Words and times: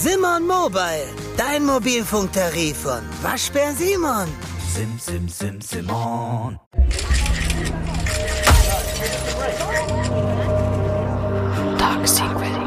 Simon 0.00 0.46
Mobile, 0.46 1.08
dein 1.36 1.66
Mobilfunktarif 1.66 2.76
von 2.76 3.02
Waschbär 3.20 3.72
Simon. 3.72 4.28
Sim, 4.72 4.96
sim, 4.96 5.28
sim, 5.28 5.60
Simon. 5.60 6.60
Dark 11.76 12.06
Secret. 12.06 12.58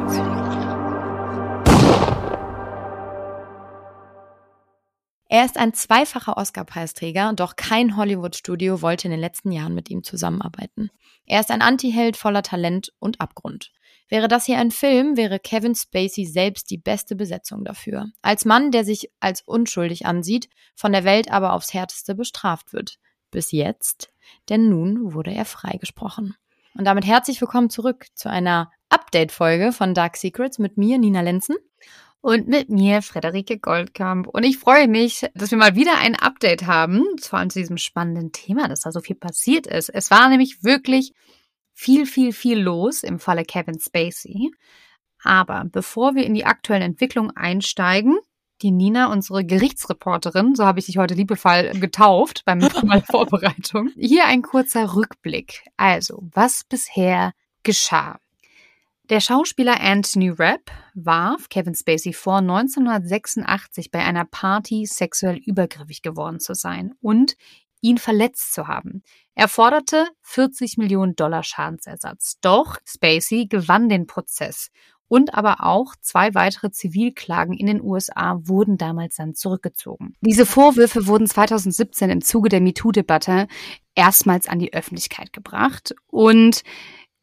Er 5.29 5.45
ist 5.45 5.57
ein 5.57 5.73
zweifacher 5.73 6.35
Oscar-Preisträger, 6.35 7.31
doch 7.33 7.55
kein 7.55 7.95
Hollywood-Studio 7.95 8.81
wollte 8.81 9.07
in 9.07 9.11
den 9.11 9.21
letzten 9.21 9.53
Jahren 9.53 9.73
mit 9.73 9.89
ihm 9.89 10.03
zusammenarbeiten. 10.03 10.91
Er 11.25 11.39
ist 11.39 11.49
ein 11.49 11.61
Anti-Held 11.61 12.17
voller 12.17 12.43
Talent 12.43 12.91
und 12.99 13.21
Abgrund. 13.21 13.71
Wäre 14.11 14.27
das 14.27 14.45
hier 14.45 14.57
ein 14.57 14.71
Film, 14.71 15.15
wäre 15.15 15.39
Kevin 15.39 15.73
Spacey 15.73 16.25
selbst 16.25 16.69
die 16.69 16.77
beste 16.77 17.15
Besetzung 17.15 17.63
dafür. 17.63 18.07
Als 18.21 18.43
Mann, 18.43 18.71
der 18.71 18.83
sich 18.83 19.09
als 19.21 19.41
unschuldig 19.41 20.05
ansieht, 20.05 20.49
von 20.75 20.91
der 20.91 21.05
Welt 21.05 21.31
aber 21.31 21.53
aufs 21.53 21.73
härteste 21.73 22.13
bestraft 22.13 22.73
wird. 22.73 22.97
Bis 23.31 23.53
jetzt, 23.53 24.11
denn 24.49 24.67
nun 24.67 25.13
wurde 25.13 25.33
er 25.33 25.45
freigesprochen. 25.45 26.35
Und 26.77 26.83
damit 26.83 27.05
herzlich 27.05 27.39
willkommen 27.39 27.69
zurück 27.69 28.07
zu 28.13 28.29
einer 28.29 28.69
Update-Folge 28.89 29.71
von 29.71 29.93
Dark 29.93 30.17
Secrets 30.17 30.59
mit 30.59 30.75
mir, 30.75 30.97
Nina 30.97 31.21
Lenzen. 31.21 31.55
Und 32.19 32.49
mit 32.49 32.69
mir, 32.69 33.01
Frederike 33.01 33.59
Goldkamp. 33.59 34.27
Und 34.27 34.43
ich 34.43 34.57
freue 34.57 34.89
mich, 34.89 35.25
dass 35.35 35.51
wir 35.51 35.57
mal 35.57 35.75
wieder 35.75 35.97
ein 35.99 36.17
Update 36.17 36.67
haben, 36.67 37.05
vor 37.21 37.39
allem 37.39 37.49
zu 37.49 37.59
diesem 37.59 37.77
spannenden 37.77 38.33
Thema, 38.33 38.67
dass 38.67 38.81
da 38.81 38.91
so 38.91 38.99
viel 38.99 39.15
passiert 39.15 39.67
ist. 39.67 39.87
Es 39.87 40.11
war 40.11 40.27
nämlich 40.27 40.65
wirklich 40.65 41.13
viel, 41.73 42.05
viel, 42.05 42.33
viel 42.33 42.59
los 42.59 43.03
im 43.03 43.19
Falle 43.19 43.45
Kevin 43.45 43.79
Spacey. 43.79 44.51
Aber 45.23 45.65
bevor 45.65 46.15
wir 46.15 46.25
in 46.25 46.33
die 46.33 46.45
aktuellen 46.45 46.81
Entwicklungen 46.81 47.35
einsteigen, 47.35 48.17
die 48.61 48.71
Nina, 48.71 49.11
unsere 49.11 49.43
Gerichtsreporterin, 49.43 50.55
so 50.55 50.65
habe 50.65 50.79
ich 50.79 50.85
dich 50.85 50.97
heute 50.97 51.15
liebevoll 51.15 51.71
getauft 51.79 52.43
beim 52.45 52.59
meiner 52.59 53.01
Vorbereitung. 53.09 53.91
Hier 53.97 54.25
ein 54.25 54.41
kurzer 54.41 54.95
Rückblick. 54.95 55.63
Also, 55.77 56.23
was 56.33 56.63
bisher 56.63 57.33
geschah. 57.63 58.19
Der 59.09 59.19
Schauspieler 59.19 59.81
Anthony 59.81 60.29
Rapp 60.29 60.71
warf 60.93 61.49
Kevin 61.49 61.75
Spacey 61.75 62.13
vor, 62.13 62.37
1986 62.37 63.91
bei 63.91 63.99
einer 63.99 64.25
Party 64.25 64.85
sexuell 64.85 65.37
übergriffig 65.37 66.01
geworden 66.01 66.39
zu 66.39 66.53
sein 66.53 66.93
und 67.01 67.35
ihn 67.81 67.97
verletzt 67.97 68.53
zu 68.53 68.67
haben. 68.67 69.03
Er 69.35 69.47
forderte 69.47 70.07
40 70.21 70.77
Millionen 70.77 71.15
Dollar 71.15 71.43
Schadensersatz. 71.43 72.37
Doch 72.41 72.77
Spacey 72.85 73.47
gewann 73.47 73.89
den 73.89 74.07
Prozess 74.07 74.71
und 75.11 75.33
aber 75.33 75.65
auch 75.65 75.95
zwei 75.99 76.33
weitere 76.35 76.71
Zivilklagen 76.71 77.53
in 77.53 77.65
den 77.65 77.81
USA 77.81 78.39
wurden 78.43 78.77
damals 78.77 79.17
dann 79.17 79.35
zurückgezogen. 79.35 80.13
Diese 80.21 80.45
Vorwürfe 80.45 81.05
wurden 81.05 81.27
2017 81.27 82.09
im 82.09 82.21
Zuge 82.21 82.47
der 82.47 82.61
MeToo-Debatte 82.61 83.47
erstmals 83.93 84.47
an 84.47 84.59
die 84.59 84.73
Öffentlichkeit 84.73 85.33
gebracht 85.33 85.93
und 86.07 86.63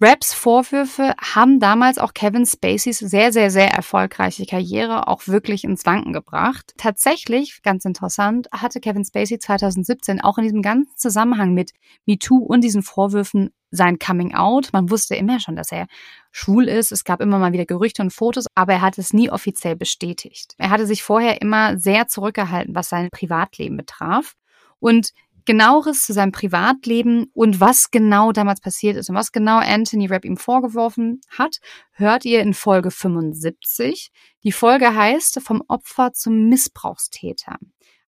Raps 0.01 0.33
Vorwürfe 0.33 1.13
haben 1.21 1.59
damals 1.59 1.99
auch 1.99 2.15
Kevin 2.15 2.47
Spaceys 2.47 3.01
sehr, 3.01 3.33
sehr, 3.33 3.51
sehr 3.51 3.73
erfolgreiche 3.73 4.47
Karriere 4.47 5.09
auch 5.09 5.27
wirklich 5.27 5.65
ins 5.65 5.85
Wanken 5.87 6.13
gebracht. 6.13 6.73
Tatsächlich, 6.77 7.63
ganz 7.63 7.85
interessant, 7.85 8.47
hatte 8.53 8.79
Kevin 8.79 9.05
Spacey 9.05 9.41
2017 9.41 10.21
auch 10.21 10.39
in 10.39 10.45
diesem 10.45 10.63
ganzen 10.63 10.97
Zusammenhang 10.97 11.53
mit 11.53 11.73
MeToo 12.07 12.39
und 12.39 12.63
diesen 12.63 12.83
Vorwürfen 12.83 13.51
sein 13.73 13.99
Coming 13.99 14.37
Out. 14.37 14.69
Man 14.73 14.89
wusste 14.89 15.17
immer 15.17 15.41
schon, 15.41 15.57
dass 15.57 15.73
er 15.73 15.89
schwul 16.31 16.69
ist. 16.69 16.93
Es 16.93 17.03
gab 17.03 17.21
immer 17.21 17.41
mal 17.41 17.53
wieder 17.53 17.67
Gerüchte 17.67 18.01
und 18.01 18.13
Fotos, 18.13 18.47
aber 18.55 18.75
er 18.75 18.83
hat 18.83 18.99
es 18.99 19.13
nie 19.13 19.31
offiziell 19.31 19.75
bestätigt. 19.75 20.55
Er 20.59 20.71
hatte 20.71 20.87
sich 20.87 21.03
vorher 21.03 21.43
immer 21.43 21.77
sehr 21.77 22.07
zurückgehalten, 22.07 22.77
was 22.77 22.89
sein 22.89 23.09
Privatleben 23.11 23.77
betraf. 23.77 24.35
Und 24.79 25.11
genaueres 25.49 26.05
zu 26.05 26.13
seinem 26.13 26.31
Privatleben 26.31 27.31
und 27.33 27.59
was 27.59 27.91
genau 27.91 28.33
damals 28.33 28.61
passiert 28.61 28.99
ist 28.99 29.09
und 29.09 29.17
was 29.17 29.33
genau 29.33 29.57
Anthony 29.57 30.07
Rapp 30.07 30.27
ihm 30.27 30.37
vorgeworfen 30.37 31.23
hat, 31.31 31.57
hört 31.93 32.27
ihr 32.27 32.43
in 32.43 32.53
Folge 32.53 32.91
75. 32.91 34.11
Die 34.45 34.53
Folge 34.53 34.95
heißt 34.95 35.41
Vom 35.41 35.63
Opfer 35.67 36.13
zum 36.13 36.51
Missbrauchstäter. 36.51 37.57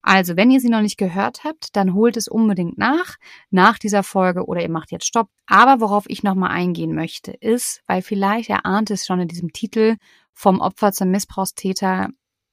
Also, 0.03 0.37
wenn 0.37 0.51
ihr 0.51 0.61
sie 0.61 0.69
noch 0.69 0.83
nicht 0.83 0.99
gehört 0.99 1.43
habt, 1.43 1.75
dann 1.77 1.95
holt 1.95 2.19
es 2.19 2.29
unbedingt 2.29 2.77
nach, 2.77 3.17
nach 3.49 3.79
dieser 3.79 4.03
Folge 4.03 4.45
oder 4.45 4.61
ihr 4.61 4.71
macht 4.71 4.91
jetzt 4.91 5.07
Stopp. 5.07 5.31
Aber 5.47 5.81
worauf 5.81 6.05
ich 6.09 6.23
nochmal 6.23 6.51
eingehen 6.51 6.95
möchte, 6.95 7.33
ist, 7.33 7.81
weil 7.87 8.03
vielleicht 8.03 8.51
erahnt 8.51 8.91
es 8.91 9.07
schon 9.07 9.21
in 9.21 9.29
diesem 9.29 9.53
Titel 9.55 9.97
vom 10.35 10.61
Opfer 10.61 10.93
zum 10.93 11.11
Missbrauchstäter, 11.11 12.11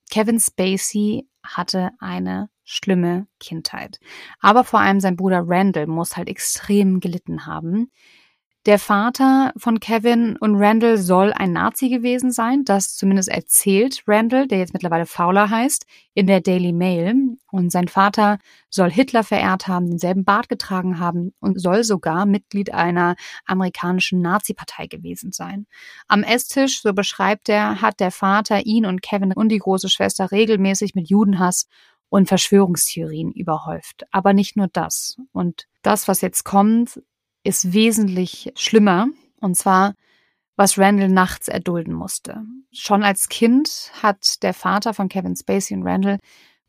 Kevin 0.09 0.40
Spacey 0.40 1.28
hatte 1.44 1.92
eine 2.00 2.50
schlimme 2.68 3.28
Kindheit. 3.40 4.00
Aber 4.40 4.64
vor 4.64 4.82
allem 4.82 5.00
sein 5.00 5.16
Bruder 5.16 5.44
Randall 5.48 5.88
muss 5.88 6.18
halt 6.18 6.28
extrem 6.28 7.00
gelitten 7.00 7.46
haben. 7.46 7.90
Der 8.68 8.80
Vater 8.80 9.54
von 9.56 9.80
Kevin 9.80 10.36
und 10.36 10.56
Randall 10.58 10.98
soll 10.98 11.32
ein 11.32 11.54
Nazi 11.54 11.88
gewesen 11.88 12.34
sein, 12.34 12.66
das 12.66 12.98
zumindest 12.98 13.30
erzählt 13.30 14.04
Randall, 14.08 14.46
der 14.46 14.58
jetzt 14.58 14.74
mittlerweile 14.74 15.06
Fowler 15.06 15.50
heißt, 15.50 15.86
in 16.14 16.28
der 16.28 16.42
Daily 16.42 16.74
Mail. 16.74 17.38
Und 17.50 17.72
sein 17.72 17.88
Vater 17.88 18.40
soll 18.70 18.92
Hitler 18.92 19.24
verehrt 19.24 19.70
haben, 19.70 19.88
denselben 19.88 20.26
Bart 20.26 20.50
getragen 20.50 21.00
haben 21.00 21.34
und 21.40 21.62
soll 21.62 21.86
sogar 21.86 22.26
Mitglied 22.26 22.74
einer 22.74 23.16
amerikanischen 23.46 24.22
Nazi-Partei 24.22 24.88
gewesen 24.88 25.32
sein. 25.32 25.66
Am 26.10 26.24
Esstisch, 26.24 26.82
so 26.82 26.92
beschreibt 26.92 27.48
er, 27.48 27.82
hat 27.82 28.02
der 28.02 28.12
Vater 28.12 28.66
ihn 28.66 28.86
und 28.86 29.02
Kevin 29.02 29.32
und 29.32 29.48
die 29.48 29.60
große 29.60 29.88
Schwester 29.88 30.30
regelmäßig 30.34 30.94
mit 30.94 31.10
Judenhass 31.10 31.68
und 32.09 32.28
Verschwörungstheorien 32.28 33.31
überhäuft. 33.31 34.06
Aber 34.12 34.34
nicht 34.34 34.56
nur 34.56 34.68
das. 34.68 35.18
Und 35.31 35.66
das, 35.81 36.07
was 36.07 36.22
jetzt 36.22 36.44
kommt, 36.44 37.01
ist 37.44 37.73
wesentlich 37.73 38.51
schlimmer. 38.56 39.07
Und 39.41 39.56
zwar, 39.56 39.94
was 40.56 40.78
Randall 40.78 41.09
nachts 41.09 41.47
erdulden 41.47 41.94
musste. 41.94 42.41
Schon 42.72 43.03
als 43.03 43.29
Kind 43.29 43.91
hat 44.01 44.41
der 44.44 44.53
Vater 44.53 44.94
von 44.94 45.09
Kevin 45.09 45.35
Spacey 45.35 45.75
und 45.75 45.84
Randall 45.84 46.19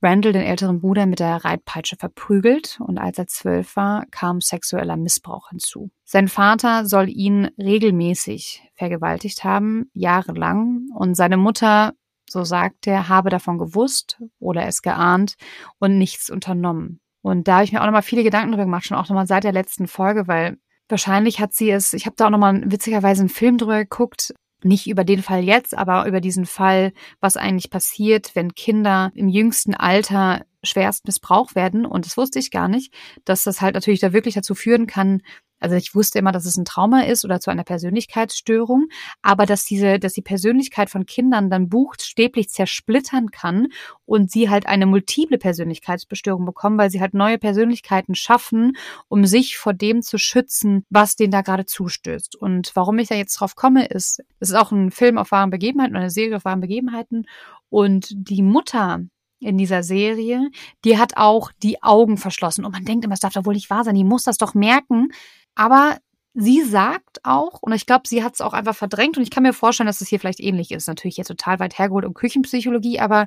Randall, 0.00 0.32
den 0.32 0.42
älteren 0.42 0.80
Bruder, 0.80 1.06
mit 1.06 1.18
der 1.18 1.44
Reitpeitsche 1.44 1.96
verprügelt 1.96 2.78
und 2.80 2.98
als 2.98 3.18
er 3.18 3.26
zwölf 3.26 3.74
war, 3.74 4.06
kam 4.12 4.40
sexueller 4.40 4.96
Missbrauch 4.96 5.48
hinzu. 5.48 5.90
Sein 6.04 6.28
Vater 6.28 6.86
soll 6.86 7.08
ihn 7.08 7.50
regelmäßig 7.58 8.62
vergewaltigt 8.74 9.42
haben, 9.42 9.90
jahrelang, 9.94 10.86
und 10.94 11.16
seine 11.16 11.36
Mutter, 11.36 11.94
so 12.30 12.44
sagt 12.44 12.86
er, 12.86 13.08
habe 13.08 13.30
davon 13.30 13.58
gewusst 13.58 14.20
oder 14.38 14.66
es 14.66 14.82
geahnt 14.82 15.34
und 15.78 15.98
nichts 15.98 16.30
unternommen. 16.30 17.00
Und 17.22 17.48
da 17.48 17.56
habe 17.56 17.64
ich 17.64 17.72
mir 17.72 17.80
auch 17.80 17.86
nochmal 17.86 18.02
viele 18.02 18.22
Gedanken 18.22 18.52
darüber 18.52 18.64
gemacht, 18.64 18.84
schon 18.84 18.96
auch 18.96 19.08
nochmal 19.08 19.26
seit 19.26 19.44
der 19.44 19.52
letzten 19.52 19.86
Folge, 19.88 20.28
weil 20.28 20.58
Wahrscheinlich 20.88 21.38
hat 21.38 21.52
sie 21.52 21.70
es, 21.70 21.92
ich 21.92 22.06
habe 22.06 22.16
da 22.16 22.26
auch 22.26 22.30
nochmal 22.30 22.62
witzigerweise 22.64 23.20
einen 23.20 23.28
Film 23.28 23.58
drüber 23.58 23.78
geguckt, 23.78 24.34
nicht 24.62 24.88
über 24.88 25.04
den 25.04 25.22
Fall 25.22 25.44
jetzt, 25.44 25.76
aber 25.76 26.06
über 26.06 26.20
diesen 26.20 26.46
Fall, 26.46 26.92
was 27.20 27.36
eigentlich 27.36 27.70
passiert, 27.70 28.34
wenn 28.34 28.54
Kinder 28.54 29.12
im 29.14 29.28
jüngsten 29.28 29.74
Alter 29.74 30.44
schwerst 30.64 31.06
missbraucht 31.06 31.54
werden. 31.54 31.86
Und 31.86 32.06
das 32.06 32.16
wusste 32.16 32.38
ich 32.38 32.50
gar 32.50 32.68
nicht, 32.68 32.92
dass 33.24 33.44
das 33.44 33.60
halt 33.60 33.74
natürlich 33.74 34.00
da 34.00 34.12
wirklich 34.12 34.34
dazu 34.34 34.54
führen 34.54 34.86
kann, 34.86 35.20
also 35.60 35.76
ich 35.76 35.94
wusste 35.94 36.18
immer, 36.18 36.32
dass 36.32 36.44
es 36.44 36.56
ein 36.56 36.64
Trauma 36.64 37.02
ist 37.02 37.24
oder 37.24 37.40
zu 37.40 37.50
einer 37.50 37.64
Persönlichkeitsstörung, 37.64 38.88
aber 39.22 39.46
dass 39.46 39.64
diese, 39.64 39.98
dass 39.98 40.12
die 40.12 40.22
Persönlichkeit 40.22 40.90
von 40.90 41.06
Kindern 41.06 41.50
dann 41.50 41.68
buchstäblich 41.68 42.48
zersplittern 42.50 43.30
kann 43.30 43.68
und 44.04 44.30
sie 44.30 44.50
halt 44.50 44.66
eine 44.66 44.86
multiple 44.86 45.38
Persönlichkeitsbestörung 45.38 46.44
bekommen, 46.44 46.78
weil 46.78 46.90
sie 46.90 47.00
halt 47.00 47.14
neue 47.14 47.38
Persönlichkeiten 47.38 48.14
schaffen, 48.14 48.76
um 49.08 49.24
sich 49.26 49.56
vor 49.56 49.74
dem 49.74 50.02
zu 50.02 50.18
schützen, 50.18 50.84
was 50.90 51.16
denen 51.16 51.32
da 51.32 51.42
gerade 51.42 51.64
zustößt. 51.64 52.36
Und 52.36 52.70
warum 52.74 52.98
ich 52.98 53.08
da 53.08 53.14
jetzt 53.14 53.34
drauf 53.34 53.56
komme, 53.56 53.86
ist, 53.86 54.20
es 54.40 54.50
ist 54.50 54.56
auch 54.56 54.72
ein 54.72 54.90
Film 54.90 55.18
auf 55.18 55.30
wahren 55.30 55.50
Begebenheiten 55.50 55.92
oder 55.92 56.02
eine 56.02 56.10
Serie 56.10 56.36
auf 56.36 56.44
wahren 56.44 56.60
Begebenheiten 56.60 57.26
und 57.68 58.08
die 58.12 58.42
Mutter 58.42 59.00
in 59.40 59.56
dieser 59.56 59.82
Serie, 59.82 60.50
die 60.84 60.98
hat 60.98 61.16
auch 61.16 61.52
die 61.62 61.82
Augen 61.82 62.16
verschlossen. 62.16 62.64
Und 62.64 62.72
man 62.72 62.84
denkt 62.84 63.04
immer, 63.04 63.14
es 63.14 63.20
darf 63.20 63.34
doch 63.34 63.46
wohl 63.46 63.54
nicht 63.54 63.70
wahr 63.70 63.84
sein, 63.84 63.94
die 63.94 64.04
muss 64.04 64.24
das 64.24 64.38
doch 64.38 64.54
merken, 64.54 65.10
aber 65.58 65.98
sie 66.34 66.62
sagt 66.62 67.18
auch, 67.24 67.58
und 67.62 67.72
ich 67.72 67.84
glaube, 67.84 68.06
sie 68.06 68.22
hat 68.22 68.34
es 68.34 68.40
auch 68.40 68.52
einfach 68.52 68.76
verdrängt, 68.76 69.16
und 69.16 69.24
ich 69.24 69.30
kann 69.30 69.42
mir 69.42 69.52
vorstellen, 69.52 69.88
dass 69.88 70.00
es 70.00 70.06
hier 70.08 70.20
vielleicht 70.20 70.38
ähnlich 70.38 70.70
ist. 70.70 70.86
Natürlich 70.86 71.16
jetzt 71.16 71.26
total 71.26 71.58
weit 71.58 71.78
hergeholt 71.78 72.04
um 72.04 72.14
Küchenpsychologie, 72.14 73.00
aber 73.00 73.26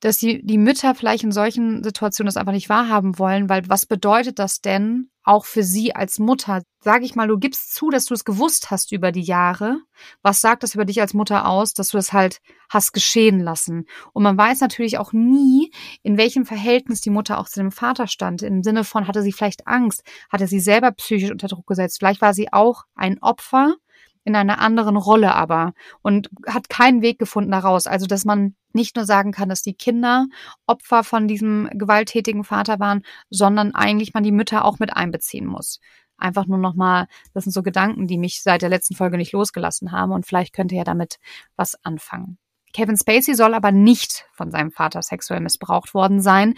dass 0.00 0.18
die, 0.18 0.44
die 0.44 0.58
Mütter 0.58 0.96
vielleicht 0.96 1.22
in 1.22 1.30
solchen 1.30 1.84
Situationen 1.84 2.26
das 2.26 2.36
einfach 2.36 2.52
nicht 2.52 2.68
wahrhaben 2.68 3.16
wollen, 3.20 3.48
weil 3.48 3.62
was 3.68 3.86
bedeutet 3.86 4.40
das 4.40 4.60
denn 4.60 5.11
auch 5.24 5.44
für 5.44 5.62
sie 5.62 5.94
als 5.94 6.18
Mutter? 6.18 6.62
Sag 6.80 7.02
ich 7.02 7.14
mal, 7.14 7.28
du 7.28 7.38
gibst 7.38 7.74
zu, 7.74 7.90
dass 7.90 8.06
du 8.06 8.14
es 8.14 8.24
gewusst 8.24 8.70
hast 8.70 8.92
über 8.92 9.12
die 9.12 9.22
Jahre. 9.22 9.78
Was 10.22 10.40
sagt 10.40 10.62
das 10.62 10.74
über 10.74 10.84
dich 10.84 11.00
als 11.00 11.14
Mutter 11.14 11.46
aus, 11.46 11.74
dass 11.74 11.88
du 11.88 11.98
es 11.98 12.12
halt 12.12 12.40
hast 12.68 12.92
geschehen 12.92 13.40
lassen? 13.40 13.86
Und 14.12 14.24
man 14.24 14.36
weiß 14.36 14.60
natürlich 14.60 14.98
auch 14.98 15.12
nie, 15.12 15.72
in 16.02 16.18
welchem 16.18 16.44
Verhältnis 16.44 17.00
die 17.00 17.10
Mutter 17.10 17.38
auch 17.38 17.48
zu 17.48 17.60
dem 17.60 17.70
Vater 17.70 18.08
stand. 18.08 18.42
Im 18.42 18.62
Sinne 18.62 18.84
von, 18.84 19.06
hatte 19.06 19.22
sie 19.22 19.32
vielleicht 19.32 19.66
Angst? 19.66 20.02
Hatte 20.28 20.48
sie 20.48 20.60
selber 20.60 20.90
psychisch 20.92 21.30
unter 21.30 21.48
Druck 21.48 21.66
gesetzt? 21.66 21.98
Vielleicht 21.98 22.20
war 22.20 22.34
sie 22.34 22.52
auch 22.52 22.82
ein 22.94 23.22
Opfer 23.22 23.76
in 24.24 24.36
einer 24.36 24.60
anderen 24.60 24.96
Rolle 24.96 25.34
aber 25.34 25.72
und 26.02 26.30
hat 26.46 26.68
keinen 26.68 27.02
Weg 27.02 27.18
gefunden 27.18 27.50
daraus. 27.50 27.86
Also, 27.86 28.06
dass 28.06 28.24
man 28.24 28.54
nicht 28.72 28.96
nur 28.96 29.04
sagen 29.04 29.32
kann, 29.32 29.48
dass 29.48 29.62
die 29.62 29.74
Kinder 29.74 30.26
Opfer 30.66 31.04
von 31.04 31.28
diesem 31.28 31.68
gewalttätigen 31.72 32.44
Vater 32.44 32.80
waren, 32.80 33.02
sondern 33.30 33.74
eigentlich 33.74 34.14
man 34.14 34.22
die 34.22 34.32
Mütter 34.32 34.64
auch 34.64 34.78
mit 34.78 34.96
einbeziehen 34.96 35.46
muss. 35.46 35.80
Einfach 36.16 36.46
nur 36.46 36.58
nochmal, 36.58 37.06
das 37.34 37.44
sind 37.44 37.52
so 37.52 37.62
Gedanken, 37.62 38.06
die 38.06 38.18
mich 38.18 38.42
seit 38.42 38.62
der 38.62 38.68
letzten 38.68 38.94
Folge 38.94 39.16
nicht 39.16 39.32
losgelassen 39.32 39.92
haben 39.92 40.12
und 40.12 40.24
vielleicht 40.24 40.54
könnt 40.54 40.72
ihr 40.72 40.78
ja 40.78 40.84
damit 40.84 41.18
was 41.56 41.76
anfangen. 41.84 42.38
Kevin 42.72 42.96
Spacey 42.96 43.34
soll 43.34 43.54
aber 43.54 43.72
nicht 43.72 44.24
von 44.32 44.50
seinem 44.50 44.70
Vater 44.70 45.02
sexuell 45.02 45.40
missbraucht 45.40 45.94
worden 45.94 46.22
sein 46.22 46.54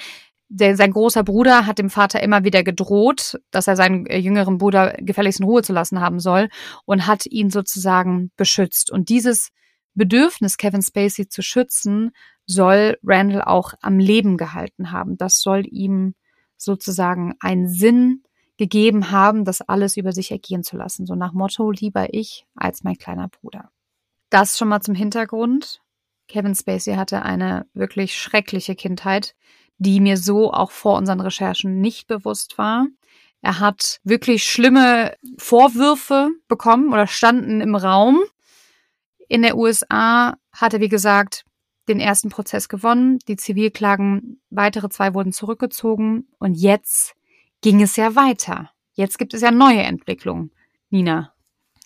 der, 0.54 0.76
sein 0.76 0.92
großer 0.92 1.24
Bruder 1.24 1.66
hat 1.66 1.78
dem 1.78 1.90
Vater 1.90 2.22
immer 2.22 2.44
wieder 2.44 2.62
gedroht, 2.62 3.40
dass 3.50 3.66
er 3.66 3.74
seinen 3.74 4.06
äh, 4.06 4.18
jüngeren 4.18 4.58
Bruder 4.58 4.94
gefälligst 4.98 5.40
in 5.40 5.46
Ruhe 5.46 5.62
zu 5.62 5.72
lassen 5.72 6.00
haben 6.00 6.20
soll 6.20 6.48
und 6.84 7.08
hat 7.08 7.26
ihn 7.26 7.50
sozusagen 7.50 8.30
beschützt. 8.36 8.92
Und 8.92 9.08
dieses 9.08 9.48
Bedürfnis, 9.94 10.56
Kevin 10.56 10.82
Spacey 10.82 11.28
zu 11.28 11.42
schützen, 11.42 12.12
soll 12.46 12.98
Randall 13.02 13.42
auch 13.42 13.74
am 13.80 13.98
Leben 13.98 14.36
gehalten 14.36 14.92
haben. 14.92 15.16
Das 15.16 15.40
soll 15.40 15.64
ihm 15.66 16.14
sozusagen 16.56 17.34
einen 17.40 17.68
Sinn 17.68 18.22
gegeben 18.56 19.10
haben, 19.10 19.44
das 19.44 19.60
alles 19.60 19.96
über 19.96 20.12
sich 20.12 20.30
ergehen 20.30 20.62
zu 20.62 20.76
lassen. 20.76 21.04
So 21.04 21.16
nach 21.16 21.32
Motto, 21.32 21.72
lieber 21.72 22.14
ich 22.14 22.46
als 22.54 22.84
mein 22.84 22.96
kleiner 22.96 23.28
Bruder. 23.28 23.70
Das 24.30 24.56
schon 24.56 24.68
mal 24.68 24.80
zum 24.80 24.94
Hintergrund. 24.94 25.80
Kevin 26.28 26.54
Spacey 26.54 26.94
hatte 26.94 27.22
eine 27.22 27.66
wirklich 27.74 28.16
schreckliche 28.16 28.76
Kindheit 28.76 29.34
die 29.78 30.00
mir 30.00 30.16
so 30.16 30.52
auch 30.52 30.70
vor 30.70 30.96
unseren 30.96 31.20
Recherchen 31.20 31.80
nicht 31.80 32.06
bewusst 32.06 32.58
war. 32.58 32.86
Er 33.42 33.60
hat 33.60 34.00
wirklich 34.04 34.44
schlimme 34.44 35.14
Vorwürfe 35.36 36.30
bekommen 36.48 36.92
oder 36.92 37.06
standen 37.06 37.60
im 37.60 37.74
Raum. 37.74 38.22
In 39.28 39.42
der 39.42 39.56
USA 39.56 40.36
hat 40.52 40.72
er, 40.74 40.80
wie 40.80 40.88
gesagt, 40.88 41.44
den 41.88 42.00
ersten 42.00 42.30
Prozess 42.30 42.68
gewonnen, 42.68 43.18
die 43.28 43.36
Zivilklagen, 43.36 44.40
weitere 44.48 44.88
zwei 44.88 45.12
wurden 45.12 45.32
zurückgezogen 45.32 46.28
und 46.38 46.54
jetzt 46.54 47.14
ging 47.60 47.82
es 47.82 47.96
ja 47.96 48.16
weiter. 48.16 48.70
Jetzt 48.94 49.18
gibt 49.18 49.34
es 49.34 49.42
ja 49.42 49.50
neue 49.50 49.82
Entwicklungen. 49.82 50.50
Nina. 50.88 51.32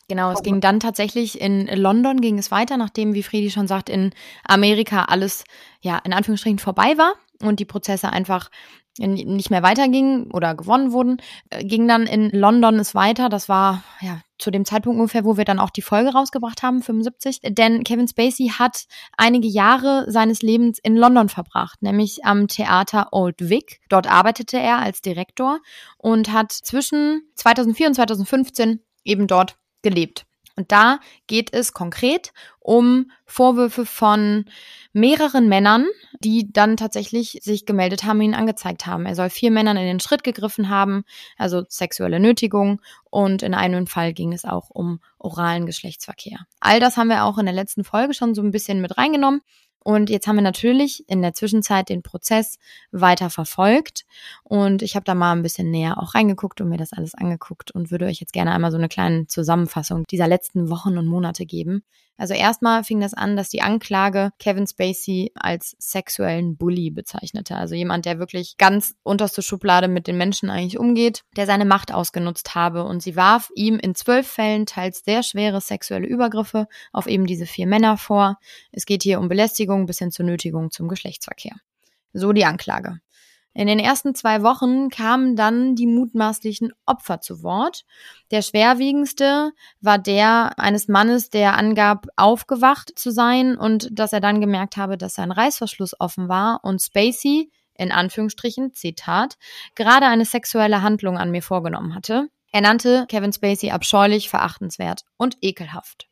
Genau, 0.09 0.31
es 0.33 0.43
ging 0.43 0.61
dann 0.61 0.81
tatsächlich 0.81 1.41
in 1.41 1.67
London 1.67 2.21
ging 2.21 2.39
es 2.39 2.51
weiter, 2.51 2.79
nachdem, 2.79 3.13
wie 3.13 3.23
Friedi 3.23 3.51
schon 3.51 3.67
sagt, 3.67 3.91
in 3.91 4.15
Amerika 4.45 5.05
alles 5.05 5.45
ja 5.81 5.99
in 5.99 6.15
Anführungsstrichen 6.15 6.59
vorbei 6.59 6.97
war 6.97 7.15
und 7.43 7.61
die 7.61 7.65
Prozesse 7.65 8.11
einfach 8.11 8.51
nicht 8.99 9.51
mehr 9.51 9.63
weitergingen 9.63 10.31
oder 10.33 10.55
gewonnen 10.55 10.93
wurden, 10.93 11.19
äh, 11.51 11.65
ging 11.65 11.87
dann 11.87 12.07
in 12.07 12.31
London 12.31 12.81
es 12.81 12.95
weiter. 12.95 13.29
Das 13.29 13.49
war 13.49 13.85
ja 14.01 14.21
zu 14.39 14.51
dem 14.51 14.65
Zeitpunkt 14.65 14.99
ungefähr, 14.99 15.25
wo 15.25 15.37
wir 15.37 15.45
dann 15.45 15.59
auch 15.59 15.71
die 15.71 15.83
Folge 15.83 16.13
rausgebracht 16.13 16.63
haben, 16.63 16.83
75. 16.83 17.41
Denn 17.43 17.83
Kevin 17.85 18.09
Spacey 18.09 18.53
hat 18.57 18.87
einige 19.17 19.49
Jahre 19.49 20.11
seines 20.11 20.43
Lebens 20.43 20.79
in 20.79 20.97
London 20.97 21.29
verbracht, 21.29 21.83
nämlich 21.83 22.25
am 22.25 22.49
Theater 22.49 23.09
Old 23.13 23.49
Vic. 23.49 23.81
Dort 23.89 24.07
arbeitete 24.07 24.59
er 24.59 24.79
als 24.79 25.01
Direktor 25.01 25.61
und 25.97 26.33
hat 26.33 26.53
zwischen 26.53 27.23
2004 27.35 27.89
und 27.89 27.95
2015 27.95 28.81
eben 29.05 29.27
dort 29.27 29.59
gelebt. 29.83 30.28
Und 30.59 30.73
da 30.73 30.99
geht 31.29 31.55
es 31.55 31.73
konkret 31.73 32.33
um 32.59 33.13
Vorwürfe 33.27 33.87
von 33.87 34.47
mehreren 34.93 35.49
Männern, 35.49 35.87
die 36.19 36.53
dann 36.53 36.77
tatsächlich 36.77 37.39
sich 37.43 37.65
gemeldet 37.65 38.03
haben, 38.03 38.21
ihn 38.21 38.35
angezeigt 38.35 38.85
haben. 38.85 39.07
Er 39.07 39.15
soll 39.15 39.31
vier 39.31 39.53
Männern 39.53 39.77
in 39.77 39.87
den 39.87 40.01
Schritt 40.01 40.25
gegriffen 40.25 40.69
haben, 40.69 41.05
also 41.37 41.63
sexuelle 41.69 42.19
Nötigung. 42.19 42.81
Und 43.09 43.45
in 43.45 43.55
einem 43.55 43.87
Fall 43.87 44.13
ging 44.13 44.33
es 44.33 44.45
auch 44.45 44.69
um 44.69 44.99
oralen 45.19 45.65
Geschlechtsverkehr. 45.65 46.41
All 46.59 46.81
das 46.81 46.97
haben 46.97 47.09
wir 47.09 47.23
auch 47.23 47.39
in 47.39 47.47
der 47.47 47.55
letzten 47.55 47.85
Folge 47.85 48.13
schon 48.13 48.35
so 48.35 48.43
ein 48.43 48.51
bisschen 48.51 48.81
mit 48.81 48.99
reingenommen. 48.99 49.43
Und 49.85 50.11
jetzt 50.11 50.27
haben 50.27 50.37
wir 50.37 50.43
natürlich 50.43 51.09
in 51.09 51.23
der 51.23 51.35
Zwischenzeit 51.35 51.89
den 51.89 52.03
Prozess 52.03 52.59
weiter 52.91 53.31
verfolgt. 53.31 54.05
Und 54.45 54.83
ich 54.83 54.97
habe 54.97 55.05
da 55.05 55.15
mal 55.15 55.33
ein 55.33 55.43
bisschen 55.43 55.71
näher 55.71 56.03
auch 56.03 56.15
reingeguckt 56.15 56.61
und 56.61 56.69
mir 56.69 56.79
das 56.79 56.93
alles 56.93 57.15
angeguckt 57.15 57.71
und 57.71 57.91
würde 57.91 58.07
euch 58.07 58.21
jetzt 58.21 58.33
gerne 58.33 58.53
einmal 58.53 58.71
so 58.71 58.77
eine 58.77 58.89
kleine 58.89 59.27
Zusammenfassung 59.27 60.05
dieser 60.11 60.29
letzten 60.29 60.69
Wochen 60.71 60.99
und 60.99 61.07
Monate 61.07 61.47
geben. 61.47 61.83
Also 62.19 62.35
erstmal 62.35 62.83
fing 62.83 63.01
das 63.01 63.15
an, 63.15 63.37
dass 63.37 63.49
die 63.49 63.63
Anklage 63.63 64.33
Kevin 64.41 64.67
Spacey 64.67 65.31
als 65.37 65.77
sexuellen 65.79 66.57
Bully 66.57 66.91
bezeichnete. 66.91 67.55
Also 67.57 67.77
jemand, 67.77 68.07
der 68.07 68.19
wirklich 68.19 68.57
ganz 68.59 68.97
unterste 69.05 69.41
Schublade 69.41 69.87
mit 69.87 70.09
den 70.09 70.19
Menschen 70.19 70.51
eigentlich 70.51 70.79
umgeht, 70.79 71.23
der 71.37 71.47
seine 71.47 71.65
Macht 71.65 71.95
ausgenutzt 71.95 72.57
habe. 72.57 72.83
Und 72.83 73.05
sie 73.05 73.15
warf 73.15 73.51
ihm 73.55 73.79
in 73.79 73.95
zwölf 73.95 74.27
Fällen 74.27 74.67
teils 74.67 75.03
sehr 75.05 75.23
schwere 75.23 75.61
sexuelle 75.61 76.09
Übergriffe 76.09 76.67
auf 76.93 77.07
eben 77.07 77.25
diese 77.25 77.47
vier 77.47 77.69
Männer 77.69 77.97
vor. 77.97 78.39
Es 78.73 78.85
geht 78.85 79.05
hier 79.05 79.21
um 79.21 79.29
Belästigung 79.29 79.87
bis 79.87 80.01
hin 80.01 80.11
zur 80.11 80.27
Nötigung 80.27 80.73
zum 80.73 80.89
Geschlechtsverkehr. 80.89 81.55
So 82.13 82.33
die 82.33 82.45
Anklage. 82.45 83.01
In 83.59 83.67
den 83.67 83.81
ersten 83.81 84.15
zwei 84.15 84.45
Wochen 84.45 84.89
kamen 84.89 85.35
dann 85.35 85.75
die 85.75 85.89
mutmaßlichen 85.89 86.71
Opfer 86.87 87.21
zu 87.21 87.43
Wort. 87.43 87.85
Der 88.31 88.41
schwerwiegendste 88.41 89.51
war 89.81 89.99
der 89.99 90.57
eines 90.61 90.87
Mannes, 90.87 91.29
der 91.29 91.57
angab, 91.59 92.07
aufgewacht 92.15 92.93
zu 92.95 93.11
sein 93.11 93.59
und 93.59 93.89
dass 93.91 94.13
er 94.13 94.21
dann 94.21 94.41
gemerkt 94.41 94.77
habe, 94.77 94.97
dass 94.97 95.15
sein 95.15 95.33
Reißverschluss 95.33 95.99
offen 95.99 96.29
war 96.29 96.61
und 96.63 96.81
Spacey, 96.81 97.51
in 97.75 97.91
Anführungsstrichen, 97.91 98.75
Zitat, 98.75 99.39
gerade 99.75 100.07
eine 100.07 100.25
sexuelle 100.25 100.83
Handlung 100.83 101.19
an 101.19 101.33
mir 101.33 101.43
vorgenommen 101.43 101.97
hatte. 101.97 102.29
Er 102.53 102.61
nannte 102.61 103.07
Kevin 103.09 103.33
Spacey 103.33 103.73
abscheulich, 103.73 104.29
verachtenswert 104.29 105.03
und 105.17 105.37
ekelhaft. 105.43 106.07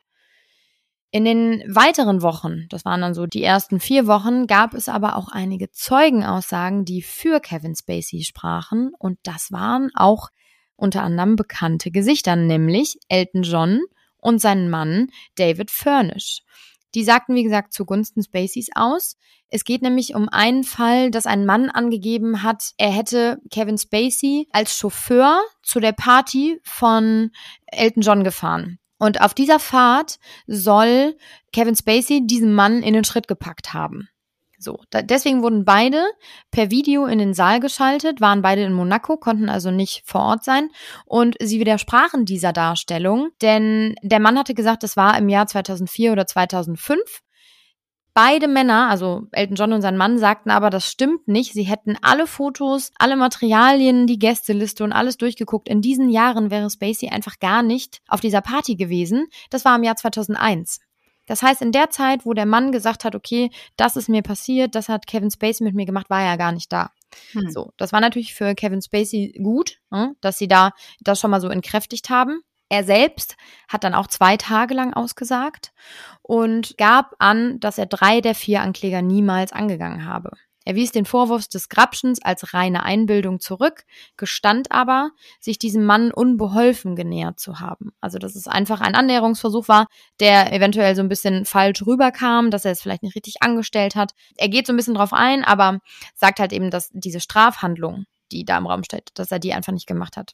In 1.12 1.24
den 1.24 1.62
weiteren 1.66 2.20
Wochen, 2.20 2.66
das 2.68 2.84
waren 2.84 3.00
dann 3.00 3.14
so 3.14 3.26
die 3.26 3.42
ersten 3.42 3.80
vier 3.80 4.06
Wochen, 4.06 4.46
gab 4.46 4.74
es 4.74 4.88
aber 4.88 5.16
auch 5.16 5.28
einige 5.28 5.70
Zeugenaussagen, 5.70 6.84
die 6.84 7.00
für 7.00 7.40
Kevin 7.40 7.76
Spacey 7.76 8.24
sprachen. 8.24 8.90
Und 8.98 9.18
das 9.22 9.52
waren 9.52 9.90
auch 9.94 10.28
unter 10.74 11.02
anderem 11.02 11.36
bekannte 11.36 11.90
Gesichter, 11.90 12.36
nämlich 12.36 12.98
Elton 13.08 13.42
John 13.42 13.80
und 14.18 14.40
sein 14.40 14.68
Mann 14.68 15.08
David 15.36 15.70
Furnish. 15.70 16.42
Die 16.94 17.04
sagten, 17.04 17.34
wie 17.34 17.44
gesagt, 17.44 17.72
zugunsten 17.72 18.22
Spaceys 18.22 18.68
aus. 18.74 19.16
Es 19.48 19.64
geht 19.64 19.82
nämlich 19.82 20.14
um 20.14 20.28
einen 20.28 20.64
Fall, 20.64 21.10
dass 21.10 21.26
ein 21.26 21.46
Mann 21.46 21.70
angegeben 21.70 22.42
hat, 22.42 22.72
er 22.78 22.90
hätte 22.90 23.38
Kevin 23.50 23.78
Spacey 23.78 24.48
als 24.50 24.76
Chauffeur 24.76 25.40
zu 25.62 25.78
der 25.78 25.92
Party 25.92 26.58
von 26.64 27.30
Elton 27.66 28.02
John 28.02 28.24
gefahren. 28.24 28.78
Und 28.98 29.20
auf 29.20 29.34
dieser 29.34 29.58
Fahrt 29.58 30.18
soll 30.46 31.16
Kevin 31.52 31.76
Spacey 31.76 32.26
diesen 32.26 32.54
Mann 32.54 32.82
in 32.82 32.94
den 32.94 33.04
Schritt 33.04 33.28
gepackt 33.28 33.74
haben. 33.74 34.08
So, 34.58 34.80
da, 34.88 35.02
deswegen 35.02 35.42
wurden 35.42 35.66
beide 35.66 36.02
per 36.50 36.70
Video 36.70 37.04
in 37.04 37.18
den 37.18 37.34
Saal 37.34 37.60
geschaltet, 37.60 38.22
waren 38.22 38.40
beide 38.40 38.62
in 38.62 38.72
Monaco, 38.72 39.18
konnten 39.18 39.50
also 39.50 39.70
nicht 39.70 40.02
vor 40.06 40.22
Ort 40.22 40.44
sein 40.44 40.70
und 41.04 41.36
sie 41.40 41.60
widersprachen 41.60 42.24
dieser 42.24 42.54
Darstellung, 42.54 43.28
denn 43.42 43.94
der 44.02 44.18
Mann 44.18 44.38
hatte 44.38 44.54
gesagt, 44.54 44.82
das 44.82 44.96
war 44.96 45.18
im 45.18 45.28
Jahr 45.28 45.46
2004 45.46 46.12
oder 46.12 46.26
2005 46.26 47.20
Beide 48.16 48.48
Männer, 48.48 48.88
also 48.88 49.26
Elton 49.30 49.56
John 49.56 49.74
und 49.74 49.82
sein 49.82 49.98
Mann, 49.98 50.18
sagten 50.18 50.50
aber, 50.50 50.70
das 50.70 50.90
stimmt 50.90 51.28
nicht. 51.28 51.52
Sie 51.52 51.64
hätten 51.64 51.98
alle 52.00 52.26
Fotos, 52.26 52.90
alle 52.98 53.14
Materialien, 53.14 54.06
die 54.06 54.18
Gästeliste 54.18 54.84
und 54.84 54.94
alles 54.94 55.18
durchgeguckt. 55.18 55.68
In 55.68 55.82
diesen 55.82 56.08
Jahren 56.08 56.50
wäre 56.50 56.70
Spacey 56.70 57.10
einfach 57.10 57.38
gar 57.40 57.62
nicht 57.62 58.00
auf 58.08 58.20
dieser 58.20 58.40
Party 58.40 58.74
gewesen. 58.74 59.26
Das 59.50 59.66
war 59.66 59.76
im 59.76 59.82
Jahr 59.82 59.96
2001. 59.96 60.80
Das 61.26 61.42
heißt, 61.42 61.60
in 61.60 61.72
der 61.72 61.90
Zeit, 61.90 62.24
wo 62.24 62.32
der 62.32 62.46
Mann 62.46 62.72
gesagt 62.72 63.04
hat, 63.04 63.14
okay, 63.14 63.50
das 63.76 63.96
ist 63.96 64.08
mir 64.08 64.22
passiert, 64.22 64.74
das 64.74 64.88
hat 64.88 65.06
Kevin 65.06 65.30
Spacey 65.30 65.62
mit 65.62 65.74
mir 65.74 65.84
gemacht, 65.84 66.08
war 66.08 66.20
er 66.20 66.28
ja 66.28 66.36
gar 66.36 66.52
nicht 66.52 66.72
da. 66.72 66.92
Hm. 67.32 67.50
So, 67.50 67.74
das 67.76 67.92
war 67.92 68.00
natürlich 68.00 68.32
für 68.32 68.54
Kevin 68.54 68.80
Spacey 68.80 69.38
gut, 69.42 69.78
ne, 69.90 70.14
dass 70.22 70.38
sie 70.38 70.48
da 70.48 70.70
das 71.00 71.20
schon 71.20 71.30
mal 71.30 71.42
so 71.42 71.48
entkräftigt 71.50 72.08
haben. 72.08 72.40
Er 72.68 72.84
selbst 72.84 73.36
hat 73.68 73.84
dann 73.84 73.94
auch 73.94 74.08
zwei 74.08 74.36
Tage 74.36 74.74
lang 74.74 74.92
ausgesagt 74.92 75.72
und 76.22 76.76
gab 76.78 77.14
an, 77.18 77.60
dass 77.60 77.78
er 77.78 77.86
drei 77.86 78.20
der 78.20 78.34
vier 78.34 78.60
Ankläger 78.62 79.02
niemals 79.02 79.52
angegangen 79.52 80.04
habe. 80.04 80.30
Er 80.66 80.74
wies 80.74 80.90
den 80.90 81.04
Vorwurf 81.04 81.46
des 81.46 81.68
Grabschens 81.68 82.20
als 82.20 82.52
reine 82.52 82.82
Einbildung 82.82 83.38
zurück, 83.38 83.84
gestand 84.16 84.72
aber, 84.72 85.12
sich 85.38 85.60
diesem 85.60 85.84
Mann 85.84 86.10
unbeholfen 86.10 86.96
genähert 86.96 87.38
zu 87.38 87.60
haben. 87.60 87.92
Also, 88.00 88.18
dass 88.18 88.34
es 88.34 88.48
einfach 88.48 88.80
ein 88.80 88.96
Annäherungsversuch 88.96 89.68
war, 89.68 89.86
der 90.18 90.52
eventuell 90.52 90.96
so 90.96 91.02
ein 91.02 91.08
bisschen 91.08 91.44
falsch 91.44 91.86
rüberkam, 91.86 92.50
dass 92.50 92.64
er 92.64 92.72
es 92.72 92.82
vielleicht 92.82 93.04
nicht 93.04 93.14
richtig 93.14 93.36
angestellt 93.42 93.94
hat. 93.94 94.10
Er 94.36 94.48
geht 94.48 94.66
so 94.66 94.72
ein 94.72 94.76
bisschen 94.76 94.94
drauf 94.94 95.12
ein, 95.12 95.44
aber 95.44 95.78
sagt 96.16 96.40
halt 96.40 96.52
eben, 96.52 96.72
dass 96.72 96.90
diese 96.92 97.20
Strafhandlung, 97.20 98.06
die 98.32 98.44
da 98.44 98.58
im 98.58 98.66
Raum 98.66 98.82
steht, 98.82 99.10
dass 99.14 99.30
er 99.30 99.38
die 99.38 99.54
einfach 99.54 99.72
nicht 99.72 99.86
gemacht 99.86 100.16
hat. 100.16 100.32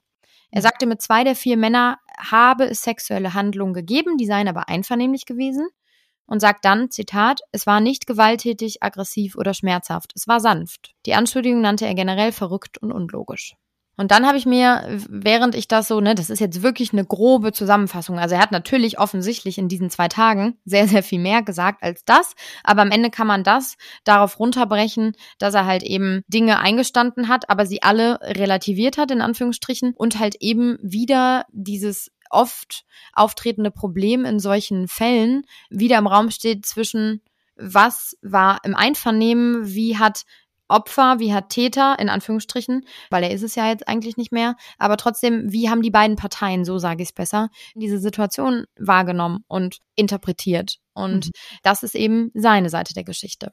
Er 0.53 0.61
sagte, 0.61 0.87
mit 0.87 1.01
zwei 1.01 1.25
der 1.25 1.35
vier 1.35 1.57
Männer 1.57 1.99
habe 2.19 2.65
es 2.65 2.83
sexuelle 2.83 3.33
Handlungen 3.33 3.73
gegeben, 3.73 4.19
die 4.19 4.27
seien 4.27 4.49
aber 4.49 4.69
einvernehmlich 4.69 5.25
gewesen. 5.25 5.67
Und 6.27 6.41
sagt 6.41 6.65
dann, 6.65 6.91
Zitat, 6.91 7.41
es 7.51 7.67
war 7.67 7.81
nicht 7.81 8.07
gewalttätig, 8.07 8.83
aggressiv 8.83 9.35
oder 9.37 9.55
schmerzhaft, 9.55 10.13
es 10.15 10.29
war 10.29 10.41
sanft. 10.41 10.95
Die 11.05 11.15
Anschuldigung 11.15 11.61
nannte 11.63 11.87
er 11.87 11.95
generell 11.95 12.33
verrückt 12.33 12.79
und 12.79 12.93
unlogisch. 12.93 13.57
Und 13.97 14.11
dann 14.11 14.27
habe 14.27 14.39
ich 14.39 14.47
mir, 14.47 14.85
während 15.09 15.55
ich 15.55 15.69
das 15.69 15.87
so, 15.87 16.01
ne, 16.01 16.15
das 16.15 16.31
ist 16.31 16.41
jetzt 16.41 16.63
wirklich 16.63 16.93
eine 16.93 17.05
grobe 17.05 17.53
Zusammenfassung. 17.53 18.19
Also 18.19 18.35
er 18.35 18.41
hat 18.41 18.51
natürlich 18.51 18.99
offensichtlich 18.99 19.59
in 19.59 19.69
diesen 19.69 19.91
zwei 19.91 20.09
Tagen 20.09 20.59
sehr, 20.65 20.89
sehr 20.89 21.03
viel 21.03 21.19
mehr 21.19 21.43
gesagt 21.43 21.83
als 21.83 22.05
das. 22.05 22.35
Aber 22.65 22.83
am 22.83 22.91
Ende 22.91 23.11
kann 23.11 23.27
man 23.27 23.45
das 23.45 23.77
darauf 24.05 24.39
runterbrechen, 24.39 25.13
dass 25.39 25.55
er 25.55 25.67
halt 25.67 25.83
eben 25.83 26.23
Dinge 26.27 26.59
eingestanden 26.59 27.29
hat, 27.29 27.51
aber 27.51 27.67
sie 27.67 27.83
alle 27.83 28.19
relativiert 28.23 28.97
hat, 28.97 29.11
in 29.11 29.21
Anführungsstrichen, 29.21 29.95
und 29.97 30.19
halt 30.19 30.37
eben 30.41 30.79
wieder 30.83 31.45
dieses 31.53 32.11
oft 32.31 32.85
auftretende 33.13 33.71
Problem 33.71 34.25
in 34.25 34.39
solchen 34.39 34.89
Fällen 34.89 35.45
wieder 35.69 35.99
im 35.99 36.07
Raum 36.07 36.31
steht 36.31 36.65
zwischen 36.65 37.21
was 37.57 38.17
war 38.23 38.61
im 38.65 38.75
Einvernehmen, 38.75 39.67
wie 39.75 39.99
hat 39.99 40.25
Opfer, 40.69 41.19
wie 41.19 41.35
hat 41.35 41.51
Täter, 41.51 41.99
in 41.99 42.09
Anführungsstrichen, 42.09 42.87
weil 43.11 43.25
er 43.25 43.31
ist 43.31 43.43
es 43.43 43.55
ja 43.55 43.69
jetzt 43.69 43.87
eigentlich 43.89 44.17
nicht 44.17 44.33
mehr, 44.33 44.57
aber 44.79 44.97
trotzdem, 44.97 45.53
wie 45.53 45.69
haben 45.69 45.83
die 45.83 45.91
beiden 45.91 46.17
Parteien, 46.17 46.65
so 46.65 46.79
sage 46.79 47.03
ich 47.03 47.11
es 47.11 47.15
besser, 47.15 47.49
diese 47.75 47.99
Situation 47.99 48.65
wahrgenommen 48.79 49.45
und 49.49 49.79
interpretiert. 49.95 50.79
Und 50.95 51.27
mhm. 51.27 51.31
das 51.63 51.83
ist 51.83 51.95
eben 51.95 52.31
seine 52.35 52.71
Seite 52.71 52.95
der 52.95 53.05
Geschichte. 53.05 53.53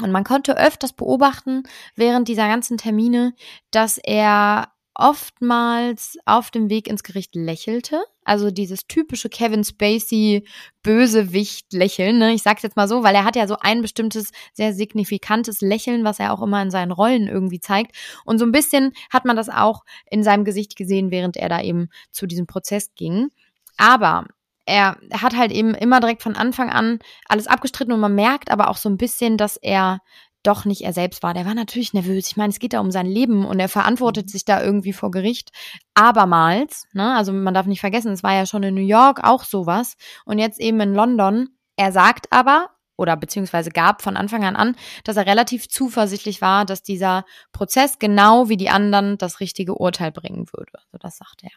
Und 0.00 0.12
man 0.12 0.24
konnte 0.24 0.56
öfters 0.56 0.92
beobachten 0.92 1.62
während 1.94 2.28
dieser 2.28 2.48
ganzen 2.48 2.78
Termine, 2.78 3.34
dass 3.70 3.98
er 3.98 4.72
oftmals 4.94 6.18
auf 6.24 6.50
dem 6.50 6.68
Weg 6.68 6.88
ins 6.88 7.02
Gericht 7.02 7.34
lächelte. 7.34 8.02
Also 8.24 8.50
dieses 8.50 8.86
typische 8.86 9.28
Kevin 9.28 9.64
Spacey 9.64 10.46
Bösewicht-Lächeln. 10.82 12.18
Ne? 12.18 12.32
Ich 12.34 12.42
sag's 12.42 12.62
jetzt 12.62 12.76
mal 12.76 12.88
so, 12.88 13.02
weil 13.02 13.14
er 13.14 13.24
hat 13.24 13.36
ja 13.36 13.46
so 13.46 13.56
ein 13.60 13.82
bestimmtes, 13.82 14.30
sehr 14.52 14.72
signifikantes 14.72 15.60
Lächeln, 15.60 16.04
was 16.04 16.18
er 16.18 16.32
auch 16.32 16.42
immer 16.42 16.60
in 16.62 16.70
seinen 16.70 16.92
Rollen 16.92 17.28
irgendwie 17.28 17.60
zeigt. 17.60 17.96
Und 18.24 18.38
so 18.38 18.44
ein 18.44 18.52
bisschen 18.52 18.92
hat 19.10 19.24
man 19.24 19.36
das 19.36 19.48
auch 19.48 19.84
in 20.10 20.22
seinem 20.22 20.44
Gesicht 20.44 20.76
gesehen, 20.76 21.10
während 21.10 21.36
er 21.36 21.48
da 21.48 21.62
eben 21.62 21.88
zu 22.10 22.26
diesem 22.26 22.46
Prozess 22.46 22.94
ging. 22.94 23.30
Aber 23.76 24.26
er 24.66 24.98
hat 25.12 25.36
halt 25.36 25.50
eben 25.50 25.74
immer 25.74 26.00
direkt 26.00 26.22
von 26.22 26.36
Anfang 26.36 26.70
an 26.70 26.98
alles 27.26 27.46
abgestritten 27.46 27.92
und 27.92 28.00
man 28.00 28.14
merkt 28.14 28.50
aber 28.50 28.68
auch 28.68 28.76
so 28.76 28.88
ein 28.88 28.98
bisschen, 28.98 29.36
dass 29.36 29.56
er 29.56 30.00
doch 30.42 30.64
nicht 30.64 30.82
er 30.82 30.92
selbst 30.92 31.22
war. 31.22 31.34
Der 31.34 31.46
war 31.46 31.54
natürlich 31.54 31.92
nervös. 31.92 32.28
Ich 32.28 32.36
meine, 32.36 32.50
es 32.50 32.58
geht 32.58 32.72
da 32.72 32.80
um 32.80 32.90
sein 32.90 33.06
Leben 33.06 33.44
und 33.44 33.60
er 33.60 33.68
verantwortet 33.68 34.26
mhm. 34.26 34.30
sich 34.30 34.44
da 34.44 34.62
irgendwie 34.62 34.92
vor 34.92 35.10
Gericht. 35.10 35.50
Abermals, 35.94 36.86
ne? 36.92 37.14
Also 37.14 37.32
man 37.32 37.54
darf 37.54 37.66
nicht 37.66 37.80
vergessen, 37.80 38.12
es 38.12 38.22
war 38.22 38.34
ja 38.34 38.46
schon 38.46 38.62
in 38.62 38.74
New 38.74 38.80
York 38.80 39.22
auch 39.22 39.44
sowas 39.44 39.96
und 40.24 40.38
jetzt 40.38 40.60
eben 40.60 40.80
in 40.80 40.94
London. 40.94 41.48
Er 41.76 41.92
sagt 41.92 42.26
aber, 42.30 42.70
oder 42.96 43.16
beziehungsweise 43.16 43.70
gab 43.70 44.02
von 44.02 44.16
Anfang 44.16 44.44
an 44.44 44.56
an, 44.56 44.76
dass 45.04 45.16
er 45.16 45.26
relativ 45.26 45.68
zuversichtlich 45.68 46.42
war, 46.42 46.66
dass 46.66 46.82
dieser 46.82 47.24
Prozess 47.52 47.98
genau 47.98 48.48
wie 48.48 48.58
die 48.58 48.68
anderen 48.68 49.16
das 49.16 49.40
richtige 49.40 49.74
Urteil 49.74 50.12
bringen 50.12 50.46
würde. 50.52 50.72
Also 50.74 50.98
das 50.98 51.16
sagt 51.16 51.42
er. 51.42 51.50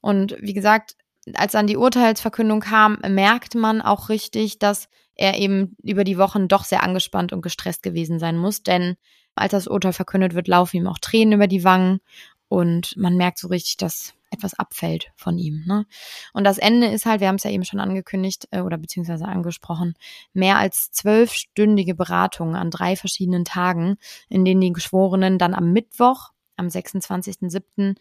Und 0.00 0.36
wie 0.40 0.54
gesagt, 0.54 0.96
als 1.34 1.52
dann 1.52 1.66
die 1.66 1.76
Urteilsverkündung 1.76 2.60
kam, 2.60 2.98
merkt 3.06 3.54
man 3.54 3.80
auch 3.82 4.08
richtig, 4.08 4.58
dass 4.58 4.88
er 5.14 5.38
eben 5.38 5.76
über 5.82 6.04
die 6.04 6.18
Wochen 6.18 6.48
doch 6.48 6.64
sehr 6.64 6.82
angespannt 6.82 7.32
und 7.32 7.42
gestresst 7.42 7.82
gewesen 7.82 8.18
sein 8.18 8.36
muss, 8.36 8.62
denn 8.62 8.96
als 9.34 9.52
das 9.52 9.66
Urteil 9.66 9.92
verkündet 9.92 10.34
wird, 10.34 10.48
laufen 10.48 10.76
ihm 10.76 10.86
auch 10.86 10.98
Tränen 10.98 11.34
über 11.34 11.46
die 11.46 11.64
Wangen 11.64 12.00
und 12.48 12.96
man 12.96 13.16
merkt 13.16 13.38
so 13.38 13.48
richtig, 13.48 13.76
dass 13.78 14.14
etwas 14.30 14.54
abfällt 14.54 15.12
von 15.16 15.38
ihm. 15.38 15.64
Ne? 15.66 15.86
Und 16.32 16.44
das 16.44 16.58
Ende 16.58 16.88
ist 16.88 17.06
halt, 17.06 17.20
wir 17.20 17.28
haben 17.28 17.36
es 17.36 17.44
ja 17.44 17.50
eben 17.50 17.64
schon 17.64 17.80
angekündigt 17.80 18.48
äh, 18.50 18.60
oder 18.60 18.76
beziehungsweise 18.76 19.24
angesprochen, 19.26 19.94
mehr 20.32 20.58
als 20.58 20.90
zwölfstündige 20.90 21.94
Beratungen 21.94 22.56
an 22.56 22.70
drei 22.70 22.96
verschiedenen 22.96 23.44
Tagen, 23.44 23.96
in 24.28 24.44
denen 24.44 24.60
die 24.60 24.72
Geschworenen 24.72 25.38
dann 25.38 25.54
am 25.54 25.72
Mittwoch, 25.72 26.30
am 26.56 26.66
26.07., 26.66 27.96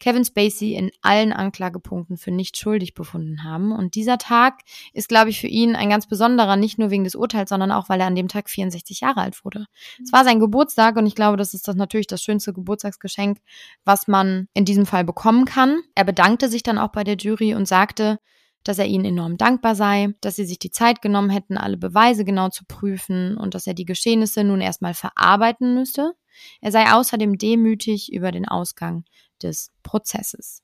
Kevin 0.00 0.24
Spacey 0.24 0.74
in 0.74 0.90
allen 1.02 1.32
Anklagepunkten 1.32 2.16
für 2.16 2.30
nicht 2.30 2.56
schuldig 2.56 2.94
befunden 2.94 3.44
haben. 3.44 3.72
Und 3.72 3.94
dieser 3.94 4.18
Tag 4.18 4.60
ist, 4.92 5.08
glaube 5.08 5.30
ich, 5.30 5.40
für 5.40 5.46
ihn 5.46 5.76
ein 5.76 5.90
ganz 5.90 6.06
besonderer, 6.06 6.56
nicht 6.56 6.78
nur 6.78 6.90
wegen 6.90 7.04
des 7.04 7.14
Urteils, 7.14 7.50
sondern 7.50 7.72
auch, 7.72 7.88
weil 7.88 8.00
er 8.00 8.06
an 8.06 8.14
dem 8.14 8.28
Tag 8.28 8.48
64 8.48 9.00
Jahre 9.00 9.20
alt 9.20 9.44
wurde. 9.44 9.66
Es 10.02 10.12
war 10.12 10.24
sein 10.24 10.40
Geburtstag 10.40 10.96
und 10.96 11.06
ich 11.06 11.14
glaube, 11.14 11.36
das 11.36 11.54
ist 11.54 11.68
das 11.68 11.76
natürlich 11.76 12.06
das 12.06 12.22
schönste 12.22 12.52
Geburtstagsgeschenk, 12.52 13.38
was 13.84 14.08
man 14.08 14.48
in 14.54 14.64
diesem 14.64 14.86
Fall 14.86 15.04
bekommen 15.04 15.44
kann. 15.44 15.80
Er 15.94 16.04
bedankte 16.04 16.48
sich 16.48 16.62
dann 16.62 16.78
auch 16.78 16.92
bei 16.92 17.04
der 17.04 17.16
Jury 17.16 17.54
und 17.54 17.66
sagte, 17.66 18.18
dass 18.64 18.78
er 18.78 18.86
ihnen 18.86 19.04
enorm 19.04 19.36
dankbar 19.36 19.74
sei, 19.74 20.14
dass 20.20 20.36
sie 20.36 20.44
sich 20.44 20.58
die 20.58 20.70
Zeit 20.70 21.00
genommen 21.00 21.30
hätten, 21.30 21.56
alle 21.56 21.76
Beweise 21.76 22.24
genau 22.24 22.48
zu 22.50 22.64
prüfen 22.66 23.36
und 23.36 23.54
dass 23.54 23.66
er 23.66 23.74
die 23.74 23.84
Geschehnisse 23.84 24.44
nun 24.44 24.60
erstmal 24.60 24.94
verarbeiten 24.94 25.74
müsse. 25.74 26.12
Er 26.60 26.72
sei 26.72 26.92
außerdem 26.92 27.38
demütig 27.38 28.12
über 28.12 28.32
den 28.32 28.46
Ausgang 28.46 29.04
des 29.42 29.72
Prozesses. 29.82 30.62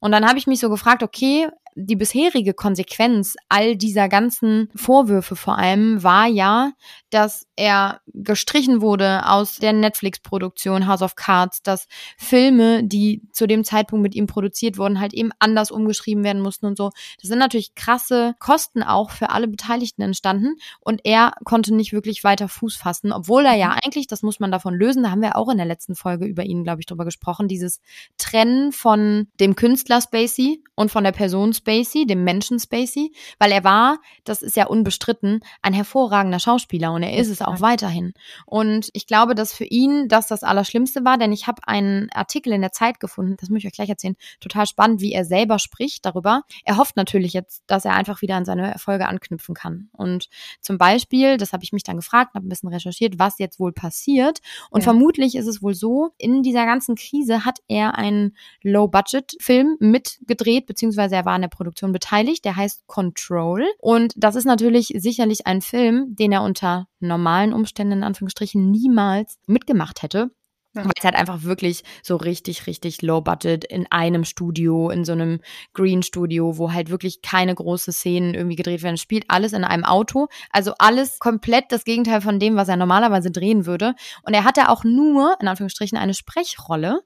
Und 0.00 0.12
dann 0.12 0.26
habe 0.26 0.38
ich 0.38 0.46
mich 0.46 0.60
so 0.60 0.70
gefragt, 0.70 1.02
okay, 1.02 1.48
die 1.80 1.96
bisherige 1.96 2.54
Konsequenz 2.54 3.36
all 3.48 3.76
dieser 3.76 4.08
ganzen 4.08 4.68
Vorwürfe 4.74 5.36
vor 5.36 5.56
allem 5.56 6.02
war 6.02 6.26
ja, 6.26 6.72
dass 7.10 7.46
er 7.54 8.00
gestrichen 8.06 8.80
wurde 8.80 9.26
aus 9.26 9.56
der 9.56 9.72
Netflix-Produktion 9.72 10.88
House 10.88 11.02
of 11.02 11.14
Cards, 11.14 11.62
dass 11.62 11.86
Filme, 12.16 12.82
die 12.84 13.22
zu 13.32 13.46
dem 13.46 13.64
Zeitpunkt 13.64 14.02
mit 14.02 14.14
ihm 14.14 14.26
produziert 14.26 14.76
wurden, 14.76 14.98
halt 14.98 15.14
eben 15.14 15.30
anders 15.38 15.70
umgeschrieben 15.70 16.24
werden 16.24 16.42
mussten 16.42 16.66
und 16.66 16.76
so. 16.76 16.90
Das 17.20 17.28
sind 17.28 17.38
natürlich 17.38 17.74
krasse 17.74 18.34
Kosten 18.40 18.82
auch 18.82 19.10
für 19.10 19.30
alle 19.30 19.46
Beteiligten 19.46 20.02
entstanden 20.02 20.56
und 20.80 21.00
er 21.04 21.34
konnte 21.44 21.74
nicht 21.74 21.92
wirklich 21.92 22.24
weiter 22.24 22.48
Fuß 22.48 22.76
fassen, 22.76 23.12
obwohl 23.12 23.44
er 23.44 23.54
ja 23.54 23.76
eigentlich, 23.84 24.08
das 24.08 24.22
muss 24.22 24.40
man 24.40 24.50
davon 24.50 24.74
lösen, 24.74 25.04
da 25.04 25.10
haben 25.10 25.22
wir 25.22 25.36
auch 25.36 25.48
in 25.48 25.58
der 25.58 25.66
letzten 25.66 25.94
Folge 25.94 26.26
über 26.26 26.44
ihn, 26.44 26.64
glaube 26.64 26.80
ich, 26.80 26.86
drüber 26.86 27.04
gesprochen, 27.04 27.46
dieses 27.46 27.80
Trennen 28.18 28.72
von 28.72 29.28
dem 29.38 29.54
Künstler 29.54 30.00
Spacey 30.00 30.62
und 30.74 30.90
von 30.90 31.04
der 31.04 31.12
Person 31.12 31.52
Spacey, 31.52 31.67
dem 32.06 32.24
Menschen 32.24 32.58
Spacey, 32.58 33.12
weil 33.38 33.52
er 33.52 33.64
war, 33.64 33.98
das 34.24 34.42
ist 34.42 34.56
ja 34.56 34.66
unbestritten, 34.66 35.40
ein 35.62 35.72
hervorragender 35.72 36.40
Schauspieler 36.40 36.92
und 36.92 37.02
er 37.02 37.16
ist 37.16 37.28
es 37.28 37.42
auch 37.42 37.60
weiterhin. 37.60 38.12
Und 38.46 38.88
ich 38.92 39.06
glaube, 39.06 39.34
dass 39.34 39.52
für 39.52 39.64
ihn 39.64 40.08
das 40.08 40.26
das 40.26 40.42
Allerschlimmste 40.42 41.04
war, 41.04 41.18
denn 41.18 41.32
ich 41.32 41.46
habe 41.46 41.62
einen 41.66 42.10
Artikel 42.12 42.52
in 42.52 42.60
der 42.60 42.72
Zeit 42.72 43.00
gefunden, 43.00 43.36
das 43.38 43.50
muss 43.50 43.60
ich 43.60 43.66
euch 43.66 43.72
gleich 43.72 43.88
erzählen, 43.88 44.16
total 44.40 44.66
spannend, 44.66 45.00
wie 45.00 45.12
er 45.12 45.24
selber 45.24 45.58
spricht 45.58 46.04
darüber. 46.06 46.42
Er 46.64 46.76
hofft 46.76 46.96
natürlich 46.96 47.32
jetzt, 47.32 47.62
dass 47.66 47.84
er 47.84 47.94
einfach 47.94 48.22
wieder 48.22 48.36
an 48.36 48.44
seine 48.44 48.72
Erfolge 48.72 49.06
anknüpfen 49.06 49.54
kann. 49.54 49.88
Und 49.92 50.28
zum 50.60 50.78
Beispiel, 50.78 51.36
das 51.36 51.52
habe 51.52 51.64
ich 51.64 51.72
mich 51.72 51.82
dann 51.82 51.96
gefragt, 51.96 52.34
habe 52.34 52.46
ein 52.46 52.48
bisschen 52.48 52.68
recherchiert, 52.68 53.18
was 53.18 53.38
jetzt 53.38 53.60
wohl 53.60 53.72
passiert. 53.72 54.40
Und 54.70 54.80
ja. 54.80 54.84
vermutlich 54.84 55.34
ist 55.36 55.46
es 55.46 55.62
wohl 55.62 55.74
so, 55.74 56.10
in 56.18 56.42
dieser 56.42 56.64
ganzen 56.64 56.94
Krise 56.94 57.44
hat 57.44 57.58
er 57.68 57.96
einen 57.96 58.36
Low-Budget-Film 58.62 59.76
mitgedreht, 59.80 60.66
beziehungsweise 60.66 61.16
er 61.16 61.24
war 61.24 61.34
an 61.34 61.42
der 61.42 61.48
Produktion 61.58 61.92
beteiligt, 61.92 62.44
der 62.44 62.56
heißt 62.56 62.86
Control. 62.86 63.64
Und 63.78 64.14
das 64.16 64.36
ist 64.36 64.46
natürlich 64.46 64.92
sicherlich 64.96 65.46
ein 65.46 65.60
Film, 65.60 66.14
den 66.16 66.32
er 66.32 66.42
unter 66.42 66.86
normalen 67.00 67.52
Umständen 67.52 67.98
in 67.98 68.04
Anführungsstrichen 68.04 68.70
niemals 68.70 69.38
mitgemacht 69.46 70.02
hätte. 70.02 70.30
Ja. 70.74 70.84
Weil 70.84 70.92
es 70.96 71.04
halt 71.04 71.14
einfach 71.14 71.42
wirklich 71.42 71.82
so 72.02 72.16
richtig, 72.16 72.66
richtig 72.66 73.02
low 73.02 73.20
budget 73.20 73.64
in 73.64 73.86
einem 73.90 74.24
Studio, 74.24 74.90
in 74.90 75.04
so 75.04 75.12
einem 75.12 75.40
Green 75.72 76.02
Studio, 76.02 76.58
wo 76.58 76.72
halt 76.72 76.90
wirklich 76.90 77.22
keine 77.22 77.54
große 77.54 77.90
Szenen 77.90 78.34
irgendwie 78.34 78.56
gedreht 78.56 78.82
werden. 78.82 78.98
Spielt 78.98 79.24
alles 79.28 79.54
in 79.54 79.64
einem 79.64 79.84
Auto. 79.84 80.28
Also 80.50 80.74
alles 80.78 81.18
komplett 81.18 81.66
das 81.70 81.84
Gegenteil 81.84 82.20
von 82.20 82.38
dem, 82.38 82.56
was 82.56 82.68
er 82.68 82.76
normalerweise 82.76 83.30
drehen 83.30 83.66
würde. 83.66 83.94
Und 84.22 84.34
er 84.34 84.44
hatte 84.44 84.68
auch 84.68 84.84
nur, 84.84 85.36
in 85.40 85.48
Anführungsstrichen, 85.48 85.98
eine 85.98 86.14
Sprechrolle. 86.14 87.00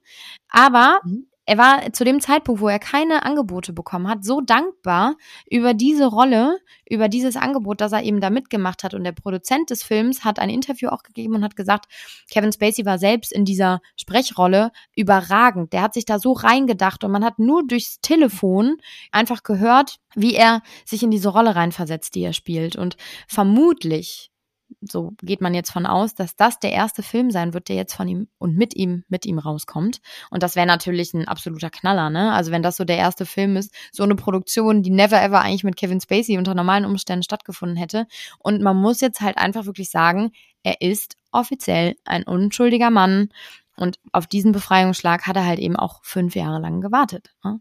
Aber 0.49 0.99
mhm 1.03 1.27
er 1.45 1.57
war 1.57 1.91
zu 1.91 2.05
dem 2.05 2.21
Zeitpunkt, 2.21 2.61
wo 2.61 2.69
er 2.69 2.79
keine 2.79 3.23
Angebote 3.23 3.73
bekommen 3.73 4.07
hat, 4.07 4.23
so 4.23 4.39
dankbar 4.39 5.15
über 5.49 5.73
diese 5.73 6.05
Rolle, 6.05 6.59
über 6.89 7.09
dieses 7.09 7.35
Angebot, 7.35 7.81
dass 7.81 7.91
er 7.91 8.03
eben 8.03 8.21
da 8.21 8.29
mitgemacht 8.29 8.83
hat. 8.83 8.93
Und 8.93 9.03
der 9.03 9.11
Produzent 9.11 9.69
des 9.69 9.83
Films 9.83 10.23
hat 10.23 10.39
ein 10.39 10.49
Interview 10.49 10.87
auch 10.89 11.03
gegeben 11.03 11.35
und 11.35 11.43
hat 11.43 11.55
gesagt, 11.55 11.85
Kevin 12.31 12.53
Spacey 12.53 12.85
war 12.85 12.97
selbst 12.97 13.33
in 13.33 13.43
dieser 13.43 13.81
Sprechrolle 13.97 14.71
überragend. 14.95 15.73
Der 15.73 15.81
hat 15.81 15.93
sich 15.93 16.05
da 16.05 16.17
so 16.17 16.31
reingedacht 16.31 17.03
und 17.03 17.11
man 17.11 17.25
hat 17.25 17.39
nur 17.39 17.65
durchs 17.67 17.99
Telefon 17.99 18.77
einfach 19.11 19.43
gehört, 19.43 19.99
wie 20.15 20.35
er 20.35 20.61
sich 20.85 21.03
in 21.03 21.11
diese 21.11 21.29
Rolle 21.29 21.55
reinversetzt, 21.55 22.15
die 22.15 22.23
er 22.23 22.33
spielt. 22.33 22.77
Und 22.77 22.95
vermutlich 23.27 24.32
so 24.81 25.13
geht 25.21 25.41
man 25.41 25.53
jetzt 25.53 25.71
von 25.71 25.85
aus, 25.85 26.15
dass 26.15 26.35
das 26.35 26.59
der 26.59 26.71
erste 26.71 27.03
Film 27.03 27.31
sein 27.31 27.53
wird, 27.53 27.69
der 27.69 27.75
jetzt 27.75 27.93
von 27.93 28.07
ihm 28.07 28.27
und 28.37 28.55
mit 28.55 28.75
ihm, 28.75 29.03
mit 29.07 29.25
ihm 29.25 29.39
rauskommt. 29.39 29.99
Und 30.29 30.43
das 30.43 30.55
wäre 30.55 30.67
natürlich 30.67 31.13
ein 31.13 31.27
absoluter 31.27 31.69
Knaller, 31.69 32.09
ne? 32.09 32.31
Also 32.33 32.51
wenn 32.51 32.63
das 32.63 32.77
so 32.77 32.83
der 32.83 32.97
erste 32.97 33.25
Film 33.25 33.57
ist, 33.57 33.73
so 33.91 34.03
eine 34.03 34.15
Produktion, 34.15 34.83
die 34.83 34.89
never 34.89 35.21
ever 35.21 35.41
eigentlich 35.41 35.63
mit 35.63 35.75
Kevin 35.75 36.01
Spacey 36.01 36.37
unter 36.37 36.55
normalen 36.55 36.85
Umständen 36.85 37.23
stattgefunden 37.23 37.77
hätte. 37.77 38.07
Und 38.39 38.61
man 38.61 38.77
muss 38.77 39.01
jetzt 39.01 39.21
halt 39.21 39.37
einfach 39.37 39.65
wirklich 39.65 39.89
sagen, 39.89 40.31
er 40.63 40.81
ist 40.81 41.17
offiziell 41.31 41.95
ein 42.05 42.23
unschuldiger 42.23 42.89
Mann. 42.89 43.29
Und 43.75 43.99
auf 44.11 44.27
diesen 44.27 44.51
Befreiungsschlag 44.51 45.25
hat 45.25 45.35
er 45.35 45.45
halt 45.45 45.59
eben 45.59 45.75
auch 45.75 46.03
fünf 46.03 46.35
Jahre 46.35 46.59
lang 46.59 46.81
gewartet. 46.81 47.33
Ne? 47.43 47.59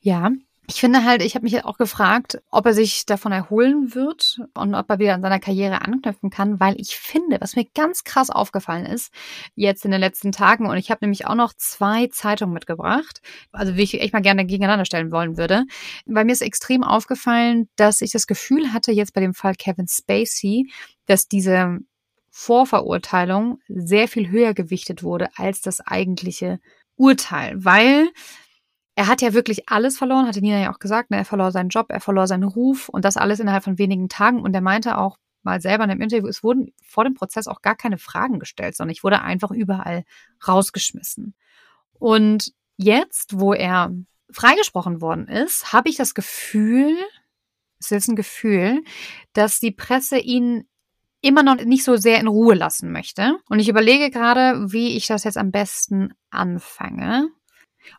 Ja, 0.00 0.30
ich 0.70 0.80
finde 0.80 1.04
halt, 1.04 1.22
ich 1.22 1.34
habe 1.34 1.44
mich 1.44 1.64
auch 1.64 1.78
gefragt, 1.78 2.42
ob 2.50 2.66
er 2.66 2.74
sich 2.74 3.06
davon 3.06 3.32
erholen 3.32 3.94
wird 3.94 4.38
und 4.52 4.74
ob 4.74 4.90
er 4.90 4.98
wieder 4.98 5.14
an 5.14 5.22
seiner 5.22 5.40
Karriere 5.40 5.80
anknüpfen 5.80 6.28
kann, 6.28 6.60
weil 6.60 6.78
ich 6.78 6.96
finde, 6.96 7.40
was 7.40 7.56
mir 7.56 7.64
ganz 7.74 8.04
krass 8.04 8.28
aufgefallen 8.28 8.84
ist, 8.84 9.10
jetzt 9.54 9.86
in 9.86 9.92
den 9.92 10.00
letzten 10.00 10.30
Tagen, 10.30 10.66
und 10.66 10.76
ich 10.76 10.90
habe 10.90 10.98
nämlich 11.02 11.26
auch 11.26 11.34
noch 11.34 11.54
zwei 11.54 12.08
Zeitungen 12.08 12.52
mitgebracht, 12.52 13.22
also 13.50 13.76
wie 13.76 13.82
ich 13.82 13.98
echt 13.98 14.12
mal 14.12 14.20
gerne 14.20 14.44
gegeneinander 14.44 14.84
stellen 14.84 15.10
wollen 15.10 15.38
würde, 15.38 15.64
weil 16.04 16.26
mir 16.26 16.32
ist 16.32 16.42
extrem 16.42 16.84
aufgefallen, 16.84 17.70
dass 17.76 18.02
ich 18.02 18.10
das 18.10 18.26
Gefühl 18.26 18.70
hatte, 18.74 18.92
jetzt 18.92 19.14
bei 19.14 19.22
dem 19.22 19.32
Fall 19.32 19.54
Kevin 19.54 19.88
Spacey, 19.88 20.70
dass 21.06 21.28
diese 21.28 21.78
Vorverurteilung 22.30 23.58
sehr 23.68 24.06
viel 24.06 24.28
höher 24.28 24.52
gewichtet 24.52 25.02
wurde 25.02 25.30
als 25.36 25.62
das 25.62 25.80
eigentliche 25.80 26.60
Urteil, 26.96 27.54
weil 27.56 28.10
er 28.98 29.06
hat 29.06 29.22
ja 29.22 29.32
wirklich 29.32 29.68
alles 29.68 29.96
verloren, 29.96 30.26
hatte 30.26 30.40
Nina 30.40 30.58
ja 30.58 30.72
auch 30.74 30.80
gesagt. 30.80 31.12
Ne? 31.12 31.18
Er 31.18 31.24
verlor 31.24 31.52
seinen 31.52 31.68
Job, 31.68 31.86
er 31.90 32.00
verlor 32.00 32.26
seinen 32.26 32.42
Ruf 32.42 32.88
und 32.88 33.04
das 33.04 33.16
alles 33.16 33.38
innerhalb 33.38 33.62
von 33.62 33.78
wenigen 33.78 34.08
Tagen. 34.08 34.42
Und 34.42 34.52
er 34.54 34.60
meinte 34.60 34.98
auch 34.98 35.18
mal 35.44 35.60
selber 35.60 35.84
in 35.84 35.90
einem 35.92 36.00
Interview, 36.00 36.26
es 36.26 36.42
wurden 36.42 36.72
vor 36.82 37.04
dem 37.04 37.14
Prozess 37.14 37.46
auch 37.46 37.62
gar 37.62 37.76
keine 37.76 37.96
Fragen 37.96 38.40
gestellt, 38.40 38.74
sondern 38.74 38.90
ich 38.90 39.04
wurde 39.04 39.22
einfach 39.22 39.52
überall 39.52 40.02
rausgeschmissen. 40.48 41.36
Und 41.92 42.52
jetzt, 42.76 43.38
wo 43.38 43.52
er 43.52 43.94
freigesprochen 44.32 45.00
worden 45.00 45.28
ist, 45.28 45.72
habe 45.72 45.88
ich 45.90 45.96
das 45.96 46.12
Gefühl, 46.12 46.96
es 47.78 47.92
ist 47.92 48.08
ein 48.08 48.16
Gefühl, 48.16 48.82
dass 49.32 49.60
die 49.60 49.70
Presse 49.70 50.18
ihn 50.18 50.64
immer 51.20 51.44
noch 51.44 51.54
nicht 51.54 51.84
so 51.84 51.94
sehr 51.94 52.18
in 52.18 52.26
Ruhe 52.26 52.56
lassen 52.56 52.90
möchte. 52.90 53.38
Und 53.48 53.60
ich 53.60 53.68
überlege 53.68 54.10
gerade, 54.10 54.72
wie 54.72 54.96
ich 54.96 55.06
das 55.06 55.22
jetzt 55.22 55.38
am 55.38 55.52
besten 55.52 56.14
anfange. 56.30 57.28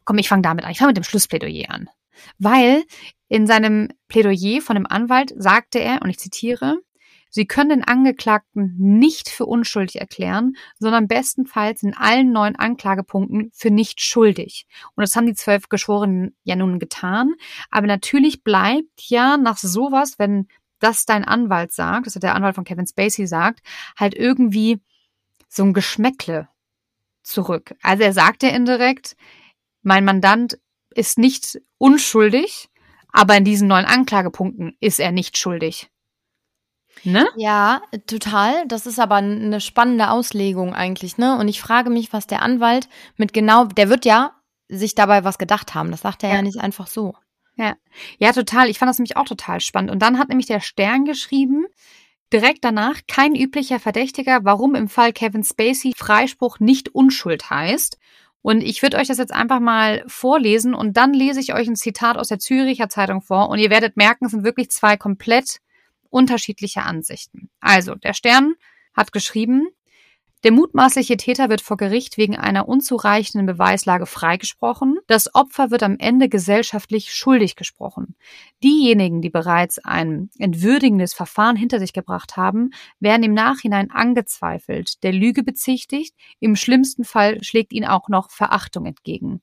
Komm, 0.03 0.17
ich 0.17 0.29
fange 0.29 0.41
damit 0.41 0.65
an. 0.65 0.72
Ich 0.72 0.79
fange 0.79 0.89
mit 0.89 0.98
dem 0.98 1.03
Schlussplädoyer 1.03 1.69
an. 1.69 1.89
Weil 2.38 2.84
in 3.27 3.48
seinem 3.48 3.89
Plädoyer 4.08 4.62
von 4.62 4.75
dem 4.75 4.88
Anwalt 4.88 5.34
sagte 5.38 5.79
er, 5.79 6.01
und 6.01 6.10
ich 6.10 6.19
zitiere, 6.19 6.79
Sie 7.31 7.46
können 7.46 7.69
den 7.69 7.84
Angeklagten 7.84 8.75
nicht 8.77 9.29
für 9.29 9.46
unschuldig 9.46 10.01
erklären, 10.01 10.55
sondern 10.79 11.08
bestenfalls 11.08 11.84
in 11.84 11.93
allen 11.96 12.31
neuen 12.31 12.55
Anklagepunkten 12.55 13.51
für 13.53 13.69
nicht 13.69 14.01
schuldig. 14.01 14.65
Und 14.96 15.03
das 15.03 15.15
haben 15.15 15.27
die 15.27 15.36
zwölf 15.36 15.69
Geschworenen 15.69 16.36
ja 16.43 16.55
nun 16.55 16.79
getan. 16.79 17.36
Aber 17.69 17.86
natürlich 17.86 18.43
bleibt 18.43 19.01
ja 19.10 19.38
nach 19.38 19.58
sowas, 19.58 20.17
wenn 20.17 20.48
das 20.79 21.05
dein 21.05 21.24
Anwalt 21.24 21.72
sagt, 21.72 22.08
das 22.08 22.15
hat 22.15 22.24
der 22.24 22.36
Anwalt 22.36 22.55
von 22.55 22.63
Kevin 22.63 22.88
Spacey 22.88 23.27
sagt, 23.27 23.60
halt 23.96 24.15
irgendwie 24.15 24.79
so 25.48 25.63
ein 25.63 25.74
Geschmäckle 25.74 26.48
zurück. 27.22 27.75
Also 27.84 28.03
er 28.03 28.13
sagt 28.13 28.43
ja 28.43 28.50
indirekt, 28.50 29.15
mein 29.82 30.06
Mandant 30.06 30.60
ist 30.94 31.18
nicht 31.18 31.62
unschuldig, 31.78 32.70
aber 33.12 33.38
in 33.38 33.46
diesen 33.46 33.68
neuen 33.68 33.86
Anklagepunkten 33.86 34.76
ist 34.80 35.00
er 35.00 35.12
nicht 35.12 35.38
schuldig. 35.38 35.90
Ne? 37.04 37.28
Ja, 37.38 37.82
total. 38.08 38.68
Das 38.68 38.86
ist 38.86 39.00
aber 39.00 39.16
eine 39.16 39.62
spannende 39.62 40.10
Auslegung 40.10 40.74
eigentlich, 40.74 41.18
ne? 41.18 41.38
Und 41.38 41.48
ich 41.48 41.62
frage 41.62 41.90
mich, 41.90 42.12
was 42.12 42.28
der 42.28 42.42
Anwalt 42.42 42.90
mit 43.16 43.32
genau, 43.32 43.66
der 43.66 43.90
wird 43.90 44.06
ja 44.06 44.34
sich 44.68 44.96
dabei 44.96 45.24
was 45.24 45.38
gedacht 45.38 45.74
haben. 45.76 45.92
Das 45.92 46.02
sagt 46.02 46.24
er 46.24 46.30
ja, 46.30 46.36
ja 46.36 46.42
nicht 46.42 46.60
einfach 46.60 46.88
so. 46.88 47.16
Ja. 47.56 47.76
Ja, 48.20 48.32
total. 48.34 48.70
Ich 48.70 48.80
fand 48.80 48.90
das 48.90 49.00
nämlich 49.00 49.18
auch 49.18 49.26
total 49.26 49.62
spannend. 49.62 49.92
Und 49.92 50.00
dann 50.00 50.18
hat 50.18 50.30
nämlich 50.30 50.48
der 50.48 50.60
Stern 50.62 51.06
geschrieben, 51.06 51.66
direkt 52.32 52.64
danach 52.64 53.02
kein 53.08 53.36
üblicher 53.36 53.80
Verdächtiger, 53.80 54.40
warum 54.44 54.76
im 54.76 54.88
Fall 54.88 55.14
Kevin 55.14 55.44
Spacey 55.44 55.94
Freispruch 55.96 56.60
nicht 56.60 56.90
Unschuld 56.90 57.50
heißt. 57.50 57.98
Und 58.41 58.62
ich 58.62 58.81
würde 58.81 58.98
euch 58.98 59.08
das 59.08 59.17
jetzt 59.17 59.34
einfach 59.34 59.60
mal 59.60 60.03
vorlesen 60.08 60.74
und 60.74 60.96
dann 60.96 61.13
lese 61.13 61.39
ich 61.39 61.53
euch 61.53 61.67
ein 61.67 61.75
Zitat 61.75 62.17
aus 62.17 62.29
der 62.29 62.39
Züricher 62.39 62.88
Zeitung 62.88 63.22
vor 63.22 63.50
und 63.50 63.60
ihr 63.60 63.69
werdet 63.69 63.98
merken, 63.98 64.25
es 64.25 64.31
sind 64.31 64.43
wirklich 64.43 64.72
zwei 64.72 64.96
komplett 64.96 65.60
unterschiedliche 66.10 66.84
Ansichten. 66.84 67.50
Also, 67.60 67.96
der 67.96 68.13
Stern 68.13 68.55
hat 68.93 69.12
geschrieben, 69.12 69.67
der 70.43 70.53
mutmaßliche 70.53 71.17
Täter 71.17 71.50
wird 71.50 71.60
vor 71.60 71.75
Gericht 71.75 72.17
wegen 72.17 72.38
einer 72.38 72.69
unzureichenden 72.69 73.46
Beweislage 73.46 74.05
freigesprochen. 74.05 74.98
Das 75.08 75.36
Opfer 75.36 75.69
wird 75.69 75.84
am 75.84 75.98
Ende 76.00 76.29
gesellschaftlich 76.29 77.13
schuldig 77.13 77.58
gesprochen. 77.58 78.15
Diejenigen, 78.63 79.22
die 79.22 79.29
bereits 79.29 79.79
ein 79.79 80.29
entwürdigendes 80.39 81.13
Verfahren 81.13 81.58
hinter 81.58 81.79
sich 81.79 81.91
gebracht 81.91 82.38
haben, 82.38 82.72
werden 83.01 83.24
im 83.24 83.34
Nachhinein 83.34 83.91
angezweifelt, 83.91 85.03
der 85.03 85.12
Lüge 85.12 85.43
bezichtigt. 85.43 86.15
Im 86.39 86.55
schlimmsten 86.55 87.03
Fall 87.03 87.43
schlägt 87.43 87.73
ihnen 87.73 87.89
auch 87.89 88.08
noch 88.08 88.32
Verachtung 88.32 88.86
entgegen. 88.86 89.41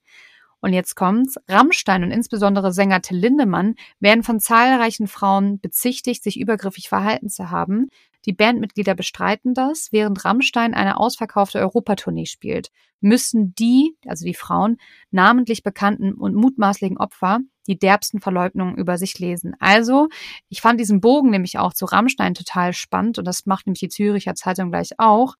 Und 0.60 0.72
jetzt 0.72 0.96
kommt's. 0.96 1.36
Rammstein 1.46 2.02
und 2.02 2.10
insbesondere 2.10 2.72
Sänger 2.72 3.02
Till 3.02 3.18
Lindemann 3.18 3.74
werden 4.00 4.22
von 4.22 4.40
zahlreichen 4.40 5.06
Frauen 5.06 5.60
bezichtigt, 5.60 6.24
sich 6.24 6.40
übergriffig 6.40 6.88
verhalten 6.88 7.28
zu 7.28 7.50
haben. 7.50 7.88
Die 8.26 8.32
Bandmitglieder 8.32 8.94
bestreiten 8.94 9.54
das, 9.54 9.88
während 9.92 10.24
Rammstein 10.24 10.74
eine 10.74 10.98
ausverkaufte 10.98 11.60
Europatournee 11.60 12.26
spielt. 12.26 12.70
Müssen 13.00 13.54
die, 13.54 13.96
also 14.04 14.24
die 14.24 14.34
Frauen, 14.34 14.78
namentlich 15.10 15.62
bekannten 15.62 16.12
und 16.14 16.34
mutmaßlichen 16.34 16.98
Opfer 16.98 17.40
die 17.66 17.78
derbsten 17.78 18.20
Verleugnungen 18.20 18.76
über 18.76 18.98
sich 18.98 19.18
lesen. 19.18 19.54
Also, 19.58 20.08
ich 20.48 20.60
fand 20.60 20.80
diesen 20.80 21.00
Bogen 21.00 21.30
nämlich 21.30 21.58
auch 21.58 21.72
zu 21.72 21.84
Rammstein 21.84 22.34
total 22.34 22.72
spannend 22.72 23.18
und 23.18 23.24
das 23.24 23.46
macht 23.46 23.66
nämlich 23.66 23.80
die 23.80 23.88
Züricher 23.88 24.34
Zeitung 24.34 24.70
gleich 24.70 24.98
auch. 24.98 25.34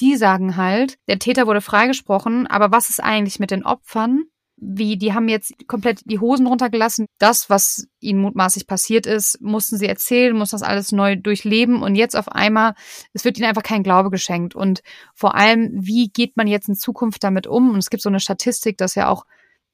Die 0.00 0.16
sagen 0.16 0.56
halt, 0.56 0.98
der 1.06 1.18
Täter 1.18 1.46
wurde 1.46 1.60
freigesprochen, 1.60 2.46
aber 2.46 2.72
was 2.72 2.88
ist 2.88 3.00
eigentlich 3.00 3.38
mit 3.38 3.50
den 3.50 3.64
Opfern? 3.64 4.24
Wie 4.64 4.96
die 4.96 5.12
haben 5.12 5.28
jetzt 5.28 5.66
komplett 5.66 6.02
die 6.04 6.20
Hosen 6.20 6.46
runtergelassen. 6.46 7.06
Das, 7.18 7.50
was 7.50 7.88
ihnen 7.98 8.20
mutmaßlich 8.20 8.68
passiert 8.68 9.06
ist, 9.06 9.40
mussten 9.40 9.76
sie 9.76 9.88
erzählen, 9.88 10.36
mussten 10.36 10.54
das 10.54 10.62
alles 10.62 10.92
neu 10.92 11.16
durchleben 11.16 11.82
und 11.82 11.96
jetzt 11.96 12.16
auf 12.16 12.28
einmal, 12.28 12.74
es 13.12 13.24
wird 13.24 13.38
ihnen 13.38 13.48
einfach 13.48 13.64
kein 13.64 13.82
Glaube 13.82 14.10
geschenkt. 14.10 14.54
Und 14.54 14.82
vor 15.14 15.34
allem, 15.34 15.70
wie 15.72 16.08
geht 16.08 16.36
man 16.36 16.46
jetzt 16.46 16.68
in 16.68 16.76
Zukunft 16.76 17.24
damit 17.24 17.48
um? 17.48 17.70
Und 17.70 17.78
es 17.78 17.90
gibt 17.90 18.02
so 18.02 18.08
eine 18.08 18.20
Statistik, 18.20 18.78
dass 18.78 18.94
ja 18.94 19.08
auch 19.08 19.24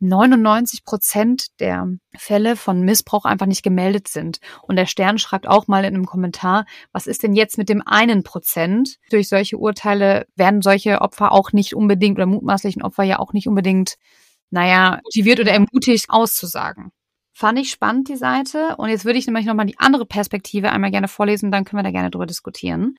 99 0.01 0.85
Prozent 0.85 1.61
der 1.61 1.89
Fälle 2.17 2.57
von 2.57 2.83
Missbrauch 2.83 3.25
einfach 3.25 3.47
nicht 3.47 3.63
gemeldet 3.63 4.09
sind. 4.09 4.39
Und 4.63 4.77
der 4.77 4.87
Stern 4.87 5.19
schreibt 5.19 5.47
auch 5.47 5.67
mal 5.67 5.85
in 5.85 5.95
einem 5.95 6.07
Kommentar, 6.07 6.65
was 6.93 7.07
ist 7.07 7.25
denn 7.25 7.35
jetzt 7.35 7.59
mit 7.59 7.69
dem 7.69 7.83
einen 7.85 8.23
Prozent? 8.23 8.97
Durch 9.11 9.29
solche 9.29 9.59
Urteile 9.59 10.27
werden 10.37 10.63
solche 10.63 11.01
Opfer 11.01 11.33
auch 11.33 11.53
nicht 11.53 11.75
unbedingt 11.75 12.17
oder 12.17 12.27
mutmaßlichen 12.27 12.83
Opfer 12.83 13.03
ja 13.03 13.19
auch 13.19 13.33
nicht 13.33 13.49
unbedingt 13.49 13.97
naja, 14.51 15.01
motiviert 15.05 15.41
oder 15.41 15.53
ermutigt 15.53 16.07
auszusagen. 16.09 16.91
Fand 17.35 17.59
ich 17.59 17.71
spannend, 17.71 18.09
die 18.09 18.17
Seite. 18.17 18.77
Und 18.79 18.89
jetzt 18.89 19.05
würde 19.05 19.19
ich 19.19 19.27
nämlich 19.27 19.47
nochmal 19.47 19.67
die 19.67 19.79
andere 19.79 20.07
Perspektive 20.07 20.73
einmal 20.73 20.91
gerne 20.91 21.09
vorlesen, 21.09 21.53
dann 21.53 21.65
können 21.65 21.79
wir 21.79 21.85
da 21.85 21.93
gerne 21.93 22.11
drüber 22.11 22.27
diskutieren. 22.27 22.97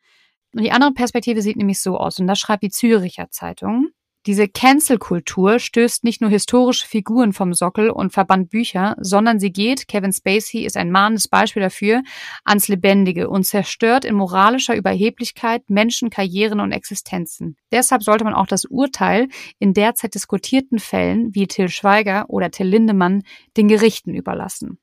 Und 0.53 0.63
die 0.63 0.71
andere 0.71 0.93
Perspektive 0.93 1.41
sieht 1.41 1.57
nämlich 1.57 1.81
so 1.81 1.97
aus, 1.97 2.19
und 2.19 2.27
das 2.27 2.39
schreibt 2.39 2.63
die 2.63 2.69
Züricher 2.69 3.29
Zeitung. 3.31 3.89
Diese 4.29 4.47
Cancel-Kultur 4.47 5.57
stößt 5.57 6.03
nicht 6.03 6.21
nur 6.21 6.29
historische 6.29 6.85
Figuren 6.85 7.33
vom 7.33 7.51
Sockel 7.51 7.89
und 7.89 8.13
verbannt 8.13 8.51
Bücher, 8.51 8.95
sondern 8.99 9.39
sie 9.39 9.51
geht, 9.51 9.87
Kevin 9.87 10.13
Spacey 10.13 10.65
ist 10.65 10.77
ein 10.77 10.91
mahnendes 10.91 11.27
Beispiel 11.27 11.63
dafür, 11.63 12.03
ans 12.45 12.67
Lebendige 12.67 13.27
und 13.27 13.45
zerstört 13.45 14.05
in 14.05 14.13
moralischer 14.13 14.75
Überheblichkeit 14.75 15.71
Menschen, 15.71 16.11
Karrieren 16.11 16.59
und 16.59 16.71
Existenzen. 16.71 17.57
Deshalb 17.71 18.03
sollte 18.03 18.23
man 18.23 18.35
auch 18.35 18.45
das 18.45 18.65
Urteil 18.65 19.29
in 19.57 19.73
derzeit 19.73 20.13
diskutierten 20.13 20.77
Fällen 20.77 21.33
wie 21.33 21.47
Till 21.47 21.69
Schweiger 21.69 22.25
oder 22.27 22.51
Till 22.51 22.67
Lindemann 22.67 23.23
den 23.57 23.67
Gerichten 23.67 24.13
überlassen. 24.13 24.77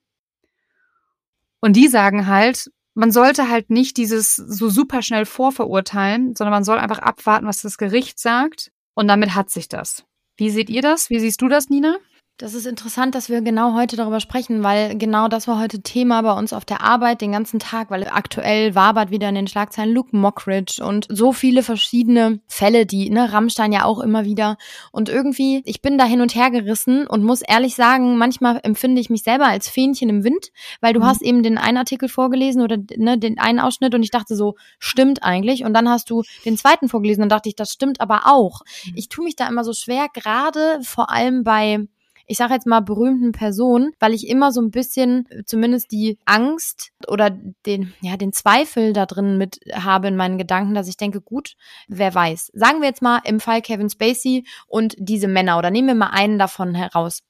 Und 1.60 1.76
die 1.76 1.86
sagen 1.86 2.26
halt, 2.26 2.72
man 2.94 3.12
sollte 3.12 3.48
halt 3.48 3.70
nicht 3.70 3.96
dieses 3.96 4.34
so 4.34 4.68
super 4.70 5.02
schnell 5.02 5.24
vorverurteilen, 5.24 6.34
sondern 6.34 6.52
man 6.52 6.64
soll 6.64 6.78
einfach 6.78 6.98
abwarten, 6.98 7.46
was 7.46 7.62
das 7.62 7.78
Gericht 7.78 8.18
sagt 8.18 8.72
und 8.96 9.06
damit 9.06 9.36
hat 9.36 9.50
sich 9.50 9.68
das. 9.68 10.04
Wie 10.36 10.50
seht 10.50 10.68
ihr 10.68 10.82
das? 10.82 11.10
Wie 11.10 11.20
siehst 11.20 11.40
du 11.40 11.48
das, 11.48 11.68
Nina? 11.68 11.98
Das 12.38 12.52
ist 12.52 12.66
interessant, 12.66 13.14
dass 13.14 13.30
wir 13.30 13.40
genau 13.40 13.72
heute 13.72 13.96
darüber 13.96 14.20
sprechen, 14.20 14.62
weil 14.62 14.98
genau 14.98 15.26
das 15.26 15.48
war 15.48 15.58
heute 15.58 15.80
Thema 15.80 16.20
bei 16.20 16.32
uns 16.34 16.52
auf 16.52 16.66
der 16.66 16.82
Arbeit 16.82 17.22
den 17.22 17.32
ganzen 17.32 17.58
Tag, 17.60 17.90
weil 17.90 18.06
aktuell 18.08 18.74
wabert 18.74 19.10
wieder 19.10 19.30
in 19.30 19.36
den 19.36 19.46
Schlagzeilen 19.46 19.94
Luke 19.94 20.14
Mockridge 20.14 20.84
und 20.84 21.06
so 21.08 21.32
viele 21.32 21.62
verschiedene 21.62 22.40
Fälle, 22.46 22.84
die, 22.84 23.08
ne, 23.08 23.32
Rammstein 23.32 23.72
ja 23.72 23.86
auch 23.86 24.00
immer 24.00 24.26
wieder. 24.26 24.58
Und 24.92 25.08
irgendwie, 25.08 25.62
ich 25.64 25.80
bin 25.80 25.96
da 25.96 26.04
hin 26.04 26.20
und 26.20 26.34
her 26.34 26.50
gerissen 26.50 27.06
und 27.06 27.24
muss 27.24 27.40
ehrlich 27.40 27.74
sagen, 27.74 28.18
manchmal 28.18 28.60
empfinde 28.64 29.00
ich 29.00 29.08
mich 29.08 29.22
selber 29.22 29.46
als 29.46 29.70
Fähnchen 29.70 30.10
im 30.10 30.22
Wind, 30.22 30.50
weil 30.82 30.92
du 30.92 31.00
mhm. 31.00 31.06
hast 31.06 31.22
eben 31.22 31.42
den 31.42 31.56
einen 31.56 31.78
Artikel 31.78 32.10
vorgelesen 32.10 32.60
oder 32.60 32.76
ne, 32.98 33.16
den 33.16 33.38
einen 33.38 33.60
Ausschnitt 33.60 33.94
und 33.94 34.02
ich 34.02 34.10
dachte 34.10 34.36
so, 34.36 34.56
stimmt 34.78 35.22
eigentlich. 35.22 35.64
Und 35.64 35.72
dann 35.72 35.88
hast 35.88 36.10
du 36.10 36.22
den 36.44 36.58
zweiten 36.58 36.90
vorgelesen 36.90 37.22
und 37.22 37.30
dachte 37.30 37.48
ich, 37.48 37.56
das 37.56 37.70
stimmt 37.72 38.02
aber 38.02 38.26
auch. 38.26 38.60
Mhm. 38.84 38.92
Ich 38.94 39.08
tue 39.08 39.24
mich 39.24 39.36
da 39.36 39.48
immer 39.48 39.64
so 39.64 39.72
schwer, 39.72 40.08
gerade 40.12 40.80
vor 40.82 41.10
allem 41.10 41.42
bei 41.42 41.86
ich 42.26 42.36
sage 42.36 42.54
jetzt 42.54 42.66
mal 42.66 42.80
berühmten 42.80 43.32
Personen, 43.32 43.92
weil 43.98 44.12
ich 44.12 44.28
immer 44.28 44.52
so 44.52 44.60
ein 44.60 44.70
bisschen 44.70 45.28
zumindest 45.46 45.92
die 45.92 46.18
Angst 46.24 46.90
oder 47.06 47.30
den, 47.30 47.94
ja, 48.00 48.16
den 48.16 48.32
Zweifel 48.32 48.92
da 48.92 49.06
drin 49.06 49.38
mit 49.38 49.60
habe 49.72 50.08
in 50.08 50.16
meinen 50.16 50.38
Gedanken, 50.38 50.74
dass 50.74 50.88
ich 50.88 50.96
denke, 50.96 51.20
gut, 51.20 51.54
wer 51.88 52.14
weiß. 52.14 52.50
Sagen 52.54 52.80
wir 52.80 52.88
jetzt 52.88 53.02
mal 53.02 53.20
im 53.24 53.40
Fall 53.40 53.62
Kevin 53.62 53.90
Spacey 53.90 54.44
und 54.66 54.94
diese 54.98 55.28
Männer 55.28 55.58
oder 55.58 55.70
nehmen 55.70 55.88
wir 55.88 55.94
mal 55.94 56.10
einen 56.10 56.38
davon 56.38 56.74
heraus. 56.74 57.22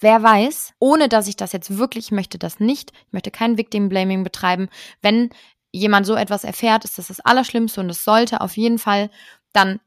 Wer 0.00 0.22
weiß, 0.22 0.74
ohne 0.78 1.08
dass 1.08 1.28
ich 1.28 1.36
das 1.36 1.52
jetzt 1.52 1.78
wirklich, 1.78 2.06
ich 2.06 2.12
möchte 2.12 2.38
das 2.38 2.60
nicht, 2.60 2.92
ich 3.06 3.12
möchte 3.12 3.30
kein 3.30 3.56
Victim 3.56 3.88
Blaming 3.88 4.24
betreiben. 4.24 4.68
Wenn 5.00 5.30
jemand 5.72 6.04
so 6.06 6.14
etwas 6.14 6.44
erfährt, 6.44 6.84
ist 6.84 6.98
das 6.98 7.08
das 7.08 7.20
Allerschlimmste 7.20 7.80
und 7.80 7.90
es 7.90 8.04
sollte 8.04 8.40
auf 8.40 8.56
jeden 8.56 8.78
Fall 8.78 9.10
dann 9.52 9.80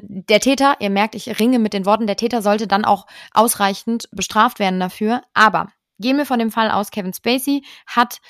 der 0.00 0.40
Täter, 0.40 0.76
ihr 0.80 0.90
merkt, 0.90 1.14
ich 1.14 1.38
ringe 1.38 1.58
mit 1.58 1.72
den 1.72 1.86
Worten, 1.86 2.06
der 2.06 2.16
Täter 2.16 2.42
sollte 2.42 2.66
dann 2.66 2.84
auch 2.84 3.06
ausreichend 3.32 4.08
bestraft 4.12 4.58
werden 4.58 4.80
dafür. 4.80 5.22
Aber 5.34 5.68
gehen 5.98 6.16
wir 6.16 6.26
von 6.26 6.38
dem 6.38 6.50
Fall 6.50 6.70
aus, 6.70 6.90
Kevin 6.90 7.14
Spacey 7.14 7.62
hat 7.86 8.20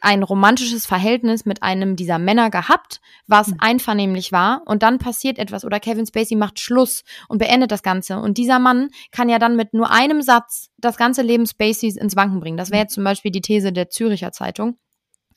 ein 0.00 0.22
romantisches 0.22 0.86
Verhältnis 0.86 1.44
mit 1.44 1.62
einem 1.62 1.96
dieser 1.96 2.18
Männer 2.18 2.50
gehabt, 2.50 3.00
was 3.26 3.48
mhm. 3.48 3.56
einvernehmlich 3.60 4.32
war 4.32 4.62
und 4.66 4.82
dann 4.82 4.98
passiert 4.98 5.38
etwas 5.38 5.64
oder 5.64 5.80
Kevin 5.80 6.06
Spacey 6.06 6.36
macht 6.36 6.60
Schluss 6.60 7.04
und 7.28 7.38
beendet 7.38 7.70
das 7.70 7.82
Ganze 7.82 8.18
und 8.18 8.38
dieser 8.38 8.58
Mann 8.58 8.90
kann 9.10 9.28
ja 9.28 9.38
dann 9.38 9.56
mit 9.56 9.74
nur 9.74 9.90
einem 9.90 10.22
Satz 10.22 10.70
das 10.78 10.96
ganze 10.96 11.22
Leben 11.22 11.46
Spaceys 11.46 11.96
ins 11.96 12.16
Wanken 12.16 12.40
bringen. 12.40 12.56
Das 12.56 12.70
wäre 12.70 12.82
jetzt 12.82 12.94
zum 12.94 13.04
Beispiel 13.04 13.30
die 13.30 13.40
These 13.40 13.72
der 13.72 13.90
Züricher 13.90 14.32
Zeitung. 14.32 14.78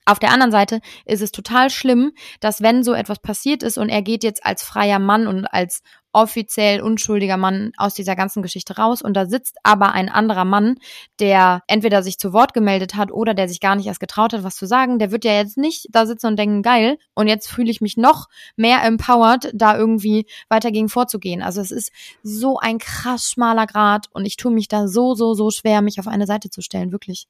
Auf 0.05 0.19
der 0.19 0.31
anderen 0.31 0.51
Seite 0.51 0.81
ist 1.05 1.21
es 1.21 1.31
total 1.31 1.69
schlimm, 1.69 2.11
dass 2.39 2.61
wenn 2.61 2.83
so 2.83 2.93
etwas 2.93 3.19
passiert 3.19 3.61
ist 3.61 3.77
und 3.77 3.89
er 3.89 4.01
geht 4.01 4.23
jetzt 4.23 4.45
als 4.45 4.63
freier 4.63 4.99
Mann 4.99 5.27
und 5.27 5.45
als 5.45 5.81
offiziell 6.13 6.81
unschuldiger 6.81 7.37
Mann 7.37 7.71
aus 7.77 7.93
dieser 7.93 8.15
ganzen 8.15 8.41
Geschichte 8.41 8.75
raus 8.75 9.01
und 9.01 9.13
da 9.13 9.27
sitzt 9.27 9.57
aber 9.63 9.93
ein 9.93 10.09
anderer 10.09 10.43
Mann, 10.43 10.75
der 11.19 11.61
entweder 11.67 12.03
sich 12.03 12.17
zu 12.17 12.33
Wort 12.33 12.53
gemeldet 12.53 12.95
hat 12.95 13.11
oder 13.11 13.33
der 13.33 13.47
sich 13.47 13.59
gar 13.59 13.75
nicht 13.75 13.85
erst 13.85 13.99
getraut 13.99 14.33
hat, 14.33 14.43
was 14.43 14.55
zu 14.55 14.65
sagen, 14.65 14.99
der 14.99 15.11
wird 15.11 15.23
ja 15.23 15.33
jetzt 15.33 15.57
nicht 15.57 15.87
da 15.91 16.05
sitzen 16.05 16.27
und 16.27 16.37
denken, 16.37 16.63
geil, 16.63 16.97
und 17.13 17.27
jetzt 17.27 17.47
fühle 17.47 17.71
ich 17.71 17.81
mich 17.81 17.95
noch 17.95 18.27
mehr 18.55 18.83
empowered, 18.83 19.51
da 19.53 19.77
irgendwie 19.77 20.25
weiter 20.49 20.71
gegen 20.71 20.89
vorzugehen. 20.89 21.41
Also 21.41 21.61
es 21.61 21.71
ist 21.71 21.91
so 22.23 22.57
ein 22.57 22.77
krass 22.77 23.29
schmaler 23.29 23.67
Grad 23.67 24.07
und 24.11 24.25
ich 24.25 24.35
tue 24.35 24.51
mich 24.51 24.67
da 24.67 24.87
so, 24.87 25.13
so, 25.13 25.33
so 25.33 25.49
schwer, 25.49 25.81
mich 25.81 25.99
auf 25.99 26.07
eine 26.07 26.27
Seite 26.27 26.49
zu 26.49 26.61
stellen, 26.61 26.91
wirklich. 26.91 27.27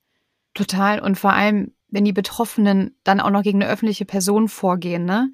Total. 0.54 1.00
Und 1.00 1.18
vor 1.18 1.32
allem, 1.32 1.74
wenn 1.92 2.06
die 2.06 2.14
Betroffenen 2.14 2.98
dann 3.04 3.20
auch 3.20 3.30
noch 3.30 3.44
gegen 3.44 3.62
eine 3.62 3.72
öffentliche 3.72 4.06
Person 4.06 4.48
vorgehen, 4.48 5.06
ne? 5.06 5.32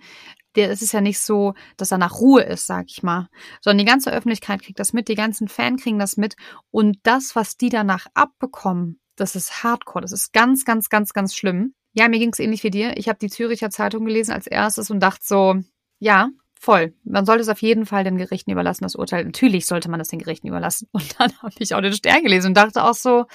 Es 0.55 0.81
ist 0.81 0.91
ja 0.91 1.01
nicht 1.01 1.19
so, 1.19 1.53
dass 1.77 1.89
da 1.89 1.99
nach 1.99 2.19
Ruhe 2.19 2.41
ist, 2.41 2.65
sag 2.65 2.87
ich 2.89 3.03
mal, 3.03 3.29
sondern 3.61 3.77
die 3.77 3.89
ganze 3.89 4.11
Öffentlichkeit 4.11 4.63
kriegt 4.63 4.79
das 4.79 4.91
mit, 4.91 5.07
die 5.07 5.13
ganzen 5.13 5.47
Fans 5.47 5.83
kriegen 5.83 5.99
das 5.99 6.17
mit 6.17 6.35
und 6.71 6.97
das, 7.03 7.35
was 7.35 7.57
die 7.57 7.69
danach 7.69 8.07
abbekommen, 8.15 8.99
das 9.15 9.35
ist 9.35 9.63
Hardcore, 9.63 10.01
das 10.01 10.11
ist 10.11 10.33
ganz, 10.33 10.65
ganz, 10.65 10.89
ganz, 10.89 11.13
ganz 11.13 11.35
schlimm. 11.35 11.75
Ja, 11.93 12.07
mir 12.07 12.17
ging 12.19 12.31
es 12.31 12.39
ähnlich 12.39 12.63
wie 12.63 12.71
dir. 12.71 12.97
Ich 12.97 13.07
habe 13.07 13.19
die 13.19 13.29
Züricher 13.29 13.69
Zeitung 13.69 14.05
gelesen 14.05 14.31
als 14.31 14.47
erstes 14.47 14.89
und 14.89 14.99
dachte 14.99 15.23
so, 15.23 15.55
ja, 15.99 16.29
voll. 16.59 16.93
Man 17.03 17.25
sollte 17.25 17.41
es 17.41 17.49
auf 17.49 17.61
jeden 17.61 17.85
Fall 17.85 18.03
den 18.03 18.17
Gerichten 18.17 18.51
überlassen, 18.51 18.83
das 18.83 18.95
Urteil. 18.95 19.25
Natürlich 19.25 19.65
sollte 19.65 19.89
man 19.89 19.99
es 19.99 20.09
den 20.09 20.19
Gerichten 20.19 20.47
überlassen. 20.47 20.87
Und 20.91 21.19
dann 21.19 21.31
habe 21.41 21.53
ich 21.59 21.73
auch 21.73 21.81
den 21.81 21.93
Stern 21.93 22.23
gelesen 22.23 22.49
und 22.49 22.57
dachte 22.57 22.83
auch 22.83 22.93
so, 22.93 23.25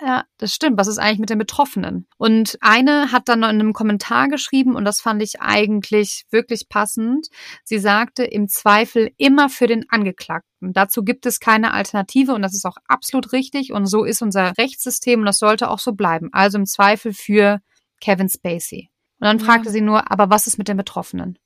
ja, 0.00 0.24
das 0.36 0.52
stimmt. 0.52 0.78
Was 0.78 0.88
ist 0.88 0.98
eigentlich 0.98 1.20
mit 1.20 1.30
den 1.30 1.38
Betroffenen? 1.38 2.06
Und 2.18 2.58
eine 2.60 3.12
hat 3.12 3.28
dann 3.28 3.38
in 3.38 3.44
einem 3.44 3.72
Kommentar 3.72 4.28
geschrieben, 4.28 4.76
und 4.76 4.84
das 4.84 5.00
fand 5.00 5.22
ich 5.22 5.40
eigentlich 5.40 6.26
wirklich 6.30 6.68
passend. 6.68 7.28
Sie 7.64 7.78
sagte, 7.78 8.24
im 8.24 8.48
Zweifel 8.48 9.10
immer 9.16 9.48
für 9.48 9.66
den 9.66 9.88
Angeklagten. 9.88 10.74
Dazu 10.74 11.02
gibt 11.02 11.24
es 11.24 11.40
keine 11.40 11.72
Alternative 11.72 12.34
und 12.34 12.42
das 12.42 12.54
ist 12.54 12.66
auch 12.66 12.76
absolut 12.86 13.32
richtig. 13.32 13.72
Und 13.72 13.86
so 13.86 14.04
ist 14.04 14.20
unser 14.20 14.58
Rechtssystem 14.58 15.20
und 15.20 15.26
das 15.26 15.38
sollte 15.38 15.70
auch 15.70 15.78
so 15.78 15.92
bleiben. 15.92 16.28
Also 16.32 16.58
im 16.58 16.66
Zweifel 16.66 17.14
für 17.14 17.60
Kevin 18.00 18.28
Spacey. 18.28 18.90
Und 19.18 19.24
dann 19.24 19.40
fragte 19.40 19.68
ja. 19.68 19.72
sie 19.72 19.80
nur, 19.80 20.10
aber 20.10 20.28
was 20.28 20.46
ist 20.46 20.58
mit 20.58 20.68
den 20.68 20.76
Betroffenen? 20.76 21.38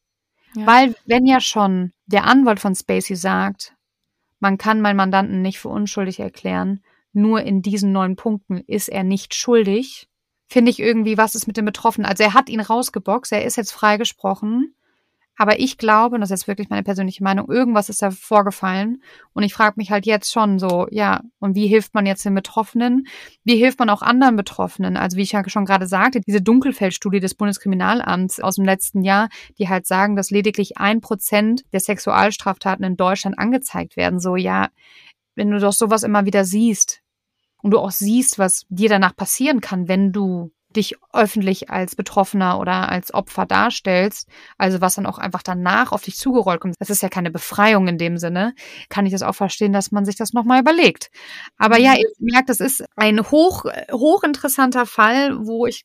Ja. 0.57 0.67
Weil, 0.67 0.97
wenn 1.07 1.25
ja 1.25 1.41
schon 1.41 1.93
der 2.07 2.25
Anwalt 2.25 2.59
von 2.59 2.75
Spacey 2.75 3.15
sagt, 3.15 3.75
man 4.41 4.59
kann 4.59 4.81
meinen 4.81 4.97
Mandanten 4.97 5.41
nicht 5.43 5.61
für 5.61 5.69
unschuldig 5.69 6.19
erklären, 6.19 6.83
nur 7.12 7.42
in 7.42 7.62
diesen 7.62 7.92
neun 7.92 8.16
Punkten 8.16 8.59
ist 8.66 8.88
er 8.88 9.05
nicht 9.05 9.35
schuldig, 9.35 10.09
finde 10.46 10.70
ich 10.70 10.81
irgendwie, 10.81 11.16
was 11.16 11.35
ist 11.35 11.46
mit 11.46 11.57
dem 11.57 11.64
Betroffenen? 11.64 12.09
Also 12.09 12.25
er 12.25 12.35
hat 12.35 12.49
ihn 12.49 12.61
rausgeboxt, 12.61 13.33
er 13.33 13.44
ist 13.44 13.57
jetzt 13.57 13.73
freigesprochen. 13.73 14.75
Aber 15.40 15.59
ich 15.59 15.79
glaube, 15.79 16.16
und 16.16 16.20
das 16.20 16.33
ist 16.33 16.49
wirklich 16.49 16.68
meine 16.68 16.83
persönliche 16.83 17.25
Meinung, 17.25 17.49
irgendwas 17.51 17.88
ist 17.88 18.03
da 18.03 18.11
vorgefallen. 18.11 19.03
Und 19.33 19.42
ich 19.42 19.55
frage 19.55 19.77
mich 19.79 19.90
halt 19.90 20.05
jetzt 20.05 20.31
schon 20.31 20.59
so, 20.59 20.87
ja, 20.90 21.23
und 21.38 21.55
wie 21.55 21.66
hilft 21.66 21.94
man 21.94 22.05
jetzt 22.05 22.27
den 22.27 22.35
Betroffenen? 22.35 23.07
Wie 23.42 23.57
hilft 23.57 23.79
man 23.79 23.88
auch 23.88 24.03
anderen 24.03 24.37
Betroffenen? 24.37 24.99
Also 24.99 25.16
wie 25.16 25.23
ich 25.23 25.33
ja 25.33 25.42
schon 25.49 25.64
gerade 25.64 25.87
sagte, 25.87 26.20
diese 26.20 26.42
Dunkelfeldstudie 26.42 27.20
des 27.20 27.35
Bundeskriminalamts 27.37 28.40
aus 28.40 28.57
dem 28.57 28.66
letzten 28.66 29.03
Jahr, 29.03 29.31
die 29.57 29.68
halt 29.70 29.87
sagen, 29.87 30.14
dass 30.14 30.31
lediglich 30.31 30.77
ein 30.77 31.01
Prozent 31.01 31.62
der 31.73 31.81
Sexualstraftaten 31.81 32.85
in 32.85 32.99
Deutschland 32.99 33.38
angezeigt 33.38 33.96
werden. 33.96 34.20
So, 34.20 34.37
ja, 34.37 34.68
wenn 35.37 35.51
du 35.51 35.59
doch 35.59 35.73
sowas 35.73 36.03
immer 36.03 36.27
wieder 36.27 36.44
siehst 36.44 37.00
und 37.62 37.73
du 37.73 37.79
auch 37.79 37.90
siehst, 37.90 38.38
was 38.38 38.66
dir 38.68 38.88
danach 38.88 39.14
passieren 39.16 39.61
kann, 39.61 39.88
wenn 39.88 40.12
du 40.12 40.53
dich 40.77 40.96
öffentlich 41.12 41.70
als 41.70 41.96
Betroffener 41.96 42.61
oder 42.61 42.88
als 42.88 43.12
Opfer 43.12 43.44
darstellst, 43.44 44.29
also 44.57 44.81
was 44.81 44.94
dann 44.94 45.07
auch 45.07 45.18
einfach 45.18 45.42
danach 45.42 45.92
auf 45.92 46.03
dich 46.03 46.16
zugerollt 46.16 46.61
kommt, 46.61 46.77
das 46.79 46.90
ist 46.90 47.03
ja 47.03 47.09
keine 47.09 47.31
Befreiung 47.31 47.88
in 47.88 47.99
dem 47.99 48.18
Sinne, 48.18 48.55
kann 48.88 49.07
ich 49.07 49.12
das 49.12 49.23
auch 49.23 49.35
verstehen, 49.35 49.73
dass 49.73 49.90
man 49.90 50.05
sich 50.05 50.16
das 50.16 50.33
nochmal 50.33 50.61
überlegt. 50.61 51.11
Aber 51.59 51.79
ja, 51.79 51.92
mhm. 51.92 51.99
ihr 51.99 52.09
merkt, 52.20 52.49
das 52.49 52.61
ist 52.61 52.85
ein 52.96 53.20
hoch, 53.31 53.64
hochinteressanter 53.90 54.87
Fall, 54.87 55.44
wo 55.44 55.66
ich 55.66 55.85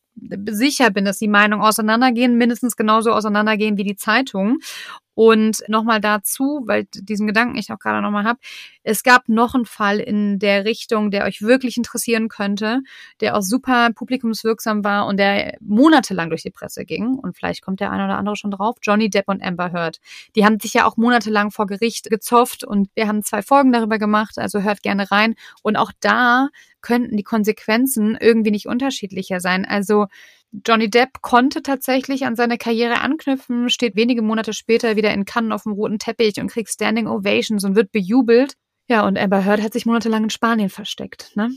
sicher 0.49 0.91
bin, 0.91 1.05
dass 1.05 1.17
die 1.17 1.27
Meinungen 1.27 1.63
auseinandergehen, 1.63 2.38
mindestens 2.38 2.75
genauso 2.75 3.11
auseinandergehen 3.11 3.77
wie 3.77 3.83
die 3.83 3.95
Zeitungen. 3.95 4.59
Und 5.15 5.63
nochmal 5.67 6.01
dazu, 6.01 6.63
weil 6.65 6.86
diesen 6.93 7.25
Gedanken 7.25 7.58
ich 7.58 7.71
auch 7.71 7.80
gerade 7.80 8.01
nochmal 8.01 8.25
habe, 8.25 8.39
es 8.84 9.01
gab 9.01 9.28
noch 9.30 9.56
einen 9.56 9.65
Fall 9.65 9.99
in 9.99 10.39
der 10.39 10.65
Richtung, 10.65 11.10
der 11.10 11.23
euch 11.25 11.41
wirklich 11.41 11.78
interessieren 11.78 12.28
könnte, 12.28 12.82
der 13.21 13.36
auch 13.36 13.41
super 13.41 13.89
publikumswirksam 13.95 14.84
war 14.84 15.08
und 15.08 15.17
der 15.17 15.58
monatelang 15.62 16.30
durch 16.30 16.43
die 16.43 16.51
Presse 16.51 16.86
ging. 16.86 17.15
Und 17.15 17.36
vielleicht 17.36 17.62
kommt 17.62 17.80
der 17.80 17.91
eine 17.91 18.06
oder 18.06 18.17
andere 18.17 18.36
schon 18.36 18.51
drauf. 18.51 18.75
Johnny 18.82 19.10
Depp 19.10 19.30
und 19.30 19.41
Amber 19.41 19.71
Heard. 19.71 19.99
Die 20.36 20.45
haben 20.45 20.60
sich 20.60 20.73
ja 20.73 20.86
auch 20.86 20.97
monatelang 20.97 21.49
vor 21.49 21.65
Gericht 21.65 22.10
gezofft 22.10 22.63
und 22.63 22.89
wir 22.93 23.08
haben 23.08 23.23
zwei 23.23 23.41
Folgen 23.41 23.71
darüber 23.71 23.97
gemacht, 23.97 24.38
also 24.38 24.62
hört 24.62 24.84
gerne 24.84 25.10
rein. 25.10 25.36
Und 25.63 25.78
auch 25.78 25.91
da 26.01 26.49
könnten 26.82 27.17
die 27.17 27.23
Konsequenzen 27.23 28.15
irgendwie 28.19 28.51
nicht 28.51 28.67
unterschiedlicher 28.67 29.39
sein. 29.39 29.65
Also 29.65 30.06
Johnny 30.65 30.89
Depp 30.89 31.21
konnte 31.21 31.63
tatsächlich 31.63 32.25
an 32.25 32.35
seine 32.35 32.57
Karriere 32.57 33.01
anknüpfen, 33.01 33.69
steht 33.69 33.95
wenige 33.95 34.21
Monate 34.21 34.53
später 34.53 34.95
wieder 34.95 35.13
in 35.13 35.25
Cannes 35.25 35.53
auf 35.53 35.63
dem 35.63 35.73
roten 35.73 35.99
Teppich 35.99 36.39
und 36.39 36.47
kriegt 36.47 36.69
Standing 36.69 37.07
Ovations 37.07 37.63
und 37.63 37.75
wird 37.75 37.91
bejubelt. 37.91 38.53
Ja, 38.87 39.07
und 39.07 39.17
Amber 39.17 39.43
Heard 39.43 39.61
hat 39.61 39.73
sich 39.73 39.85
monatelang 39.85 40.25
in 40.25 40.29
Spanien 40.29 40.69
versteckt, 40.69 41.35
ne? 41.35 41.49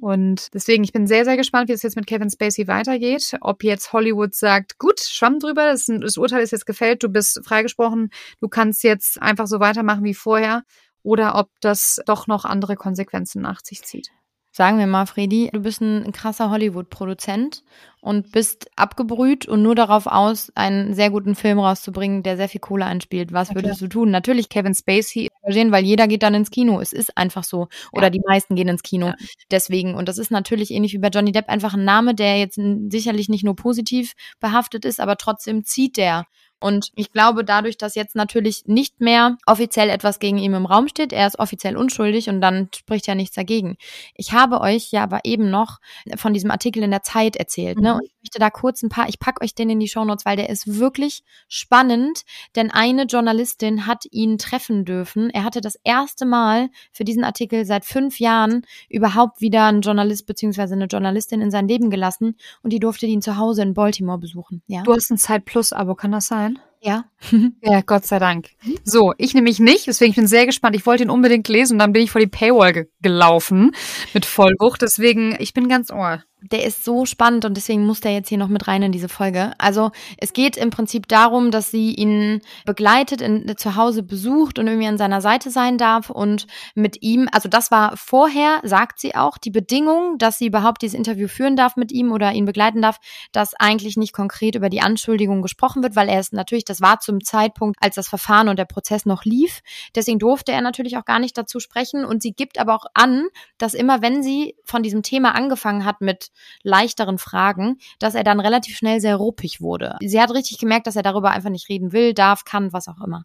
Und 0.00 0.54
deswegen, 0.54 0.84
ich 0.84 0.92
bin 0.92 1.08
sehr, 1.08 1.24
sehr 1.24 1.36
gespannt, 1.36 1.68
wie 1.68 1.72
es 1.72 1.82
jetzt 1.82 1.96
mit 1.96 2.06
Kevin 2.06 2.30
Spacey 2.30 2.68
weitergeht. 2.68 3.36
Ob 3.40 3.64
jetzt 3.64 3.92
Hollywood 3.92 4.34
sagt, 4.34 4.78
gut, 4.78 5.00
schwamm 5.00 5.40
drüber, 5.40 5.66
das, 5.72 5.86
das 5.86 6.16
Urteil 6.16 6.42
ist 6.42 6.52
jetzt 6.52 6.66
gefällt, 6.66 7.02
du 7.02 7.08
bist 7.08 7.40
freigesprochen, 7.44 8.10
du 8.40 8.48
kannst 8.48 8.84
jetzt 8.84 9.20
einfach 9.20 9.48
so 9.48 9.58
weitermachen 9.58 10.04
wie 10.04 10.14
vorher. 10.14 10.62
Oder 11.02 11.36
ob 11.36 11.48
das 11.60 12.00
doch 12.06 12.26
noch 12.26 12.44
andere 12.44 12.76
Konsequenzen 12.76 13.42
nach 13.42 13.60
sich 13.64 13.82
zieht. 13.82 14.10
Sagen 14.50 14.78
wir 14.78 14.86
mal, 14.86 15.06
Fredi, 15.06 15.50
du 15.52 15.60
bist 15.60 15.80
ein 15.80 16.10
krasser 16.10 16.50
Hollywood-Produzent 16.50 17.62
und 18.00 18.32
bist 18.32 18.70
abgebrüht 18.76 19.46
und 19.46 19.62
nur 19.62 19.74
darauf 19.74 20.06
aus, 20.06 20.50
einen 20.54 20.94
sehr 20.94 21.10
guten 21.10 21.34
Film 21.34 21.58
rauszubringen, 21.58 22.22
der 22.22 22.36
sehr 22.36 22.48
viel 22.48 22.60
Kohle 22.60 22.86
einspielt. 22.86 23.32
Was 23.32 23.54
würdest 23.54 23.82
okay. 23.82 23.88
du 23.88 23.88
tun? 23.88 24.10
Natürlich 24.10 24.48
Kevin 24.48 24.74
Spacey 24.74 25.28
engagieren, 25.42 25.70
weil 25.70 25.84
jeder 25.84 26.08
geht 26.08 26.22
dann 26.22 26.34
ins 26.34 26.50
Kino. 26.50 26.80
Es 26.80 26.92
ist 26.92 27.16
einfach 27.16 27.44
so. 27.44 27.68
Oder 27.92 28.04
ja. 28.04 28.10
die 28.10 28.22
meisten 28.26 28.54
gehen 28.54 28.68
ins 28.68 28.82
Kino. 28.82 29.08
Ja. 29.08 29.14
Deswegen. 29.50 29.94
Und 29.94 30.08
das 30.08 30.18
ist 30.18 30.30
natürlich 30.30 30.70
ähnlich 30.70 30.92
wie 30.92 30.98
bei 30.98 31.08
Johnny 31.08 31.32
Depp 31.32 31.48
einfach 31.48 31.74
ein 31.74 31.84
Name, 31.84 32.14
der 32.14 32.38
jetzt 32.38 32.58
sicherlich 32.88 33.28
nicht 33.28 33.44
nur 33.44 33.54
positiv 33.54 34.14
behaftet 34.40 34.84
ist, 34.84 35.00
aber 35.00 35.16
trotzdem 35.16 35.64
zieht 35.64 35.96
der. 35.96 36.26
Und 36.60 36.90
ich 36.96 37.12
glaube, 37.12 37.44
dadurch, 37.44 37.76
dass 37.76 37.94
jetzt 37.94 38.16
natürlich 38.16 38.66
nicht 38.66 39.00
mehr 39.00 39.36
offiziell 39.46 39.90
etwas 39.90 40.18
gegen 40.18 40.38
ihn 40.38 40.54
im 40.54 40.66
Raum 40.66 40.88
steht, 40.88 41.12
er 41.12 41.26
ist 41.26 41.38
offiziell 41.38 41.76
unschuldig 41.76 42.28
und 42.28 42.40
dann 42.40 42.68
spricht 42.74 43.06
ja 43.06 43.14
nichts 43.14 43.36
dagegen. 43.36 43.76
Ich 44.14 44.32
habe 44.32 44.60
euch 44.60 44.90
ja 44.90 45.04
aber 45.04 45.20
eben 45.24 45.50
noch 45.50 45.78
von 46.16 46.32
diesem 46.32 46.50
Artikel 46.50 46.82
in 46.82 46.90
der 46.90 47.02
Zeit 47.02 47.36
erzählt, 47.36 47.78
ne? 47.78 47.90
Mhm. 47.90 47.96
Und 47.96 48.04
ich 48.04 48.14
möchte 48.22 48.38
da 48.40 48.50
kurz 48.50 48.82
ein 48.82 48.88
paar, 48.88 49.08
ich 49.08 49.20
packe 49.20 49.42
euch 49.42 49.54
den 49.54 49.70
in 49.70 49.80
die 49.80 49.88
Shownotes, 49.88 50.24
weil 50.24 50.36
der 50.36 50.50
ist 50.50 50.78
wirklich 50.78 51.22
spannend, 51.48 52.22
denn 52.56 52.70
eine 52.70 53.04
Journalistin 53.04 53.86
hat 53.86 54.04
ihn 54.10 54.38
treffen 54.38 54.84
dürfen. 54.84 55.30
Er 55.30 55.44
hatte 55.44 55.60
das 55.60 55.78
erste 55.84 56.26
Mal 56.26 56.70
für 56.92 57.04
diesen 57.04 57.24
Artikel 57.24 57.64
seit 57.64 57.84
fünf 57.84 58.18
Jahren 58.18 58.66
überhaupt 58.88 59.40
wieder 59.40 59.66
einen 59.66 59.82
Journalist 59.82 60.26
beziehungsweise 60.26 60.74
eine 60.74 60.86
Journalistin 60.86 61.40
in 61.40 61.50
sein 61.50 61.68
Leben 61.68 61.90
gelassen 61.90 62.36
und 62.62 62.72
die 62.72 62.80
durfte 62.80 63.06
ihn 63.06 63.22
zu 63.22 63.36
Hause 63.36 63.62
in 63.62 63.74
Baltimore 63.74 64.18
besuchen. 64.18 64.62
Ja. 64.66 64.82
Du 64.82 64.92
hast 64.92 65.10
ein 65.10 65.18
Zeit 65.18 65.44
Plus 65.44 65.72
Abo, 65.72 65.94
kann 65.94 66.12
das 66.12 66.26
sein? 66.26 66.47
Ja. 66.80 67.04
ja, 67.62 67.80
Gott 67.80 68.06
sei 68.06 68.18
Dank. 68.18 68.50
So, 68.84 69.12
ich 69.18 69.34
nämlich 69.34 69.58
nicht, 69.58 69.86
deswegen 69.86 70.14
bin 70.14 70.24
ich 70.24 70.30
sehr 70.30 70.46
gespannt. 70.46 70.76
Ich 70.76 70.86
wollte 70.86 71.02
ihn 71.02 71.10
unbedingt 71.10 71.48
lesen 71.48 71.74
und 71.74 71.78
dann 71.80 71.92
bin 71.92 72.02
ich 72.02 72.10
vor 72.10 72.20
die 72.20 72.26
Paywall 72.26 72.72
ge 72.72 72.86
gelaufen 73.02 73.72
mit 74.14 74.24
Vollwucht. 74.24 74.82
Deswegen, 74.82 75.36
ich 75.38 75.54
bin 75.54 75.68
ganz 75.68 75.90
ohr. 75.90 76.22
Der 76.40 76.64
ist 76.64 76.84
so 76.84 77.04
spannend 77.04 77.44
und 77.44 77.56
deswegen 77.56 77.84
muss 77.84 78.00
der 78.00 78.12
jetzt 78.12 78.28
hier 78.28 78.38
noch 78.38 78.48
mit 78.48 78.68
rein 78.68 78.82
in 78.82 78.92
diese 78.92 79.08
Folge. 79.08 79.52
Also 79.58 79.90
es 80.18 80.32
geht 80.32 80.56
im 80.56 80.70
Prinzip 80.70 81.08
darum, 81.08 81.50
dass 81.50 81.70
sie 81.70 81.94
ihn 81.94 82.42
begleitet, 82.64 83.20
in, 83.20 83.56
zu 83.56 83.74
Hause 83.74 84.04
besucht 84.04 84.58
und 84.58 84.68
irgendwie 84.68 84.86
an 84.86 84.98
seiner 84.98 85.20
Seite 85.20 85.50
sein 85.50 85.78
darf 85.78 86.10
und 86.10 86.46
mit 86.74 87.02
ihm, 87.02 87.28
also 87.32 87.48
das 87.48 87.70
war 87.70 87.96
vorher, 87.96 88.60
sagt 88.62 89.00
sie 89.00 89.16
auch, 89.16 89.36
die 89.36 89.50
Bedingung, 89.50 90.16
dass 90.18 90.38
sie 90.38 90.46
überhaupt 90.46 90.82
dieses 90.82 90.96
Interview 90.96 91.26
führen 91.26 91.56
darf 91.56 91.76
mit 91.76 91.90
ihm 91.90 92.12
oder 92.12 92.32
ihn 92.32 92.44
begleiten 92.44 92.82
darf, 92.82 92.98
dass 93.32 93.54
eigentlich 93.54 93.96
nicht 93.96 94.12
konkret 94.12 94.54
über 94.54 94.68
die 94.68 94.80
Anschuldigung 94.80 95.42
gesprochen 95.42 95.82
wird, 95.82 95.96
weil 95.96 96.08
er 96.08 96.20
ist 96.20 96.32
natürlich, 96.32 96.64
das 96.64 96.80
war 96.80 97.00
zum 97.00 97.22
Zeitpunkt, 97.24 97.76
als 97.80 97.96
das 97.96 98.08
Verfahren 98.08 98.48
und 98.48 98.58
der 98.58 98.64
Prozess 98.64 99.06
noch 99.06 99.24
lief. 99.24 99.60
Deswegen 99.96 100.20
durfte 100.20 100.52
er 100.52 100.60
natürlich 100.60 100.96
auch 100.96 101.04
gar 101.04 101.18
nicht 101.18 101.36
dazu 101.36 101.58
sprechen 101.58 102.04
und 102.04 102.22
sie 102.22 102.32
gibt 102.32 102.60
aber 102.60 102.76
auch 102.76 102.86
an, 102.94 103.26
dass 103.58 103.74
immer 103.74 104.02
wenn 104.02 104.22
sie 104.22 104.54
von 104.64 104.84
diesem 104.84 105.02
Thema 105.02 105.34
angefangen 105.34 105.84
hat 105.84 106.00
mit 106.00 106.27
leichteren 106.62 107.18
Fragen, 107.18 107.78
dass 107.98 108.14
er 108.14 108.24
dann 108.24 108.40
relativ 108.40 108.76
schnell 108.76 109.00
sehr 109.00 109.16
ruppig 109.16 109.60
wurde. 109.60 109.96
Sie 110.00 110.20
hat 110.20 110.32
richtig 110.32 110.58
gemerkt, 110.58 110.86
dass 110.86 110.96
er 110.96 111.02
darüber 111.02 111.30
einfach 111.30 111.50
nicht 111.50 111.68
reden 111.68 111.92
will, 111.92 112.14
darf, 112.14 112.44
kann, 112.44 112.72
was 112.72 112.88
auch 112.88 113.00
immer. 113.04 113.24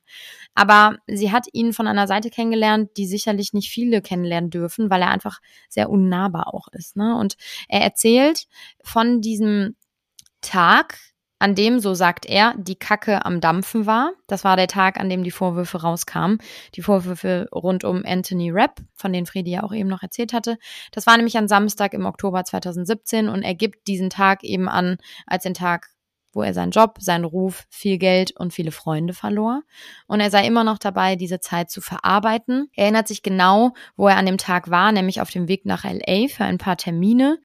Aber 0.56 0.98
sie 1.08 1.32
hat 1.32 1.48
ihn 1.52 1.74
von 1.74 1.88
einer 1.88 2.08
Seite 2.08 2.30
kennengelernt, 2.30 2.92
die 2.98 3.08
sicherlich 3.08 3.54
nicht 3.54 3.70
viele 3.70 4.02
kennenlernen 4.02 4.50
dürfen, 4.50 4.90
weil 4.90 5.02
er 5.02 5.10
einfach 5.10 5.40
sehr 5.70 5.90
unnahbar 5.90 6.54
auch 6.54 6.68
ist. 6.72 6.96
Ne? 6.96 7.18
Und 7.18 7.36
er 7.68 7.82
erzählt 7.82 8.48
von 8.84 9.22
diesem 9.22 9.76
Tag, 10.42 11.00
an 11.44 11.56
dem, 11.56 11.82
so 11.82 11.94
sagt 11.94 12.26
er, 12.26 12.56
die 12.58 12.78
Kacke 12.78 13.26
am 13.26 13.42
Dampfen 13.42 13.86
war. 13.86 14.14
Das 14.28 14.46
war 14.46 14.56
der 14.56 14.70
Tag, 14.70 14.98
an 14.98 15.10
dem 15.10 15.26
die 15.26 15.32
Vorwürfe 15.32 15.82
rauskamen. 15.82 16.38
Die 16.76 16.82
Vorwürfe 16.82 17.50
rund 17.54 17.84
um 17.84 18.04
Anthony 18.06 18.50
Rapp, 18.50 18.80
von 18.96 19.12
denen 19.12 19.26
Fredi 19.26 19.52
ja 19.52 19.64
auch 19.64 19.74
eben 19.74 19.90
noch 19.90 20.04
erzählt 20.04 20.32
hatte. 20.32 20.58
Das 20.94 21.06
war 21.06 21.18
nämlich 21.18 21.36
ein 21.38 21.50
Samstag 21.50 21.94
im 21.94 22.06
Oktober 22.06 22.46
2017 22.46 23.28
und 23.28 23.44
er 23.44 23.56
gibt 23.56 23.88
diesen 23.88 24.10
Tag 24.10 24.46
eben 24.46 24.70
an 24.70 24.96
als 25.28 25.44
den 25.44 25.54
Tag, 25.54 25.90
wo 26.32 26.44
er 26.44 26.54
seinen 26.54 26.72
Job, 26.72 27.00
seinen 27.02 27.26
Ruf, 27.26 27.66
viel 27.70 27.98
Geld 27.98 28.32
und 28.40 28.54
viele 28.54 28.72
Freunde 28.72 29.14
verlor. 29.14 29.64
Und 30.08 30.22
er 30.22 30.32
sei 30.32 30.48
immer 30.48 30.64
noch 30.64 30.78
dabei, 30.78 31.18
diese 31.18 31.42
Zeit 31.42 31.70
zu 31.70 31.82
verarbeiten. 31.82 32.70
Er 32.74 32.86
erinnert 32.86 33.10
sich 33.10 33.22
genau, 33.22 33.74
wo 33.98 34.08
er 34.08 34.16
an 34.16 34.26
dem 34.26 34.38
Tag 34.38 34.70
war, 34.70 34.94
nämlich 34.94 35.20
auf 35.20 35.30
dem 35.30 35.50
Weg 35.50 35.66
nach 35.66 35.84
LA 35.84 36.30
für 36.30 36.46
ein 36.46 36.58
paar 36.58 36.78
Termine. 36.78 37.38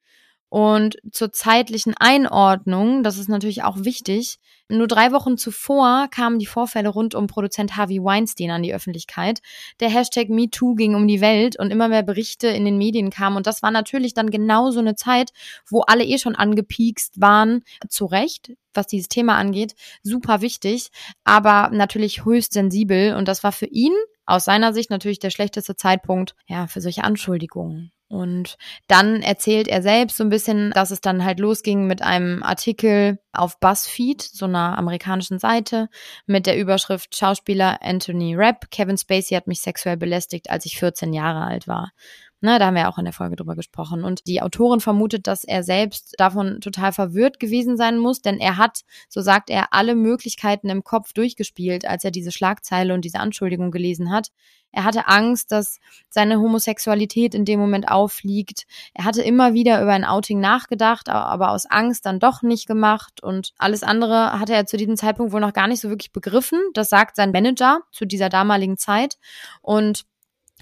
Und 0.49 0.97
zur 1.13 1.33
zeitlichen 1.33 1.95
Einordnung, 1.99 3.03
das 3.03 3.19
ist 3.19 3.29
natürlich 3.29 3.65
auch 3.65 3.85
wichtig, 3.85 4.39
nur 4.71 4.87
drei 4.87 5.13
Wochen 5.13 5.39
zuvor 5.39 6.09
kamen 6.11 6.39
die 6.39 6.47
Vorfälle 6.47 6.91
rund 6.91 7.15
um 7.15 7.27
Produzent 7.27 7.77
Harvey 7.77 8.05
Weinstein 8.05 8.51
an 8.51 8.63
die 8.63 8.75
Öffentlichkeit. 8.75 9.41
Der 9.81 9.89
Hashtag 9.89 10.29
MeToo 10.29 10.75
ging 10.75 10.95
um 10.95 11.09
die 11.09 11.23
Welt 11.23 11.59
und 11.59 11.71
immer 11.71 11.89
mehr 11.89 12.03
Berichte 12.03 12.49
in 12.49 12.67
den 12.67 12.77
Medien 12.77 13.09
kamen. 13.09 13.37
Und 13.37 13.47
das 13.47 13.63
war 13.63 13.71
natürlich 13.71 14.13
dann 14.13 14.31
genau 14.31 14.71
so 14.71 14.81
eine 14.81 14.95
Zeit, 14.95 15.31
wo 15.67 15.81
alle 15.81 16.05
eh 16.05 16.19
schon 16.19 16.35
angepiekst 16.35 17.19
waren, 17.19 17.63
zu 17.89 18.05
Recht, 18.05 18.53
was 18.75 18.87
dieses 18.87 19.09
Thema 19.09 19.37
angeht, 19.37 19.75
super 20.03 20.43
wichtig, 20.43 20.89
aber 21.25 21.71
natürlich 21.75 22.27
höchst 22.27 22.53
sensibel. 22.53 23.15
Und 23.15 23.27
das 23.27 23.43
war 23.43 23.53
für 23.53 23.67
ihn 23.67 23.95
aus 24.27 24.45
seiner 24.45 24.75
Sicht 24.75 24.91
natürlich 24.91 25.19
der 25.19 25.31
schlechteste 25.31 25.77
Zeitpunkt, 25.77 26.35
ja, 26.47 26.67
für 26.67 26.83
solche 26.83 27.05
Anschuldigungen. 27.05 27.91
Und 28.09 28.57
dann 28.87 29.23
erzählt 29.23 29.69
er 29.69 29.83
selbst 29.83 30.17
so 30.17 30.25
ein 30.25 30.31
bisschen, 30.31 30.71
dass 30.71 30.91
es 30.91 31.03
dann 31.03 31.25
halt 31.25 31.39
losging 31.41 31.87
mit 31.87 32.01
einem 32.01 32.43
Artikel 32.43 33.19
auf 33.33 33.61
BuzzFeed, 33.61 34.23
so 34.23 34.47
einer 34.47 34.79
amerikanischen 34.79 35.39
Seite, 35.39 35.91
mit 36.27 36.47
der 36.47 36.59
Überschrift 36.59 37.15
Schauspieler 37.15 37.81
Anthony 37.83 38.35
Rapp, 38.35 38.71
Kevin 38.71 38.97
Spacey 38.97 39.35
hat 39.35 39.47
mich 39.47 39.61
sexuell 39.61 39.99
belästigt, 39.99 40.49
als 40.49 40.65
ich 40.65 40.79
14 40.79 41.13
Jahre 41.13 41.45
alt 41.45 41.69
war. 41.69 41.93
Ne, 42.41 42.61
da 42.61 42.67
haben 42.67 42.77
wir 42.77 42.89
auch 42.89 42.99
in 42.99 43.05
der 43.05 43.13
Folge 43.13 43.35
drüber 43.35 43.57
gesprochen. 43.57 44.05
Und 44.05 44.27
die 44.29 44.41
Autorin 44.43 44.79
vermutet, 44.79 45.27
dass 45.27 45.43
er 45.43 45.65
selbst 45.65 46.15
davon 46.19 46.61
total 46.61 46.93
verwirrt 46.93 47.41
gewesen 47.41 47.77
sein 47.77 47.99
muss, 47.99 48.23
denn 48.23 48.39
er 48.39 48.57
hat, 48.57 48.83
so 49.09 49.21
sagt 49.23 49.51
er, 49.51 49.73
alle 49.73 49.97
Möglichkeiten 49.97 50.69
im 50.69 50.85
Kopf 50.85 51.13
durchgespielt, 51.13 51.85
als 51.85 52.05
er 52.05 52.13
diese 52.13 52.31
Schlagzeile 52.31 52.95
und 52.95 53.05
diese 53.05 53.19
Anschuldigung 53.19 53.73
gelesen 53.73 54.13
hat. 54.13 54.29
Er 54.71 54.85
hatte 54.85 55.09
Angst, 55.09 55.51
dass 55.51 55.81
seine 56.11 56.39
Homosexualität 56.39 57.35
in 57.35 57.45
dem 57.45 57.59
Moment 57.59 57.89
auffliegt. 57.89 58.67
Er 58.95 59.05
hatte 59.05 59.23
immer 59.23 59.55
wieder 59.55 59.83
über 59.83 59.93
ein 59.93 60.05
Outing 60.05 60.39
nachgedacht, 60.39 61.09
aber 61.09 61.51
aus 61.51 61.67
Angst 61.67 62.07
dann 62.07 62.21
doch 62.21 62.43
nicht 62.43 62.67
gemacht. 62.69 63.23
Und 63.23 63.53
alles 63.59 63.83
andere 63.83 64.39
hatte 64.39 64.53
er 64.55 64.67
zu 64.67 64.77
diesem 64.77 64.97
Zeitpunkt 64.97 65.33
wohl 65.33 65.41
noch 65.41 65.55
gar 65.55 65.67
nicht 65.67 65.81
so 65.81 65.89
wirklich 65.89 66.13
begriffen. 66.13 66.61
Das 66.75 66.89
sagt 66.89 67.17
sein 67.17 67.33
Manager 67.33 67.81
zu 67.91 68.05
dieser 68.05 68.29
damaligen 68.29 68.77
Zeit. 68.77 69.17
Und 69.63 70.05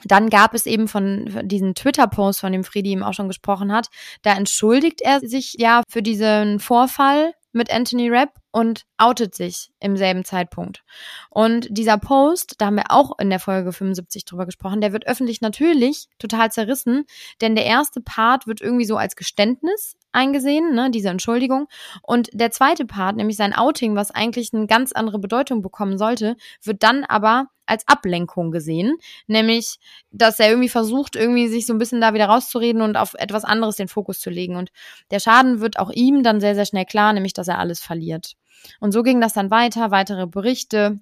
dann 0.04 0.30
gab 0.30 0.54
es 0.54 0.66
eben 0.66 0.88
von, 0.88 1.48
diesen 1.48 1.74
Twitter-Post, 1.74 2.40
von 2.40 2.52
dem 2.52 2.64
Friedi 2.64 2.90
eben 2.90 3.02
auch 3.02 3.14
schon 3.14 3.28
gesprochen 3.28 3.72
hat, 3.72 3.88
da 4.22 4.34
entschuldigt 4.34 5.00
er 5.00 5.20
sich 5.20 5.54
ja 5.58 5.82
für 5.88 6.02
diesen 6.02 6.60
Vorfall 6.60 7.32
mit 7.56 7.72
Anthony 7.72 8.08
Rapp 8.10 8.34
und 8.52 8.84
outet 8.98 9.34
sich 9.34 9.70
im 9.80 9.96
selben 9.96 10.24
Zeitpunkt. 10.24 10.84
Und 11.30 11.66
dieser 11.70 11.98
Post, 11.98 12.56
da 12.58 12.66
haben 12.66 12.76
wir 12.76 12.90
auch 12.90 13.18
in 13.18 13.30
der 13.30 13.40
Folge 13.40 13.72
75 13.72 14.24
drüber 14.24 14.46
gesprochen, 14.46 14.80
der 14.80 14.92
wird 14.92 15.06
öffentlich 15.06 15.40
natürlich 15.40 16.08
total 16.18 16.52
zerrissen, 16.52 17.04
denn 17.40 17.56
der 17.56 17.64
erste 17.64 18.00
Part 18.00 18.46
wird 18.46 18.60
irgendwie 18.60 18.84
so 18.84 18.96
als 18.96 19.16
Geständnis 19.16 19.96
eingesehen, 20.12 20.74
ne, 20.74 20.90
diese 20.90 21.08
Entschuldigung. 21.08 21.66
Und 22.02 22.28
der 22.32 22.50
zweite 22.50 22.86
Part, 22.86 23.16
nämlich 23.16 23.36
sein 23.36 23.54
Outing, 23.54 23.96
was 23.96 24.10
eigentlich 24.10 24.52
eine 24.52 24.66
ganz 24.66 24.92
andere 24.92 25.18
Bedeutung 25.18 25.62
bekommen 25.62 25.98
sollte, 25.98 26.36
wird 26.62 26.82
dann 26.82 27.04
aber 27.04 27.48
als 27.66 27.86
Ablenkung 27.86 28.50
gesehen, 28.50 28.96
nämlich, 29.26 29.78
dass 30.10 30.38
er 30.38 30.48
irgendwie 30.48 30.68
versucht, 30.68 31.16
irgendwie 31.16 31.48
sich 31.48 31.66
so 31.66 31.72
ein 31.72 31.78
bisschen 31.78 32.00
da 32.00 32.14
wieder 32.14 32.26
rauszureden 32.26 32.82
und 32.82 32.96
auf 32.96 33.14
etwas 33.14 33.44
anderes 33.44 33.76
den 33.76 33.88
Fokus 33.88 34.20
zu 34.20 34.30
legen. 34.30 34.56
Und 34.56 34.70
der 35.10 35.20
Schaden 35.20 35.60
wird 35.60 35.78
auch 35.78 35.90
ihm 35.90 36.22
dann 36.22 36.40
sehr, 36.40 36.54
sehr 36.54 36.66
schnell 36.66 36.86
klar, 36.86 37.12
nämlich, 37.12 37.32
dass 37.32 37.48
er 37.48 37.58
alles 37.58 37.80
verliert. 37.80 38.34
Und 38.80 38.92
so 38.92 39.02
ging 39.02 39.20
das 39.20 39.32
dann 39.32 39.50
weiter, 39.50 39.90
weitere 39.90 40.26
Berichte, 40.26 40.98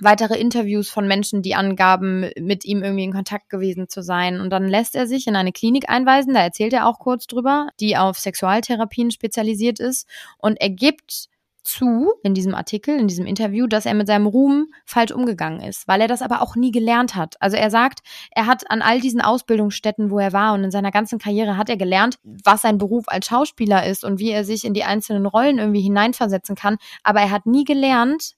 weitere 0.00 0.38
Interviews 0.38 0.88
von 0.88 1.06
Menschen, 1.06 1.42
die 1.42 1.54
angaben, 1.54 2.30
mit 2.38 2.64
ihm 2.64 2.82
irgendwie 2.82 3.04
in 3.04 3.12
Kontakt 3.12 3.50
gewesen 3.50 3.88
zu 3.88 4.02
sein. 4.02 4.40
Und 4.40 4.50
dann 4.50 4.68
lässt 4.68 4.94
er 4.94 5.06
sich 5.06 5.26
in 5.26 5.36
eine 5.36 5.52
Klinik 5.52 5.88
einweisen, 5.88 6.34
da 6.34 6.40
erzählt 6.40 6.72
er 6.72 6.86
auch 6.86 6.98
kurz 6.98 7.26
drüber, 7.26 7.68
die 7.80 7.96
auf 7.96 8.18
Sexualtherapien 8.18 9.10
spezialisiert 9.10 9.80
ist. 9.80 10.08
Und 10.38 10.60
er 10.60 10.70
gibt 10.70 11.28
zu 11.62 12.12
in 12.22 12.34
diesem 12.34 12.54
Artikel, 12.54 12.98
in 12.98 13.08
diesem 13.08 13.26
Interview, 13.26 13.66
dass 13.66 13.86
er 13.86 13.94
mit 13.94 14.06
seinem 14.06 14.26
Ruhm 14.26 14.66
falsch 14.84 15.12
umgegangen 15.12 15.60
ist, 15.60 15.86
weil 15.88 16.00
er 16.00 16.08
das 16.08 16.22
aber 16.22 16.42
auch 16.42 16.56
nie 16.56 16.70
gelernt 16.70 17.14
hat. 17.14 17.36
Also 17.40 17.56
er 17.56 17.70
sagt, 17.70 18.00
er 18.32 18.46
hat 18.46 18.70
an 18.70 18.82
all 18.82 19.00
diesen 19.00 19.20
Ausbildungsstätten, 19.20 20.10
wo 20.10 20.18
er 20.18 20.32
war 20.32 20.54
und 20.54 20.64
in 20.64 20.70
seiner 20.70 20.90
ganzen 20.90 21.18
Karriere 21.18 21.56
hat 21.56 21.68
er 21.68 21.76
gelernt, 21.76 22.18
was 22.22 22.62
sein 22.62 22.78
Beruf 22.78 23.04
als 23.08 23.26
Schauspieler 23.26 23.86
ist 23.86 24.04
und 24.04 24.18
wie 24.18 24.30
er 24.30 24.44
sich 24.44 24.64
in 24.64 24.74
die 24.74 24.84
einzelnen 24.84 25.26
Rollen 25.26 25.58
irgendwie 25.58 25.82
hineinversetzen 25.82 26.56
kann, 26.56 26.76
aber 27.02 27.20
er 27.20 27.30
hat 27.30 27.46
nie 27.46 27.64
gelernt, 27.64 28.34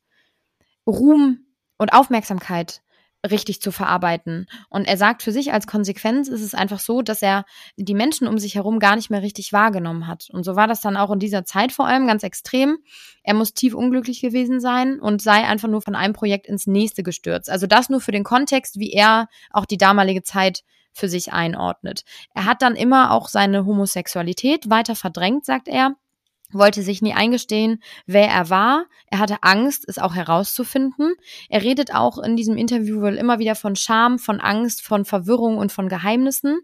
Ruhm 0.87 1.39
und 1.79 1.93
Aufmerksamkeit 1.93 2.83
richtig 3.31 3.61
zu 3.61 3.73
verarbeiten. 3.73 4.47
Und 4.69 4.87
er 4.87 4.97
sagt 4.97 5.23
für 5.23 5.33
sich 5.33 5.53
als 5.53 5.67
Konsequenz 5.67 6.29
ist 6.29 6.43
es 6.43 6.55
einfach 6.55 6.79
so, 6.79 7.03
dass 7.03 7.23
er 7.23 7.45
die 7.77 7.95
Menschen 7.95 8.29
um 8.29 8.39
sich 8.39 8.55
herum 8.55 8.79
gar 8.79 8.97
nicht 8.97 9.11
mehr 9.11 9.23
richtig 9.23 9.53
wahrgenommen 9.53 10.07
hat. 10.07 10.29
Und 10.31 10.45
so 10.45 10.57
war 10.57 10.67
das 10.67 10.81
dann 10.81 10.97
auch 10.97 11.11
in 11.11 11.19
dieser 11.19 11.45
Zeit 11.45 11.73
vor 11.73 11.87
allem 11.87 12.07
ganz 12.07 12.23
extrem. 12.23 12.79
Er 13.23 13.35
muss 13.35 13.55
tief 13.55 13.75
unglücklich 13.75 14.21
gewesen 14.21 14.61
sein 14.61 15.01
und 15.01 15.23
sei 15.23 15.45
einfach 15.45 15.69
nur 15.69 15.83
von 15.83 15.95
einem 15.95 16.15
Projekt 16.15 16.47
ins 16.47 16.67
nächste 16.67 17.03
gestürzt. 17.03 17.51
Also 17.51 17.67
das 17.67 17.89
nur 17.89 18.01
für 18.01 18.13
den 18.13 18.25
Kontext, 18.25 18.79
wie 18.79 18.93
er 18.93 19.29
auch 19.51 19.65
die 19.65 19.79
damalige 19.79 20.23
Zeit 20.23 20.63
für 20.93 21.09
sich 21.09 21.33
einordnet. 21.33 22.05
Er 22.35 22.45
hat 22.45 22.63
dann 22.63 22.77
immer 22.77 23.11
auch 23.11 23.29
seine 23.29 23.67
Homosexualität 23.67 24.71
weiter 24.71 24.95
verdrängt, 24.95 25.45
sagt 25.45 25.67
er 25.69 25.97
wollte 26.55 26.83
sich 26.83 27.03
nie 27.03 27.15
eingestehen, 27.15 27.83
wer 28.07 28.29
er 28.29 28.51
war. 28.51 28.87
Er 29.07 29.19
hatte 29.19 29.43
Angst, 29.43 29.85
es 29.89 29.99
auch 29.99 30.15
herauszufinden. 30.15 31.15
Er 31.49 31.63
redet 31.63 31.95
auch 31.95 32.19
in 32.19 32.37
diesem 32.37 32.57
Interview 32.57 33.01
wohl 33.01 33.15
immer 33.15 33.39
wieder 33.39 33.55
von 33.55 33.77
Scham, 33.77 34.19
von 34.19 34.41
Angst, 34.41 34.83
von 34.83 35.05
Verwirrung 35.05 35.59
und 35.59 35.73
von 35.73 35.89
Geheimnissen. 35.89 36.61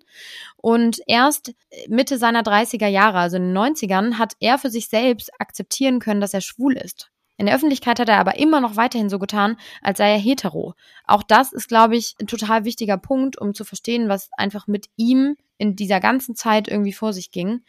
Und 0.57 1.01
erst 1.07 1.55
Mitte 1.89 2.19
seiner 2.19 2.43
30er 2.43 2.89
Jahre, 2.89 3.19
also 3.19 3.37
in 3.37 3.55
den 3.55 3.57
90ern, 3.57 4.15
hat 4.15 4.35
er 4.41 4.59
für 4.59 4.71
sich 4.71 4.89
selbst 4.89 5.31
akzeptieren 5.39 5.99
können, 5.99 6.21
dass 6.21 6.35
er 6.35 6.41
schwul 6.41 6.77
ist. 6.77 7.11
In 7.41 7.47
der 7.47 7.55
Öffentlichkeit 7.55 7.99
hat 7.99 8.11
er 8.11 8.19
aber 8.19 8.37
immer 8.37 8.61
noch 8.61 8.77
weiterhin 8.77 9.09
so 9.09 9.19
getan, 9.19 9.57
als 9.81 9.97
sei 9.97 10.11
er 10.13 10.19
hetero. 10.19 10.75
Auch 11.07 11.23
das 11.23 11.55
ist, 11.55 11.69
glaube 11.69 11.97
ich, 11.97 12.15
ein 12.21 12.27
total 12.27 12.67
wichtiger 12.67 12.99
Punkt, 12.99 13.41
um 13.41 13.55
zu 13.55 13.65
verstehen, 13.65 14.11
was 14.11 14.29
einfach 14.37 14.67
mit 14.67 14.89
ihm 14.97 15.37
in 15.57 15.75
dieser 15.75 16.01
ganzen 16.01 16.35
Zeit 16.37 16.69
irgendwie 16.69 16.93
vor 16.93 17.15
sich 17.15 17.31
ging. 17.31 17.63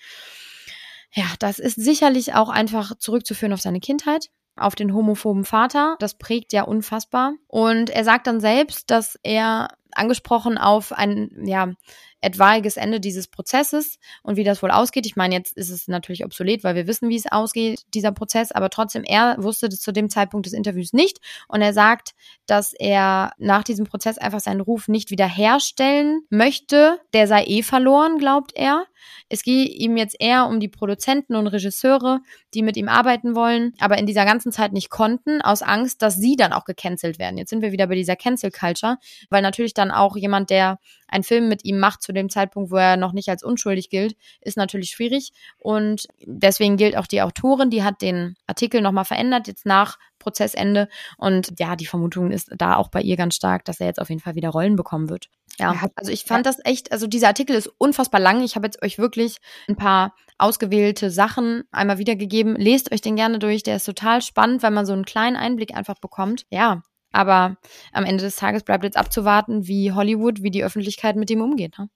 Ja, 1.14 1.26
das 1.40 1.60
ist 1.60 1.76
sicherlich 1.76 2.34
auch 2.34 2.50
einfach 2.50 2.98
zurückzuführen 2.98 3.54
auf 3.54 3.62
seine 3.62 3.80
Kindheit 3.80 4.30
auf 4.56 4.76
den 4.76 4.94
homophoben 4.94 5.46
Vater. 5.46 5.96
Das 6.00 6.18
prägt 6.18 6.54
ja 6.54 6.64
unfassbar. 6.64 7.34
Und 7.48 7.90
er 7.90 8.04
sagt 8.04 8.28
dann 8.28 8.40
selbst, 8.40 8.90
dass 8.92 9.18
er 9.24 9.70
angesprochen 9.94 10.58
auf 10.58 10.94
ein, 10.94 11.30
ja, 11.46 11.74
etwaiges 12.22 12.78
Ende 12.78 13.00
dieses 13.00 13.28
Prozesses 13.28 13.98
und 14.22 14.38
wie 14.38 14.44
das 14.44 14.62
wohl 14.62 14.70
ausgeht. 14.70 15.08
Ich 15.08 15.16
meine, 15.16 15.36
jetzt 15.36 15.58
ist 15.58 15.72
es 15.72 15.88
natürlich 15.88 16.24
obsolet, 16.24 16.64
weil 16.64 16.76
wir 16.76 16.86
wissen, 16.86 17.10
wie 17.10 17.16
es 17.16 17.30
ausgeht, 17.30 17.82
dieser 17.96 18.12
Prozess, 18.12 18.52
aber 18.52 18.70
trotzdem, 18.70 19.04
er 19.04 19.36
wusste 19.40 19.70
das 19.70 19.80
zu 19.80 19.92
dem 19.92 20.10
Zeitpunkt 20.10 20.46
des 20.46 20.54
Interviews 20.54 20.94
nicht 20.94 21.20
und 21.48 21.62
er 21.62 21.74
sagt, 21.74 22.12
dass 22.46 22.74
er 22.74 23.32
nach 23.40 23.64
diesem 23.64 23.86
Prozess 23.86 24.20
einfach 24.20 24.40
seinen 24.40 24.62
Ruf 24.62 24.88
nicht 24.88 25.10
wiederherstellen 25.10 26.22
möchte. 26.30 27.00
Der 27.14 27.28
sei 27.28 27.44
eh 27.46 27.64
verloren, 27.64 28.20
glaubt 28.20 28.52
er. 28.56 28.86
Es 29.30 29.44
gehe 29.44 29.66
ihm 29.66 29.98
jetzt 29.98 30.16
eher 30.20 30.48
um 30.48 30.60
die 30.60 30.68
Produzenten 30.68 31.36
und 31.36 31.48
Regisseure, 31.48 32.20
die 32.54 32.64
mit 32.64 32.78
ihm 32.78 32.88
arbeiten 32.88 33.36
wollen, 33.36 33.74
aber 33.80 33.98
in 33.98 34.06
dieser 34.06 34.26
ganzen 34.26 34.52
Zeit 34.52 34.74
nicht 34.74 34.90
konnten, 34.90 35.42
aus 35.42 35.62
Angst, 35.62 36.02
dass 36.02 36.16
sie 36.16 36.36
dann 36.36 36.54
auch 36.54 36.66
gecancelt 36.66 37.20
werden. 37.20 37.38
Jetzt 37.38 37.50
sind 37.50 37.62
wir 37.62 37.72
wieder 37.72 37.88
bei 37.88 37.96
dieser 37.96 38.16
Cancel 38.16 38.52
Culture, 38.52 38.98
weil 39.30 39.42
natürlich 39.42 39.74
dann 39.74 39.92
auch 39.92 40.16
jemand, 40.16 40.50
der 40.50 40.80
einen 41.08 41.24
Film 41.24 41.50
mit 41.50 41.66
ihm 41.66 41.80
macht 41.80 42.02
zu 42.02 42.14
dem 42.14 42.30
Zeitpunkt, 42.30 42.72
wo 42.72 42.78
er 42.78 42.98
noch 42.98 43.12
nicht 43.12 43.30
als 43.30 43.44
unschuldig 43.44 43.90
gilt, 43.90 44.16
ist 44.40 44.58
natürlich 44.58 44.92
schwierig. 44.92 45.32
Und 45.60 46.08
deswegen 46.26 46.78
gilt 46.78 46.98
auch 46.98 47.08
die 47.08 47.22
Autorin, 47.22 47.70
die 47.70 47.84
hat 47.84 48.02
den 48.02 48.36
Artikel 48.48 48.82
nochmal 48.82 49.06
verändert, 49.06 49.48
jetzt 49.48 49.66
nach 49.66 49.98
Prozessende. 50.22 50.88
Und 51.18 51.60
ja, 51.60 51.76
die 51.76 51.86
Vermutung 51.86 52.32
ist 52.32 52.50
da 52.56 52.76
auch 52.76 52.90
bei 52.90 53.02
ihr 53.02 53.18
ganz 53.18 53.36
stark, 53.36 53.66
dass 53.66 53.80
er 53.80 53.88
jetzt 53.88 54.00
auf 54.00 54.10
jeden 54.10 54.22
Fall 54.22 54.36
wieder 54.36 54.50
Rollen 54.50 54.76
bekommen 54.76 55.10
wird. 55.10 55.30
Ja, 55.60 55.76
also 55.96 56.12
ich 56.12 56.24
fand 56.24 56.46
das 56.46 56.58
echt, 56.64 56.92
also 56.92 57.08
dieser 57.08 57.28
Artikel 57.28 57.56
ist 57.56 57.68
unfassbar 57.78 58.22
lang. 58.22 58.42
Ich 58.44 58.56
habe 58.56 58.68
jetzt 58.68 58.82
euch 58.82 58.98
wirklich 58.98 59.38
ein 59.68 59.76
paar 59.76 60.16
ausgewählte 60.38 61.12
Sachen 61.12 61.64
einmal 61.72 61.98
wiedergegeben. 61.98 62.56
Lest 62.56 62.92
euch 62.92 63.02
den 63.02 63.16
gerne 63.16 63.38
durch, 63.38 63.64
der 63.64 63.76
ist 63.76 63.86
total 63.86 64.22
spannend, 64.22 64.64
weil 64.64 64.72
man 64.72 64.86
so 64.86 64.94
einen 64.94 65.06
kleinen 65.06 65.36
Einblick 65.36 65.76
einfach 65.76 66.00
bekommt. 66.00 66.46
Ja, 66.50 66.82
aber 67.12 67.58
am 67.92 68.06
Ende 68.06 68.24
des 68.24 68.38
Tages 68.38 68.64
bleibt 68.64 68.84
jetzt 68.84 68.98
abzuwarten, 68.98 69.68
wie 69.68 69.92
Hollywood, 69.92 70.42
wie 70.42 70.52
die 70.52 70.64
Öffentlichkeit 70.64 71.16
mit 71.16 71.30
ihm 71.30 71.42
umgeht. 71.42 71.78
Ne? 71.78 71.90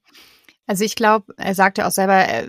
Also 0.66 0.84
ich 0.84 0.96
glaube, 0.96 1.32
er 1.36 1.54
sagt 1.54 1.78
ja 1.78 1.86
auch 1.86 1.92
selber, 1.92 2.28
äh, 2.28 2.48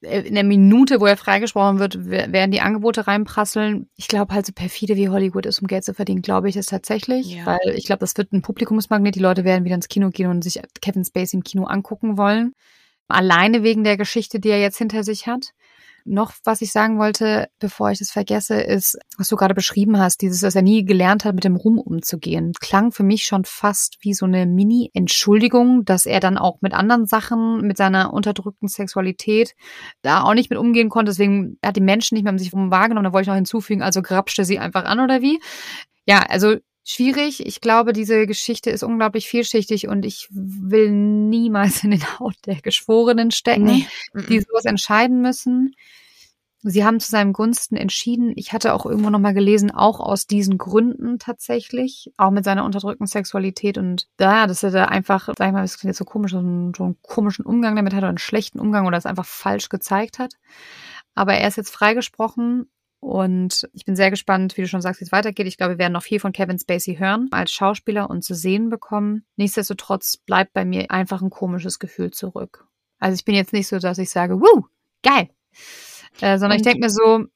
in 0.00 0.34
der 0.34 0.44
Minute, 0.44 1.00
wo 1.00 1.06
er 1.06 1.16
freigesprochen 1.16 1.78
wird, 1.78 2.06
werden 2.08 2.50
die 2.50 2.60
Angebote 2.60 3.06
reinprasseln. 3.06 3.88
Ich 3.96 4.08
glaube 4.08 4.32
halt 4.32 4.46
so 4.46 4.52
perfide 4.52 4.96
wie 4.96 5.08
Hollywood 5.08 5.44
ist, 5.44 5.60
um 5.60 5.66
Geld 5.66 5.84
zu 5.84 5.92
verdienen, 5.92 6.22
glaube 6.22 6.48
ich 6.48 6.56
es 6.56 6.66
tatsächlich. 6.66 7.34
Ja. 7.34 7.46
Weil 7.46 7.74
ich 7.74 7.84
glaube, 7.84 8.00
das 8.00 8.16
wird 8.16 8.32
ein 8.32 8.42
Publikumsmagnet. 8.42 9.16
Die 9.16 9.20
Leute 9.20 9.44
werden 9.44 9.64
wieder 9.64 9.74
ins 9.74 9.88
Kino 9.88 10.10
gehen 10.10 10.30
und 10.30 10.42
sich 10.42 10.60
Kevin 10.80 11.04
Spacey 11.04 11.36
im 11.36 11.44
Kino 11.44 11.64
angucken 11.64 12.16
wollen. 12.16 12.52
Alleine 13.08 13.62
wegen 13.62 13.84
der 13.84 13.96
Geschichte, 13.96 14.38
die 14.38 14.50
er 14.50 14.60
jetzt 14.60 14.78
hinter 14.78 15.02
sich 15.02 15.26
hat 15.26 15.52
noch, 16.08 16.32
was 16.44 16.62
ich 16.62 16.72
sagen 16.72 16.98
wollte, 16.98 17.48
bevor 17.58 17.90
ich 17.90 17.98
das 17.98 18.10
vergesse, 18.10 18.60
ist, 18.60 18.98
was 19.16 19.28
du 19.28 19.36
gerade 19.36 19.54
beschrieben 19.54 19.98
hast, 19.98 20.22
dieses, 20.22 20.40
dass 20.40 20.54
er 20.54 20.62
nie 20.62 20.84
gelernt 20.84 21.24
hat, 21.24 21.34
mit 21.34 21.44
dem 21.44 21.56
Ruhm 21.56 21.78
umzugehen. 21.78 22.52
Klang 22.60 22.92
für 22.92 23.02
mich 23.02 23.24
schon 23.26 23.44
fast 23.44 23.98
wie 24.00 24.14
so 24.14 24.26
eine 24.26 24.46
Mini-Entschuldigung, 24.46 25.84
dass 25.84 26.06
er 26.06 26.20
dann 26.20 26.38
auch 26.38 26.60
mit 26.60 26.74
anderen 26.74 27.06
Sachen, 27.06 27.60
mit 27.60 27.76
seiner 27.76 28.12
unterdrückten 28.12 28.68
Sexualität 28.68 29.54
da 30.02 30.22
auch 30.22 30.34
nicht 30.34 30.50
mit 30.50 30.58
umgehen 30.58 30.88
konnte. 30.88 31.10
Deswegen 31.10 31.58
hat 31.64 31.76
die 31.76 31.80
Menschen 31.80 32.14
nicht 32.14 32.24
mehr 32.24 32.32
um 32.32 32.38
sich 32.38 32.52
herum 32.52 32.70
wahrgenommen. 32.70 33.04
Da 33.04 33.12
wollte 33.12 33.24
ich 33.24 33.28
noch 33.28 33.34
hinzufügen, 33.34 33.82
also 33.82 34.02
grapschte 34.02 34.44
sie 34.44 34.58
einfach 34.58 34.84
an 34.84 35.00
oder 35.00 35.22
wie? 35.22 35.40
Ja, 36.06 36.20
also 36.28 36.56
schwierig. 36.88 37.46
Ich 37.46 37.60
glaube, 37.60 37.92
diese 37.92 38.26
Geschichte 38.26 38.70
ist 38.70 38.82
unglaublich 38.82 39.28
vielschichtig 39.28 39.88
und 39.88 40.06
ich 40.06 40.28
will 40.30 40.90
niemals 40.90 41.84
in 41.84 41.90
den 41.90 42.18
Haut 42.18 42.36
der 42.46 42.56
Geschworenen 42.56 43.30
stecken, 43.30 43.64
nee. 43.64 43.86
die 44.28 44.40
sowas 44.40 44.64
entscheiden 44.64 45.20
müssen. 45.20 45.74
Sie 46.62 46.84
haben 46.84 46.98
zu 46.98 47.10
seinem 47.10 47.32
Gunsten 47.32 47.76
entschieden. 47.76 48.32
Ich 48.34 48.52
hatte 48.52 48.74
auch 48.74 48.84
irgendwo 48.84 49.10
nochmal 49.10 49.34
gelesen, 49.34 49.70
auch 49.70 50.00
aus 50.00 50.26
diesen 50.26 50.58
Gründen 50.58 51.18
tatsächlich, 51.18 52.10
auch 52.16 52.30
mit 52.30 52.44
seiner 52.44 52.64
unterdrückten 52.64 53.06
Sexualität 53.06 53.78
und 53.78 54.08
da, 54.16 54.46
dass 54.48 54.64
er 54.64 54.70
da 54.72 54.86
einfach, 54.86 55.28
sag 55.36 55.46
ich 55.46 55.52
mal, 55.52 55.62
das 55.62 55.78
klingt 55.78 55.90
jetzt 55.92 55.98
so 55.98 56.04
komisch, 56.04 56.32
so 56.32 56.38
einen, 56.38 56.74
so 56.74 56.84
einen 56.84 56.96
komischen 57.02 57.44
Umgang 57.44 57.76
damit 57.76 57.92
hat 57.92 57.98
oder 57.98 58.08
einen 58.08 58.18
schlechten 58.18 58.58
Umgang 58.58 58.86
oder 58.86 58.96
es 58.96 59.06
einfach 59.06 59.26
falsch 59.26 59.68
gezeigt 59.68 60.18
hat. 60.18 60.34
Aber 61.14 61.34
er 61.34 61.46
ist 61.46 61.56
jetzt 61.56 61.70
freigesprochen 61.70 62.66
und 63.00 63.68
ich 63.72 63.84
bin 63.84 63.94
sehr 63.94 64.10
gespannt, 64.10 64.56
wie 64.56 64.62
du 64.62 64.68
schon 64.68 64.80
sagst, 64.80 65.00
wie 65.00 65.04
es 65.04 65.12
weitergeht. 65.12 65.46
Ich 65.46 65.56
glaube, 65.56 65.74
wir 65.74 65.78
werden 65.78 65.92
noch 65.92 66.02
viel 66.02 66.18
von 66.18 66.32
Kevin 66.32 66.58
Spacey 66.58 66.96
hören 66.96 67.28
als 67.30 67.52
Schauspieler 67.52 68.10
und 68.10 68.22
zu 68.22 68.34
sehen 68.34 68.70
bekommen. 68.70 69.24
Nichtsdestotrotz 69.36 70.16
bleibt 70.16 70.52
bei 70.52 70.64
mir 70.64 70.90
einfach 70.90 71.22
ein 71.22 71.30
komisches 71.30 71.78
Gefühl 71.78 72.10
zurück. 72.10 72.66
Also 72.98 73.14
ich 73.14 73.24
bin 73.24 73.36
jetzt 73.36 73.52
nicht 73.52 73.68
so, 73.68 73.78
dass 73.78 73.98
ich 73.98 74.10
sage, 74.10 74.40
wuh, 74.40 74.64
geil. 75.02 75.30
Äh, 76.20 76.38
sondern 76.38 76.52
und 76.52 76.56
ich 76.56 76.62
denke 76.62 76.80
mir 76.80 76.90
so, 76.90 77.26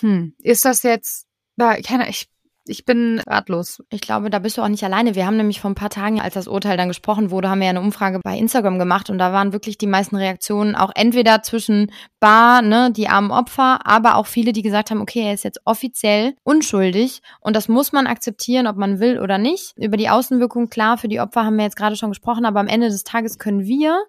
hm, 0.00 0.34
ist 0.38 0.64
das 0.64 0.82
jetzt, 0.82 1.26
keine, 1.58 2.08
ich 2.08 2.30
ich 2.64 2.84
bin 2.84 3.20
ratlos. 3.26 3.82
Ich 3.90 4.00
glaube, 4.00 4.30
da 4.30 4.38
bist 4.38 4.56
du 4.56 4.62
auch 4.62 4.68
nicht 4.68 4.84
alleine. 4.84 5.14
Wir 5.14 5.26
haben 5.26 5.36
nämlich 5.36 5.60
vor 5.60 5.70
ein 5.70 5.74
paar 5.74 5.90
Tagen, 5.90 6.20
als 6.20 6.34
das 6.34 6.48
Urteil 6.48 6.76
dann 6.76 6.88
gesprochen 6.88 7.30
wurde, 7.30 7.48
haben 7.50 7.58
wir 7.58 7.66
ja 7.66 7.70
eine 7.70 7.80
Umfrage 7.80 8.20
bei 8.22 8.36
Instagram 8.36 8.78
gemacht 8.78 9.10
und 9.10 9.18
da 9.18 9.32
waren 9.32 9.52
wirklich 9.52 9.78
die 9.78 9.86
meisten 9.86 10.16
Reaktionen 10.16 10.76
auch 10.76 10.92
entweder 10.94 11.42
zwischen 11.42 11.90
Bar, 12.20 12.62
ne, 12.62 12.92
die 12.92 13.08
armen 13.08 13.32
Opfer, 13.32 13.80
aber 13.84 14.16
auch 14.16 14.26
viele, 14.26 14.52
die 14.52 14.62
gesagt 14.62 14.90
haben, 14.90 15.00
okay, 15.00 15.22
er 15.22 15.34
ist 15.34 15.44
jetzt 15.44 15.60
offiziell 15.64 16.34
unschuldig 16.44 17.20
und 17.40 17.56
das 17.56 17.68
muss 17.68 17.92
man 17.92 18.06
akzeptieren, 18.06 18.66
ob 18.66 18.76
man 18.76 19.00
will 19.00 19.18
oder 19.18 19.38
nicht. 19.38 19.74
Über 19.76 19.96
die 19.96 20.08
Außenwirkung, 20.08 20.68
klar, 20.68 20.98
für 20.98 21.08
die 21.08 21.20
Opfer 21.20 21.44
haben 21.44 21.56
wir 21.56 21.64
jetzt 21.64 21.76
gerade 21.76 21.96
schon 21.96 22.10
gesprochen, 22.10 22.44
aber 22.44 22.60
am 22.60 22.68
Ende 22.68 22.88
des 22.88 23.02
Tages 23.04 23.38
können 23.38 23.64
wir 23.64 24.04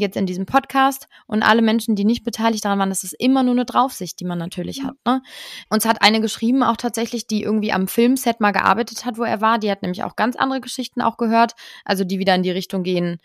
jetzt 0.00 0.16
in 0.16 0.26
diesem 0.26 0.46
Podcast 0.46 1.08
und 1.26 1.42
alle 1.42 1.62
Menschen, 1.62 1.96
die 1.96 2.04
nicht 2.04 2.24
beteiligt 2.24 2.64
daran 2.64 2.78
waren, 2.78 2.88
das 2.88 3.04
ist 3.04 3.14
immer 3.18 3.42
nur 3.42 3.54
eine 3.54 3.64
Draufsicht, 3.64 4.18
die 4.20 4.24
man 4.24 4.38
natürlich 4.38 4.84
hat. 4.84 4.94
Ne? 5.06 5.22
Uns 5.70 5.84
hat 5.84 6.02
eine 6.02 6.20
geschrieben, 6.20 6.62
auch 6.62 6.76
tatsächlich, 6.76 7.26
die 7.26 7.42
irgendwie 7.42 7.72
am 7.72 7.88
Filmset 7.88 8.40
mal 8.40 8.52
gearbeitet 8.52 9.04
hat, 9.04 9.18
wo 9.18 9.24
er 9.24 9.40
war. 9.40 9.58
Die 9.58 9.70
hat 9.70 9.82
nämlich 9.82 10.04
auch 10.04 10.16
ganz 10.16 10.36
andere 10.36 10.60
Geschichten 10.60 11.00
auch 11.00 11.16
gehört, 11.16 11.54
also 11.84 12.04
die 12.04 12.18
wieder 12.18 12.34
in 12.34 12.42
die 12.42 12.50
Richtung 12.50 12.82
gehen, 12.82 13.18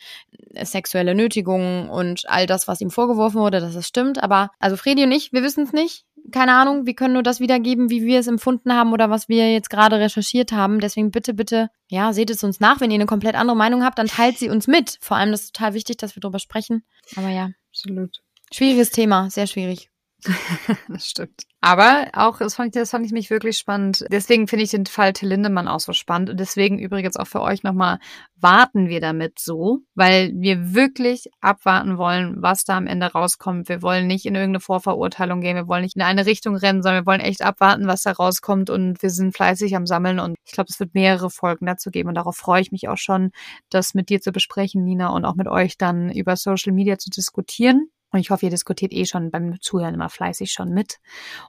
äh, 0.54 0.66
sexuelle 0.66 1.16
Nötigungen 1.16 1.90
und 1.90 2.24
all 2.28 2.46
das, 2.46 2.68
was 2.68 2.82
ihm 2.82 2.92
vorgeworfen 2.92 3.40
wurde, 3.40 3.60
dass 3.60 3.76
es 3.76 3.88
stimmt. 3.88 4.22
Aber 4.22 4.52
also 4.60 4.78
Fredi 4.78 5.04
und 5.04 5.12
ich, 5.12 5.34
wir 5.34 5.44
wissen 5.44 5.64
es 5.64 5.74
nicht 5.74 6.06
keine 6.32 6.54
Ahnung, 6.54 6.86
wir 6.86 6.94
können 6.94 7.14
nur 7.14 7.24
das 7.24 7.40
wiedergeben, 7.40 7.90
wie 7.90 8.04
wir 8.04 8.20
es 8.20 8.28
empfunden 8.28 8.74
haben 8.74 8.94
oder 8.94 9.10
was 9.10 9.30
wir 9.30 9.52
jetzt 9.52 9.70
gerade 9.70 10.00
recherchiert 10.00 10.52
haben. 10.52 10.80
Deswegen 10.80 11.12
bitte, 11.12 11.34
bitte, 11.34 11.70
ja, 11.90 12.14
seht 12.14 12.30
es 12.30 12.44
uns 12.44 12.60
nach. 12.60 12.82
Wenn 12.82 12.92
ihr 12.92 12.96
eine 12.96 13.06
komplett 13.06 13.36
andere 13.36 13.58
Meinung 13.58 13.84
habt, 13.84 14.00
dann 14.00 14.08
teilt 14.08 14.38
sie 14.38 14.50
uns 14.50 14.68
mit. 14.68 14.98
Vor 15.02 15.18
allem, 15.18 15.32
das 15.32 15.44
ist 15.44 15.56
total 15.56 15.74
wichtig, 15.74 15.98
dass 15.98 16.16
wir 16.16 16.22
darüber 16.22 16.40
sprechen. 16.40 16.84
Aber 17.16 17.30
ja, 17.30 17.50
absolut. 17.70 18.22
Schwieriges 18.52 18.92
Thema, 18.92 19.30
sehr 19.30 19.48
schwierig. 19.48 19.90
das 20.88 21.08
stimmt. 21.08 21.44
Aber 21.62 22.08
auch, 22.14 22.40
das 22.40 22.56
fand, 22.56 22.76
ich, 22.76 22.82
das 22.82 22.90
fand 22.90 23.06
ich 23.06 23.14
mich 23.14 23.30
wirklich 23.30 23.58
spannend. 23.58 24.06
Deswegen 24.12 24.48
finde 24.48 24.64
ich 24.64 24.72
den 24.72 24.86
Fall 24.86 25.14
Till 25.14 25.30
Lindemann 25.30 25.68
auch 25.68 25.80
so 25.80 25.94
spannend. 25.94 26.30
Und 26.30 26.40
deswegen 26.40 26.78
übrigens 26.78 27.16
auch 27.16 27.28
für 27.28 27.42
euch 27.42 27.64
nochmal, 27.64 28.00
warten 28.36 28.90
wir 28.90 29.00
damit 29.00 29.40
so, 29.40 29.80
weil 29.96 30.34
wir 30.36 30.74
wirklich 30.74 31.30
abwarten 31.40 31.98
wollen, 31.98 32.42
was 32.42 32.66
da 32.66 32.76
am 32.76 32.88
Ende 32.88 33.06
rauskommt. 33.06 33.70
Wir 33.70 33.82
wollen 33.82 34.08
nicht 34.08 34.26
in 34.26 34.36
irgendeine 34.36 34.60
Vorverurteilung 34.60 35.40
gehen. 35.40 35.56
Wir 35.56 35.68
wollen 35.68 35.84
nicht 35.84 35.96
in 35.96 36.02
eine 36.02 36.26
Richtung 36.26 36.56
rennen, 36.56 36.84
sondern 36.84 37.04
wir 37.04 37.08
wollen 37.08 37.22
echt 37.22 37.42
abwarten, 37.42 37.88
was 37.88 38.04
da 38.04 38.12
rauskommt. 38.12 38.70
Und 38.70 39.02
wir 39.02 39.10
sind 39.10 39.34
fleißig 39.34 39.76
am 39.76 39.86
Sammeln. 39.86 40.20
Und 40.20 40.36
ich 40.46 40.52
glaube, 40.52 40.68
es 40.70 40.80
wird 40.80 40.94
mehrere 40.94 41.30
Folgen 41.30 41.66
dazu 41.66 41.92
geben. 41.92 42.10
Und 42.10 42.16
darauf 42.16 42.36
freue 42.36 42.62
ich 42.62 42.72
mich 42.72 42.90
auch 42.90 42.98
schon, 42.98 43.32
das 43.70 43.94
mit 43.94 44.10
dir 44.10 44.22
zu 44.22 44.32
besprechen, 44.32 44.84
Nina, 44.84 45.10
und 45.10 45.24
auch 45.24 45.36
mit 45.36 45.48
euch 45.48 45.78
dann 45.78 46.12
über 46.12 46.36
Social 46.36 46.74
Media 46.74 46.98
zu 46.98 47.10
diskutieren. 47.10 47.90
Und 48.13 48.19
ich 48.19 48.30
hoffe, 48.30 48.45
ihr 48.45 48.52
diskutiert 48.52 48.93
eh 48.93 49.06
schon 49.06 49.32
beim 49.32 49.60
Zuhören 49.60 49.95
immer 49.95 50.08
fleißig 50.08 50.52
schon 50.52 50.69
mit. 50.69 50.99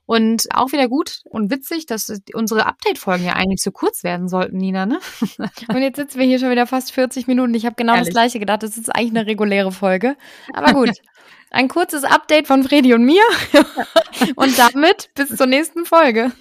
Und 0.06 0.46
auch 0.54 0.72
wieder 0.72 0.88
gut 0.88 1.20
und 1.26 1.50
witzig, 1.50 1.84
dass 1.84 2.10
unsere 2.32 2.64
Update-Folgen 2.64 3.24
ja 3.24 3.34
eigentlich 3.34 3.62
so 3.62 3.70
kurz 3.70 4.02
werden 4.02 4.28
sollten, 4.28 4.56
Nina, 4.56 4.86
ne? 4.86 4.98
Und 5.68 5.82
jetzt 5.82 5.96
sitzen 5.96 6.18
wir 6.18 6.26
hier 6.26 6.38
schon 6.38 6.50
wieder 6.50 6.66
fast 6.66 6.92
40 6.92 7.26
Minuten. 7.26 7.54
Ich 7.54 7.66
habe 7.66 7.76
genau 7.76 7.92
Ehrlich? 7.92 8.08
das 8.08 8.14
gleiche 8.14 8.38
gedacht. 8.38 8.62
Das 8.62 8.78
ist 8.78 8.88
eigentlich 8.88 9.10
eine 9.10 9.26
reguläre 9.26 9.72
Folge. 9.72 10.16
Aber 10.54 10.72
gut. 10.72 10.90
Ein 11.50 11.68
kurzes 11.68 12.02
Update 12.02 12.48
von 12.48 12.64
Fredi 12.64 12.94
und 12.94 13.04
mir. 13.04 13.22
und 14.34 14.58
damit 14.58 15.10
bis 15.14 15.36
zur 15.36 15.46
nächsten 15.46 15.84
Folge. 15.84 16.32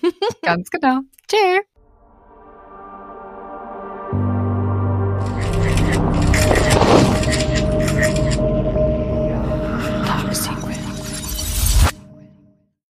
Ganz 0.41 0.71
genau. 0.71 1.01
Tschüss. 1.27 1.72